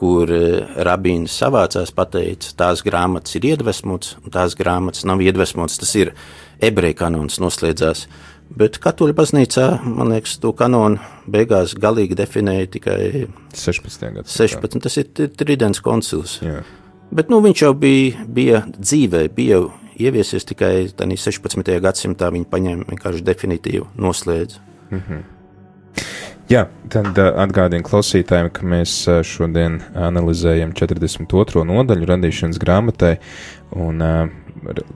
kur 0.00 0.32
e, 0.32 0.40
rabīns 0.88 1.36
savācās, 1.38 1.92
pateica, 1.94 2.50
tās 2.58 2.82
grāmatas 2.84 3.36
ir 3.38 3.46
iedvesmotas, 3.52 4.16
un 4.24 4.34
tās 4.34 4.56
grāmatas 4.58 5.06
nav 5.08 5.22
iedvesmotas. 5.22 5.78
Tas 5.84 5.94
ir 6.00 6.12
ebreju 6.66 6.98
kanons 7.04 7.38
noslēdzās. 7.42 8.06
Bet 8.56 8.78
katoļu 8.78 9.14
baznīcā, 9.16 9.66
man 9.84 10.12
liekas, 10.14 10.36
to 10.38 10.52
kanonu 10.56 11.00
beigās 11.30 11.74
galīgi 11.74 12.14
definēja 12.16 12.68
tikai 12.76 12.98
16. 13.52 14.06
gadsimta. 14.14 14.30
16. 14.30 14.82
Tas 14.86 14.96
ir 15.02 15.08
tri- 15.10 15.32
Tridents 15.34 15.82
koncils. 15.82 16.38
Jā. 16.44 16.62
Bet 17.10 17.28
nu, 17.30 17.40
viņš 17.42 17.62
jau 17.66 17.72
bija, 17.74 18.24
bija 18.26 18.62
dzīvē, 18.78 19.26
bija 19.34 19.58
jau 19.58 19.72
ieviesies 19.98 20.46
tikai 20.46 20.88
tādā 20.94 21.18
16. 21.18 21.74
gadsimtā. 21.82 22.30
Viņa 22.32 22.50
paņēma 22.52 22.86
vienkārši 22.92 23.24
definitīvu 23.26 23.90
noslēdzu. 23.98 24.62
Jā, 26.46 26.68
tad 26.92 27.16
uh, 27.18 27.32
atgādinu 27.42 27.82
klausītājiem, 27.82 28.52
ka 28.54 28.66
mēs 28.70 28.92
uh, 29.10 29.22
šodien 29.26 29.80
analizējam 29.98 30.70
42. 30.78 31.64
nodaļu 31.66 32.06
radīšanas 32.06 32.60
grāmatai, 32.62 33.16
un 33.74 34.04
uh, 34.04 34.28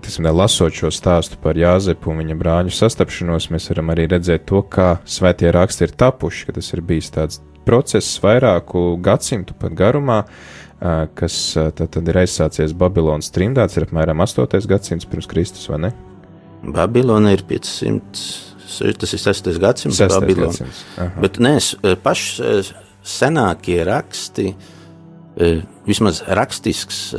tiksim, 0.00 0.26
lasot 0.34 0.74
šo 0.74 0.90
stāstu 0.94 1.38
par 1.42 1.58
Jāzepu 1.58 2.12
un 2.12 2.22
viņa 2.22 2.36
brāļu 2.40 2.74
sastapšanos, 2.74 3.50
mēs 3.52 3.68
varam 3.72 3.92
arī 3.94 4.08
redzēt 4.10 4.46
to, 4.50 4.62
kā 4.62 4.94
svētie 5.08 5.52
raksti 5.54 5.86
ir 5.86 5.94
tapuši, 6.00 6.48
ka 6.48 6.56
tas 6.58 6.72
ir 6.74 6.82
bijis 6.86 7.12
tāds 7.14 7.40
process 7.66 8.18
vairāku 8.22 8.96
gadsimtu 9.04 9.54
pat 9.58 9.76
garumā, 9.78 10.22
kas 11.14 11.36
tad, 11.76 11.90
tad 11.92 12.08
ir 12.08 12.20
aizsācies 12.22 12.74
Babilonas 12.76 13.30
trimdā, 13.34 13.66
tas 13.68 13.76
ir 13.76 13.88
apmēram 13.88 14.24
8. 14.24 14.60
gadsimts 14.70 15.08
pirms 15.08 15.28
Kristus, 15.30 15.68
vai 15.70 15.82
ne? 15.86 15.92
Babilona 16.60 17.34
ir 17.36 17.44
500, 17.48 18.24
tas 19.00 19.14
ir 19.16 19.22
6. 19.22 19.54
gadsimts. 19.60 20.00
6. 20.00 20.20
Babilona. 20.20 20.50
gadsimts. 20.50 20.84
Aha. 20.96 21.22
Bet 21.22 21.40
nē, 21.40 21.54
eh, 21.84 22.74
senākie 23.00 23.80
raksti, 23.86 24.54
vismaz 25.86 26.20
rakstisks 26.26 27.14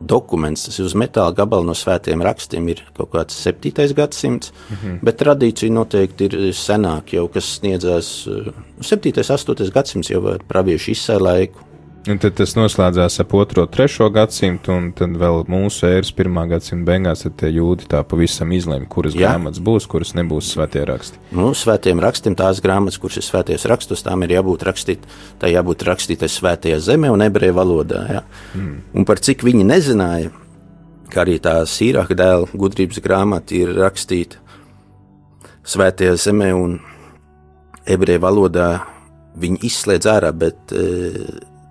dokuments, 0.00 0.66
tas 0.68 0.78
ir 0.78 0.86
uz 0.86 0.94
metāla 0.98 1.34
gabala 1.36 1.66
no 1.66 1.74
svētiem 1.76 2.22
rakstiem, 2.24 2.68
ir 2.70 2.82
kaut 2.96 3.10
kāds 3.14 3.38
7. 3.42 3.72
gadsimts, 3.96 4.52
mm. 4.52 4.76
-hmm. 4.76 4.98
bet 5.02 5.18
tradīcija 5.22 5.72
noteikti 5.74 6.28
ir 6.28 6.36
senāka, 6.54 7.16
jau 7.18 7.28
kas 7.28 7.58
sniedzās 7.58 8.26
eh, 8.26 8.52
7. 8.80 9.12
un 9.18 9.36
8. 9.36 9.72
gadsimts 9.74 10.10
jau 10.10 10.22
ar 10.34 10.44
praviešu 10.48 10.90
izsai 10.90 11.18
laiku. 11.20 11.67
Un 12.08 12.16
tad 12.16 12.38
tas 12.38 12.54
noslēdzās 12.56 13.18
ap 13.20 13.32
2. 13.34 13.60
un 13.60 13.68
3. 13.68 14.06
gadsimtu, 14.14 14.72
un 14.72 14.86
tad 14.96 15.16
vēl 15.20 15.42
mūsu 15.52 15.84
ēras 15.90 16.08
1. 16.14 16.38
gadsimta 16.48 16.86
beigās 16.88 17.26
tie 17.36 17.50
jūdi 17.52 17.84
tā 17.90 18.00
pavisam 18.08 18.52
izlēma, 18.56 18.88
kuras 18.88 19.12
Jā. 19.12 19.34
grāmatas 19.34 19.60
būs, 19.60 19.84
kuras 19.90 20.14
nebūs 20.16 20.48
svētie 20.54 20.86
raksti. 20.88 21.20
Nu, 21.36 21.50
svētiem 21.52 22.00
rakstiem 22.00 22.36
tās 22.38 22.62
grāmatas, 22.64 22.96
kuras 23.02 23.20
ir 23.20 23.26
svēties 23.26 23.66
rakstus, 23.68 24.04
tām 24.06 24.24
ir 24.24 24.32
jābūt 24.38 24.64
rakstīt, 24.70 25.04
tā 25.42 25.50
jābūt 25.52 25.84
rakstītai 25.90 26.30
svētajā 26.32 26.78
zemē 26.86 27.10
un 27.12 27.26
ebreju 27.26 27.58
valodā. 27.58 28.00
Ja? 28.08 28.22
Mm. 28.56 28.78
Un 28.96 29.08
par 29.08 29.20
cik 29.20 29.44
viņi 29.44 29.68
nezināja, 29.68 30.32
ka 31.12 31.26
arī 31.26 31.36
tā 31.44 31.58
sīrāka 31.68 32.16
dēla 32.16 32.48
gudrības 32.56 33.02
grāmata 33.04 33.58
ir 33.58 33.74
rakstīta 33.76 34.40
svētajā 35.68 36.16
zemē 36.24 36.54
un 36.56 36.80
ebreju 37.84 38.24
valodā, 38.24 38.72
viņi 39.38 39.60
izslēdz 39.68 40.08
ārā, 40.16 40.32
bet 40.32 40.72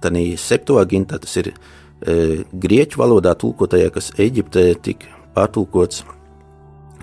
tā 0.04 0.12
septuagintā 0.38 1.20
tas 1.24 1.38
ir 1.42 1.52
e, 1.54 2.44
grieķu 2.54 3.02
valodā 3.02 3.34
tulkotajā, 3.40 3.90
kas 3.94 4.12
Eģiptē 4.18 4.70
tika 4.82 5.14
pārtulkots. 5.38 6.06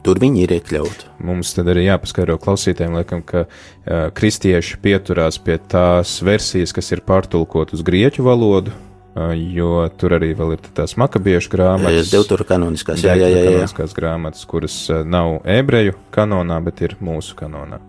Tur 0.05 0.20
viņi 0.20 0.42
ir 0.45 0.53
iekļauti. 0.59 1.07
Mums 1.24 1.55
tad 1.57 1.70
arī 1.72 1.86
jāpaskaidro 1.86 2.36
klausītājiem, 2.42 2.99
laikam, 2.99 3.22
ka 3.24 3.47
uh, 3.47 4.11
kristieši 4.12 4.76
pieturās 4.84 5.38
pie 5.40 5.57
tās 5.57 6.18
versijas, 6.20 6.74
kas 6.76 6.92
ir 6.92 7.01
pārtulkot 7.09 7.72
uz 7.72 7.80
grieķu 7.86 8.26
valodu, 8.26 8.74
uh, 8.74 9.32
jo 9.32 9.86
tur 9.97 10.18
arī 10.18 10.34
vēl 10.36 10.59
ir 10.59 10.68
tās 10.76 10.99
makabiešu 11.01 11.55
grāmatas. 11.57 12.12
Deutura 12.12 12.45
kanoniskās, 12.53 13.01
jā, 13.01 13.16
jā, 13.16 13.32
jā, 13.32 13.40
jā. 13.47 13.49
Kanoniskās 13.49 13.97
grāmatas, 13.97 14.45
kuras 14.51 14.76
uh, 14.92 15.01
nav 15.09 15.38
ebreju 15.49 15.97
kanonā, 16.12 16.61
bet 16.68 16.84
ir 16.84 16.99
mūsu 17.01 17.40
kanonā. 17.40 17.80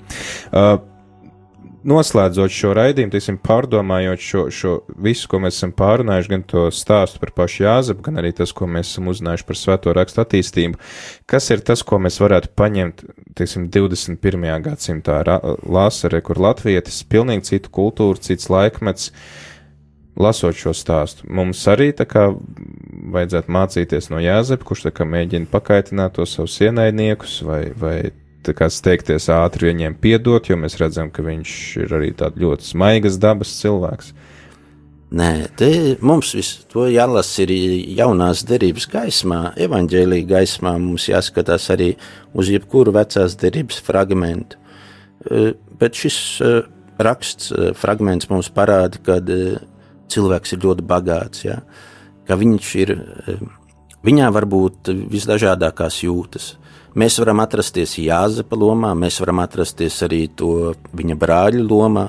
Uh, 0.55 0.77
Noslēdzot 1.85 2.49
šo 2.49 2.71
raidījumu, 2.73 3.11
teiksim, 3.13 3.35
pārdomājot 3.45 4.21
šo, 4.25 4.43
šo 4.49 4.71
visu, 5.05 5.27
ko 5.29 5.37
mēs 5.43 5.59
esam 5.59 5.73
pārunājuši, 5.77 6.31
gan 6.31 6.43
to 6.49 6.63
stāstu 6.73 7.21
par 7.21 7.29
pašu 7.37 7.61
Jāzepu, 7.61 8.07
gan 8.07 8.17
arī 8.21 8.31
tas, 8.33 8.53
ko 8.57 8.65
mēs 8.65 8.89
esam 8.89 9.11
uzzinājuši 9.11 9.45
par 9.45 9.59
svēto 9.59 9.93
rakstu 9.93 10.23
attīstību, 10.23 10.79
kas 11.29 11.51
ir 11.53 11.61
tas, 11.67 11.85
ko 11.85 11.99
mēs 12.01 12.17
varētu 12.23 12.49
paņemt, 12.57 13.05
teiksim, 13.37 13.67
21. 13.69 14.47
gadsimtā 14.65 15.19
lāsarē, 15.61 16.23
kur 16.25 16.41
latvietis, 16.41 17.03
pilnīgi 17.05 17.51
citu 17.51 17.73
kultūru, 17.77 18.17
cits 18.17 18.49
laikmets, 18.49 19.11
lasot 20.17 20.57
šo 20.57 20.73
stāstu. 20.73 21.29
Mums 21.29 21.61
arī 21.69 21.91
tā 21.93 22.09
kā 22.09 22.31
vajadzētu 23.13 23.51
mācīties 23.61 24.09
no 24.09 24.25
Jāzepa, 24.25 24.71
kurš 24.71 24.87
tā 24.87 24.95
kā 24.95 25.05
mēģina 25.05 25.53
pakaitināt 25.53 26.17
tos 26.17 26.33
savus 26.39 26.57
ienaidniekus 26.65 27.43
vai, 27.45 27.65
vai 27.77 27.97
kā 28.53 28.69
steigties 28.69 29.29
ātri 29.33 29.71
viņiem 29.71 29.97
piedot, 29.97 30.45
jo 30.49 30.57
mēs 30.59 30.77
redzam, 30.77 31.09
ka 31.09 31.25
viņš 31.25 31.51
ir 31.81 31.95
arī 31.97 32.11
tāds 32.17 32.37
ļoti 32.41 32.69
smaigas 32.69 33.17
dabas 33.21 33.55
cilvēks. 33.61 34.13
Nē, 35.15 35.29
te 35.55 35.69
mums 36.03 36.33
viss 36.35 36.65
to 36.71 36.87
jālasa 36.89 37.45
ir 37.45 37.53
jaunās 37.95 38.41
derības 38.49 38.87
gaismā, 38.91 39.39
evaņģēlīja 39.63 40.27
gaismā. 40.27 40.73
Mums 40.81 41.05
jāskatās 41.07 41.69
arī 41.71 41.91
uz 42.35 42.49
jebkuru 42.51 42.91
vecās 42.95 43.37
derības 43.39 43.79
fragmentu. 43.85 44.57
Bet 45.79 45.95
šis 45.95 46.17
raksts 46.97 47.53
fragments 47.79 48.27
mums 48.31 48.49
parāda, 48.51 48.99
ka 49.05 49.19
cilvēks 50.11 50.55
ir 50.55 50.65
ļoti 50.65 50.85
bagāts, 50.89 51.45
ja? 51.45 51.61
ka 52.25 52.37
viņš 52.39 52.69
ir, 52.81 52.95
viņā 54.05 54.29
var 54.33 54.49
būt 54.49 54.91
visdažādākās 55.13 56.01
jūtas. 56.03 56.55
Mēs 56.95 57.17
varam 57.19 57.41
atrasties 57.43 57.97
Jāzepa 57.99 58.55
lomā, 58.55 58.93
mēs 58.95 59.19
varam 59.19 59.41
atrasties 59.43 59.97
arī 60.05 60.25
to 60.31 60.73
viņa 60.95 61.17
brāļa 61.19 61.65
lomā. 61.67 62.05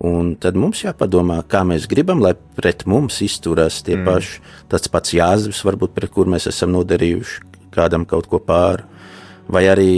Un 0.00 0.32
tad 0.40 0.56
mums 0.56 0.80
jāpadomā, 0.80 1.42
kā 1.44 1.60
mēs 1.68 1.84
gribam, 1.86 2.22
lai 2.24 2.32
pret 2.56 2.86
mums 2.88 3.20
izturās 3.22 3.82
tie 3.84 3.98
mm. 3.98 4.06
paši. 4.08 4.40
Tas 4.72 4.88
pats 4.90 5.12
Jāzeps, 5.14 5.60
varbūt 5.66 5.92
pret 5.94 6.12
kur 6.14 6.30
mēs 6.30 6.48
esam 6.50 6.72
nodarījuši 6.72 7.50
kādam 7.74 8.06
kaut 8.08 8.26
ko 8.30 8.40
pāri. 8.42 8.86
Vai 9.50 9.66
arī 9.70 9.92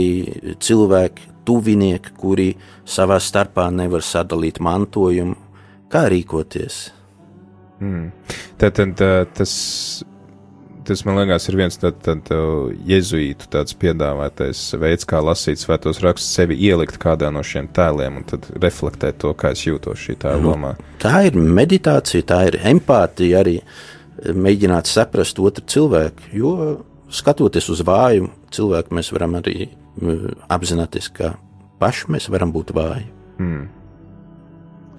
cilvēki, 0.61 1.29
tuvinieki, 1.47 2.13
kuri 2.17 2.51
savā 2.87 3.19
starpā 3.21 3.67
nevar 3.73 4.03
sadalīt 4.05 4.61
mantojumu, 4.63 5.35
kā 5.91 6.05
rīkoties. 6.11 6.83
Mm. 7.83 8.11
Tad, 8.61 8.79
tad 8.79 9.33
tas 9.35 9.53
tas 10.87 11.03
man 11.07 11.17
liekas, 11.19 11.47
ir 11.49 11.57
viens 11.59 11.77
tāds 11.79 11.99
tā, 12.05 12.15
tā, 12.27 12.37
jezuītu 12.87 13.49
tāds 13.53 13.75
piedāvātais 13.79 14.61
veids, 14.81 15.07
kā 15.09 15.21
lasīt 15.23 15.61
svētos 15.61 16.01
rakstus, 16.03 16.31
sevi 16.35 16.57
ielikt 16.67 16.99
kādā 17.01 17.31
no 17.33 17.43
šiem 17.45 17.69
tēliem 17.75 18.21
un 18.21 18.27
tad 18.29 18.47
reflektēt 18.63 19.19
to, 19.23 19.33
kā 19.37 19.53
es 19.55 19.65
jūtos 19.67 20.01
šī 20.03 20.17
tēla 20.23 20.41
lomā. 20.43 20.73
Tā 21.03 21.25
ir 21.27 21.37
meditācija, 21.39 22.25
tā 22.29 22.39
ir 22.49 22.59
empātija 22.73 23.43
arī 23.43 23.59
mēģināt 24.23 24.89
saprast 24.89 25.39
otru 25.41 25.65
cilvēku, 25.73 26.31
jo 26.37 26.55
skatoties 27.13 27.69
uz 27.73 27.83
vāju 27.85 28.29
cilvēku, 28.53 28.95
mēs 28.97 29.11
varam 29.15 29.39
arī 29.39 29.69
apzināties, 30.51 31.11
ka 31.13 31.35
paši 31.81 32.11
mēs 32.15 32.29
varam 32.33 32.53
būt 32.55 32.73
vāji. 32.75 33.07
Mm. 33.41 33.63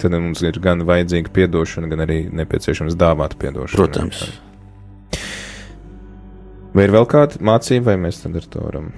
Tad 0.02 0.16
mums 0.18 0.42
ir 0.42 0.58
gan 0.62 0.82
vajadzīga 0.86 1.46
atdošana, 1.46 1.88
gan 1.92 2.02
arī 2.04 2.24
nepieciešams 2.34 2.96
dāvāt 2.98 3.36
atdošanu. 3.38 3.78
Protams. 3.78 4.24
Arī. 4.26 4.43
Vai 6.74 6.88
ir 6.88 6.94
vēl 6.94 7.06
kāda 7.10 7.40
mācība, 7.44 7.92
vai 7.92 7.98
mēs 8.06 8.22
tad 8.24 8.36
ar 8.38 8.46
to 8.50 8.62
varam? 8.64 8.90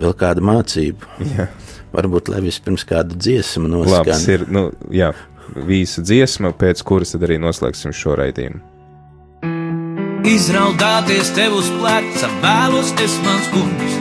Vēl 0.00 0.14
kāda 0.18 0.42
mācība. 0.44 1.10
Jā. 1.36 1.46
Varbūt, 1.94 2.30
lai 2.30 2.42
vispirms 2.44 2.86
kādu 2.86 3.18
dziesmu 3.18 3.70
noskan. 3.70 4.10
Labs 4.10 4.26
ir, 4.30 4.46
nu, 4.50 4.68
jā, 4.94 5.12
vīsa 5.54 6.04
dziesma, 6.06 6.52
pēc 6.58 6.82
kuras 6.86 7.14
tad 7.14 7.26
arī 7.26 7.40
noslēgsim 7.42 7.94
šo 7.94 8.14
raidījumu. 8.20 8.62
Izraudāties 10.30 11.32
tev 11.34 11.56
uz 11.58 11.70
pleca, 11.80 12.30
vēlos 12.44 12.94
es 13.02 13.16
mans 13.24 13.50
kungs, 13.54 14.00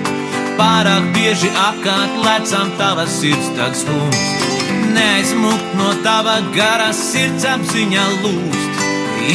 Pārāk 0.59 1.05
bieži 1.15 1.47
apkārt 1.55 2.17
lecam 2.19 2.71
tavas 2.75 3.13
sirds 3.21 3.47
tāds 3.55 3.85
kungs. 3.87 4.19
Neaizmukt 4.91 5.77
no 5.79 5.93
tava 6.03 6.35
gara 6.57 6.89
sirds 6.97 7.47
apziņā 7.47 8.05
lūst. 8.25 8.83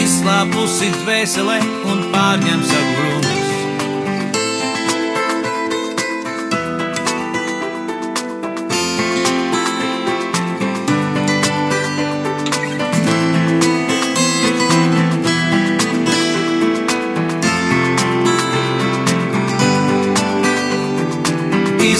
Izslāpusi 0.03 0.91
dvēsele 1.01 1.61
un 1.89 2.09
pārņem 2.13 2.67
sagrumus. 2.69 3.24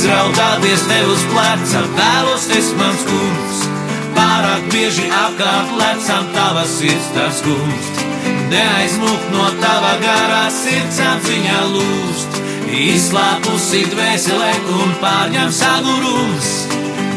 Izraudāties 0.05 0.83
tev 0.85 1.07
uz 1.15 1.23
pleca, 1.33 1.81
vēlos 1.97 2.43
es 2.53 2.67
mans 2.77 3.07
kungs. 3.09 3.61
Pārāk 4.13 4.67
bieži 4.69 5.07
apkārt 5.09 5.71
lecam 5.79 6.27
tavas 6.35 6.75
sirds 6.77 7.07
tas 7.15 7.39
kungs. 7.47 8.03
Neaizmukt 8.51 9.31
no 9.33 9.47
tava 9.63 9.95
garā 10.03 10.43
sirds 10.53 11.01
apziņā 11.09 11.63
lūst. 11.71 12.37
Izslāpusi 12.85 13.87
dvēselē 13.95 14.53
un 14.77 14.93
pārņem 15.01 15.55
sagurums. 15.57 16.51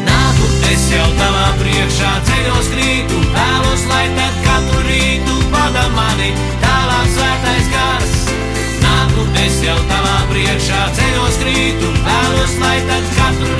Nāku 0.08 0.48
es 0.72 0.86
jau 0.88 1.10
tavā 1.20 1.50
priekšā 1.60 2.14
ceļos 2.30 2.72
krītu, 2.72 3.20
vēlos, 3.36 3.84
lai 3.92 4.06
tad 4.16 4.40
katru 4.48 4.86
rītu 4.88 5.36
vada 5.52 5.84
mani 5.92 6.32
tālāk 6.64 7.12
svētais 7.18 7.68
gars. 7.76 8.17
Es 9.44 9.60
jau 9.64 9.76
tavā 9.90 10.16
priekšā 10.32 10.82
ceļos 10.98 11.38
krītu, 11.42 11.92
vēlos, 12.06 12.58
lai 12.62 12.76
tad 12.90 13.14
katru 13.16 13.57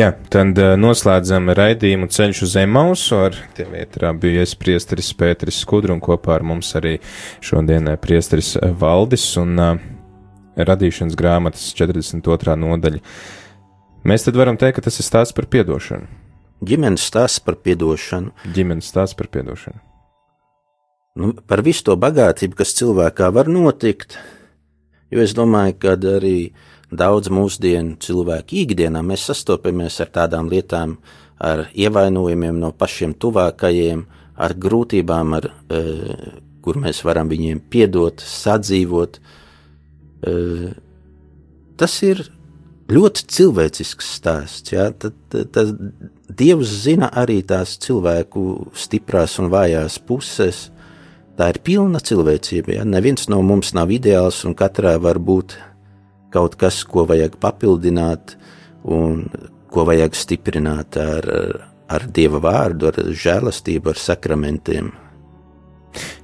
Jā, 0.00 0.14
tad 0.32 0.56
uh, 0.56 0.78
noslēdzam 0.80 1.50
raidījumu 1.52 2.06
ceļš 2.14 2.38
uz 2.46 2.54
Emausu. 2.56 3.18
Ar 3.26 3.34
tevi 3.56 3.82
vietrā 3.82 4.14
bija 4.16 4.46
es 4.46 4.54
priesteris 4.56 5.10
Pēteris 5.18 5.58
Skudru 5.60 5.92
un 5.92 6.00
kopā 6.00 6.38
ar 6.38 6.44
mums 6.46 6.70
arī 6.78 6.94
šodien 7.44 7.90
eh, 7.90 7.98
priesteris 8.00 8.54
eh, 8.56 8.70
Valdis 8.80 9.26
un 9.42 9.60
uh, 9.60 9.82
radīšanas 10.56 11.18
grāmatas 11.20 11.66
42. 11.76 12.56
nodaļa. 12.62 13.02
Mēs 14.08 14.24
tad 14.24 14.40
varam 14.40 14.56
teikt, 14.56 14.78
ka 14.78 14.86
tas 14.86 14.96
ir 15.02 15.08
stāsts 15.10 15.36
par 15.36 15.50
piedošanu. 15.52 16.08
Ģimenes 16.64 17.04
stāsts 17.10 17.44
par 17.44 17.60
piedošanu, 17.60 18.32
Ģimenes 18.56 18.88
stāsts 18.94 19.18
par 19.18 19.28
piedošanu. 19.34 19.82
nu, 21.20 21.34
par 21.44 21.60
visu 21.66 21.90
to 21.90 22.00
bagātību, 22.00 22.56
kas 22.62 22.72
cilvēkā 22.78 23.28
var 23.36 23.52
notikt. 23.52 24.16
Jo 25.12 25.20
es 25.26 25.36
domāju, 25.36 25.76
ka 25.82 25.98
arī 26.16 26.54
daudz 26.90 27.30
mūsdienu 27.32 27.98
cilvēku 28.02 28.58
ikdienā 28.64 29.02
mēs 29.06 29.28
sastopamies 29.30 30.00
ar 30.02 30.10
tādām 30.14 30.50
lietām, 30.50 30.96
ar 31.40 31.68
ievainojumiem 31.72 32.58
no 32.60 32.72
pašiem 32.76 33.14
tuvākajiem, 33.20 34.04
ar 34.40 34.54
grūtībām, 34.56 35.36
ar, 35.38 35.48
e, 35.70 35.80
kur 36.64 36.80
mēs 36.80 37.04
varam 37.06 37.30
viņiem 37.30 37.62
piedot, 37.72 38.20
sadzīvot. 38.20 39.20
E, 40.26 40.34
tas 41.80 41.96
ir 42.04 42.26
ļoti 42.90 43.26
cilvēcisks 43.36 44.10
stāsts. 44.18 44.74
Ja? 44.74 44.90
Tad, 44.92 45.16
tad, 45.32 45.54
tad 45.54 45.78
Dievs 46.30 46.70
zina 46.84 47.08
arī 47.18 47.40
tās 47.42 47.74
cilvēku 47.82 48.72
stiprās 48.78 49.38
un 49.42 49.50
vājās 49.52 49.98
puses. 50.06 50.68
Tā 51.38 51.48
ir 51.54 51.58
pilna 51.64 52.02
cilvēcība. 52.04 52.76
Ja? 52.76 52.84
Neviens 52.84 53.28
no 53.32 53.40
mums 53.46 53.72
nav 53.76 53.90
ideāls, 53.94 54.44
un 54.44 54.54
katrā 54.58 54.96
var 55.00 55.18
būt 55.18 55.56
kaut 56.32 56.56
kas, 56.60 56.82
ko 56.86 57.06
vajag 57.08 57.36
papildināt, 57.42 58.36
un 58.84 59.26
ko 59.70 59.84
vajag 59.88 60.16
stiprināt 60.18 60.98
ar, 61.00 61.28
ar 61.90 62.06
Dieva 62.14 62.40
vārdu, 62.42 62.90
ar 62.90 63.14
žēlastību, 63.14 63.92
ar 63.92 64.00
sakramentiem. 64.00 64.90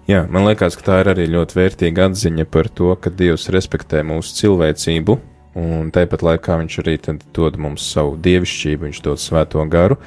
Jā, 0.06 0.22
man 0.30 0.46
liekas, 0.46 0.76
ka 0.78 0.84
tā 0.86 1.00
ir 1.02 1.10
arī 1.10 1.24
ļoti 1.32 1.58
vērtīga 1.58 2.06
atziņa 2.10 2.46
par 2.54 2.68
to, 2.70 2.92
ka 3.02 3.10
Dievs 3.10 3.48
respektē 3.50 4.04
mūsu 4.06 4.36
cilvēcību, 4.38 5.18
un 5.58 5.90
tāpat 5.94 6.22
laikā 6.22 6.60
Viņš 6.60 6.78
arī 6.84 6.96
dod 7.34 7.58
mums 7.58 7.86
savu 7.90 8.14
dievišķību, 8.22 8.86
Viņš 8.86 9.00
dod 9.02 9.22
svēto 9.22 9.64
garu, 9.70 9.98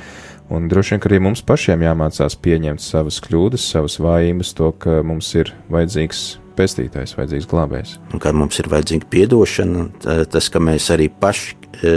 un 0.49 0.69
droši 0.71 0.95
vien, 0.95 1.03
ka 1.03 1.11
arī 1.11 1.19
mums 1.27 1.43
pašiem 1.43 1.83
jāmācās 1.83 2.39
pieņemt 2.39 2.83
savas 2.83 3.19
kļūdas, 3.25 3.67
savas 3.75 3.99
vājības, 3.99 4.53
to, 4.55 4.71
ka 4.79 5.01
mums 5.03 5.33
ir 5.35 5.51
vajadzīgs 5.67 6.23
pestītājs, 6.59 7.15
vajadzīgs 7.17 7.49
glābējs. 7.49 7.95
Un 8.13 8.23
kad 8.23 8.37
mums 8.37 8.59
ir 8.61 8.69
vajadzīga 8.71 9.09
atdošana, 9.25 9.87
tas, 10.31 10.51
ka 10.51 10.61
mēs 10.63 10.89
arī 10.93 11.07
paši 11.09 11.55
e, 11.79 11.95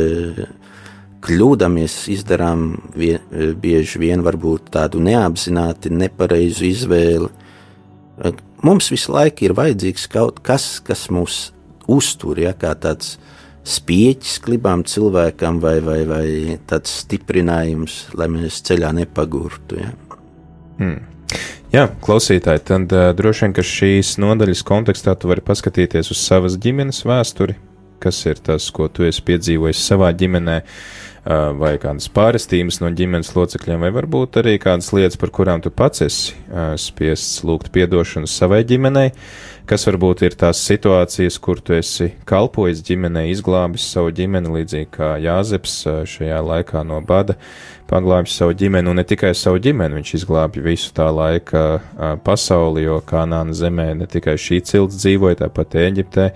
kļūdāmies, 1.22 1.98
izdarām 2.14 2.70
vie, 2.94 3.16
e, 3.18 3.52
bieži 3.58 4.00
vien 4.02 4.24
tādu 4.70 5.02
neapzināti, 5.02 5.92
nepareizu 5.92 6.66
izvēli. 6.70 7.28
E, 8.22 8.34
Mums 8.62 8.92
visu 8.92 9.10
laiku 9.10 9.48
ir 9.48 9.56
vajadzīgs 9.58 10.04
kaut 10.06 10.36
kas, 10.46 10.76
kas 10.86 11.08
mūs 11.10 11.48
uztur, 11.90 12.38
ja, 12.38 12.52
kā 12.54 12.76
tāds 12.78 13.16
spieķis 13.66 14.36
klibām 14.44 14.84
cilvēkam, 14.86 15.58
vai, 15.62 15.80
vai, 15.82 15.98
vai 16.06 16.26
tāds 16.70 16.92
stiprinājums, 17.02 17.96
lai 18.14 18.28
mēs 18.30 18.60
ceļā 18.68 18.92
nepagurtu. 19.00 19.80
Ja. 19.82 19.90
Hmm. 20.78 21.00
Jā, 21.72 21.86
klausītāji, 22.04 22.60
tad 22.68 22.90
uh, 22.92 23.10
droši 23.16 23.46
vien, 23.46 23.52
ka 23.56 23.62
šīs 23.64 24.18
nodaļas 24.20 24.60
kontekstā 24.68 25.14
tu 25.16 25.30
vari 25.30 25.40
paskatīties 25.40 26.10
uz 26.12 26.18
savas 26.20 26.58
ģimenes 26.60 26.98
vēsturi, 27.08 27.54
kas 28.02 28.18
ir 28.28 28.42
tas, 28.44 28.66
ko 28.76 28.90
tu 28.92 29.06
esi 29.08 29.24
piedzīvojis 29.24 29.80
savā 29.80 30.10
ģimenē, 30.12 30.58
vai 31.24 31.76
kādas 31.78 32.08
pārestības 32.10 32.80
no 32.82 32.90
ģimenes 32.90 33.30
locekļiem, 33.36 33.84
vai 33.84 33.92
varbūt 33.94 34.40
arī 34.40 34.56
kādas 34.62 34.90
lietas, 34.96 35.18
par 35.20 35.30
kurām 35.30 35.62
tu 35.62 35.70
pats 35.70 36.02
esi 36.02 36.34
spiests 36.82 37.44
lūgt 37.46 37.70
piedošanu 37.74 38.26
savai 38.26 38.64
ģimenei, 38.66 39.12
kas 39.70 39.86
varbūt 39.86 40.24
ir 40.26 40.34
tās 40.40 40.64
situācijas, 40.66 41.38
kur 41.38 41.62
tu 41.62 41.76
esi 41.78 42.10
kalpojis 42.26 42.82
ģimenei, 42.88 43.28
izglābis 43.30 43.86
savu 43.94 44.10
ģimeni, 44.18 44.50
līdzīgi 44.56 44.90
kā 44.98 45.14
Jāzeps 45.22 45.84
šajā 46.10 46.42
laikā 46.42 46.82
no 46.88 46.98
bada 47.06 47.38
paglābj 47.92 48.30
savu 48.32 48.54
ģimeni, 48.56 48.88
un 48.88 48.96
ne 48.96 49.04
tikai 49.04 49.34
savu 49.36 49.60
ģimeni, 49.62 49.98
viņš 50.00 50.12
izglābj 50.16 50.62
visu 50.64 50.90
tā 50.96 51.10
laika 51.12 51.82
pasauli, 52.24 52.86
jo 52.86 52.98
Kanāna 53.04 53.52
zemē 53.54 53.90
ne 54.00 54.08
tikai 54.08 54.38
šī 54.40 54.62
cilts 54.64 54.96
dzīvoja, 55.02 55.42
tāpat 55.44 55.76
Eģiptē. 55.82 56.30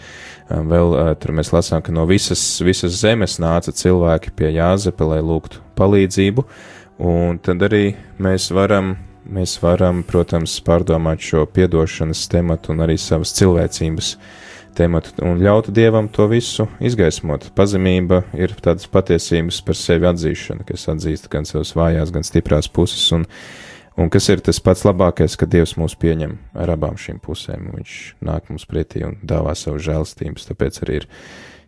Vēl 0.47 0.93
tur 1.19 1.33
mēs 1.35 1.51
lasām, 1.51 1.81
ka 1.83 1.91
no 1.97 2.05
visas, 2.07 2.43
visas 2.63 3.01
zemes 3.01 3.41
nāca 3.43 3.73
cilvēki 3.75 4.31
pie 4.37 4.53
Jāzepa, 4.53 4.76
lai 5.09 5.23
lūgtu 5.25 5.65
palīdzību, 5.79 6.47
un 6.99 7.41
tad 7.45 7.65
arī 7.67 7.85
mēs 8.23 8.51
varam 8.55 8.95
mēs 9.33 9.57
varam, 9.63 10.03
protams, 10.07 10.59
pārdomāt 10.65 11.23
šo 11.25 11.45
piedošanas 11.51 12.27
tematu 12.31 12.73
un 12.75 12.83
arī 12.85 12.97
savas 13.01 13.35
cilvēcības 13.37 14.13
tematu. 14.77 15.15
Un 15.25 15.41
ļautu 15.43 15.75
Dievam 15.75 16.09
to 16.13 16.29
visu 16.31 16.69
izgaismot. 16.85 17.51
Pazemība 17.57 18.23
ir 18.37 18.55
tādas 18.63 18.89
patiesības 18.93 19.63
par 19.67 19.79
sevi 19.79 20.09
atzīšana, 20.11 20.67
kas 20.69 20.89
atzīst 20.93 21.31
gan 21.33 21.49
savas 21.49 21.75
vājās, 21.77 22.13
gan 22.15 22.27
stiprās 22.27 22.69
puses, 22.69 23.07
un, 23.17 23.27
un 23.97 24.13
kas 24.13 24.29
ir 24.33 24.45
tas 24.45 24.61
pats 24.63 24.85
labākais, 24.87 25.39
ka 25.39 25.49
Dievs 25.51 25.77
mūs 25.81 25.97
pieņem 25.99 26.37
ar 26.55 26.77
abām 26.77 26.99
šīm 27.01 27.21
pusēm, 27.25 27.71
un 27.71 27.81
Viņš 27.81 27.99
nāk 28.27 28.51
mums 28.53 28.69
pretī 28.69 29.05
un 29.09 29.19
dāvā 29.25 29.57
savu 29.59 29.81
žēlstības, 29.83 30.51
tāpēc 30.53 30.83
arī 30.85 31.03
ir 31.03 31.11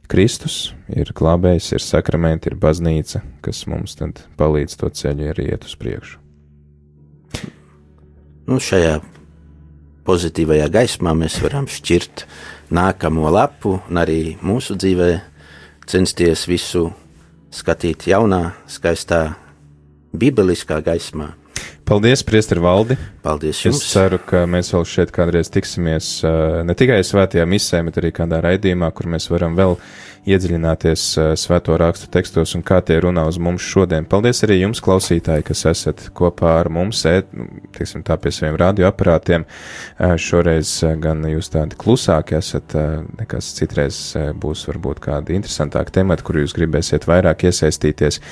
Kristus, 0.08 0.72
ir 0.88 1.10
glābējs, 1.12 1.72
ir 1.76 1.84
sakramenti, 1.84 2.48
ir 2.48 2.56
baznīca, 2.60 3.20
kas 3.44 3.66
mums 3.68 3.98
tad 3.98 4.22
palīdz 4.40 4.78
to 4.80 4.88
ceļu 4.88 5.28
arī 5.34 5.50
iet 5.52 5.66
uz 5.68 5.74
priekšu. 5.76 6.16
Nu, 8.48 8.56
šajā 8.56 8.94
pozitīvajā 10.08 10.70
gaismā 10.72 11.12
mēs 11.12 11.36
varam 11.44 11.68
šķirt 11.68 12.24
nākamo 12.72 13.28
lapu 13.28 13.74
un 13.82 14.00
arī 14.00 14.38
mūsu 14.40 14.78
dzīvē 14.80 15.10
censties 15.88 16.46
visu 16.48 16.86
skatīt 17.52 18.08
jaunā, 18.08 18.54
skaistā, 18.68 19.34
bībeliskā 20.16 20.80
gaismā. 20.84 21.34
Paldies, 21.88 22.20
Priester 22.20 22.58
Valdi! 22.60 22.98
Paldies 23.24 23.62
jums! 23.64 23.78
Es 23.80 23.94
ceru, 23.94 24.18
ka 24.20 24.42
mēs 24.44 24.68
vēl 24.74 24.82
šeit 24.84 25.12
kādreiz 25.14 25.48
tiksimies 25.48 26.18
ne 26.68 26.74
tikai 26.76 26.98
svētajā 27.00 27.46
misē, 27.48 27.80
bet 27.86 27.96
arī 28.02 28.10
kādā 28.12 28.42
raidījumā, 28.44 28.90
kur 28.92 29.08
mēs 29.08 29.30
varam 29.32 29.56
vēl 29.56 29.78
iedziļināties 30.28 31.04
svēto 31.40 31.76
rakstu 31.80 32.10
tekstos 32.12 32.54
un 32.58 32.64
kā 32.66 32.80
tie 32.84 32.98
runā 33.02 33.24
uz 33.28 33.38
mums 33.42 33.64
šodien. 33.64 34.06
Paldies 34.08 34.42
arī 34.46 34.60
jums, 34.60 34.82
klausītāji, 34.84 35.46
kas 35.48 35.64
esat 35.70 36.04
kopā 36.16 36.58
ar 36.60 36.70
mums, 36.72 37.02
ēt, 37.08 37.30
teiksim 37.76 38.04
tā, 38.06 38.18
pie 38.20 38.32
saviem 38.34 38.58
radioaparātiem. 38.60 39.46
Šoreiz 39.98 40.74
gan 41.02 41.24
jūs 41.28 41.52
tādi 41.54 41.78
klusāki 41.80 42.38
esat, 42.38 42.76
nekas 43.18 43.52
citreiz 43.58 44.00
būs 44.38 44.66
varbūt 44.68 45.02
kādi 45.08 45.38
interesantāki 45.38 45.98
temati, 46.00 46.26
kur 46.26 46.40
jūs 46.42 46.56
gribēsiet 46.56 47.08
vairāk 47.08 47.48
iesaistīties. 47.48 48.22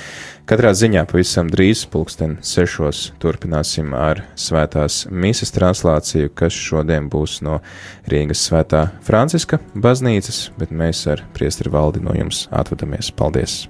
Katrā 0.47 0.69
ziņā 0.71 1.01
pavisam 1.09 1.49
drīz, 1.51 1.81
pulksten 1.91 2.37
sešos, 2.39 3.09
turpināsim 3.19 3.91
ar 3.97 4.21
svētās 4.39 5.01
mīsas 5.11 5.51
translāciju, 5.51 6.31
kas 6.39 6.55
šodien 6.55 7.09
būs 7.11 7.41
no 7.43 7.57
Rīgas 8.07 8.45
svētā 8.47 8.85
Franciska 9.03 9.59
baznīcas, 9.75 10.45
bet 10.55 10.71
mēs 10.71 11.03
ar 11.11 11.25
priestri 11.35 11.67
valdi 11.87 12.03
no 12.03 12.13
jums 12.15 12.47
atvadamies. 12.51 13.11
Paldies! 13.15 13.67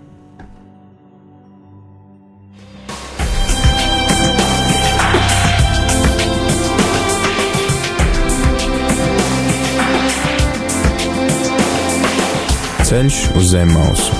Ceļš 12.87 13.17
uz 13.35 13.49
zem 13.51 13.73
mausu 13.75 14.15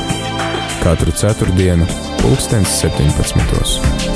katru 0.83 1.11
ceturtdienu, 1.15 1.87
pulkstens 2.21 2.77
17. 2.83 4.06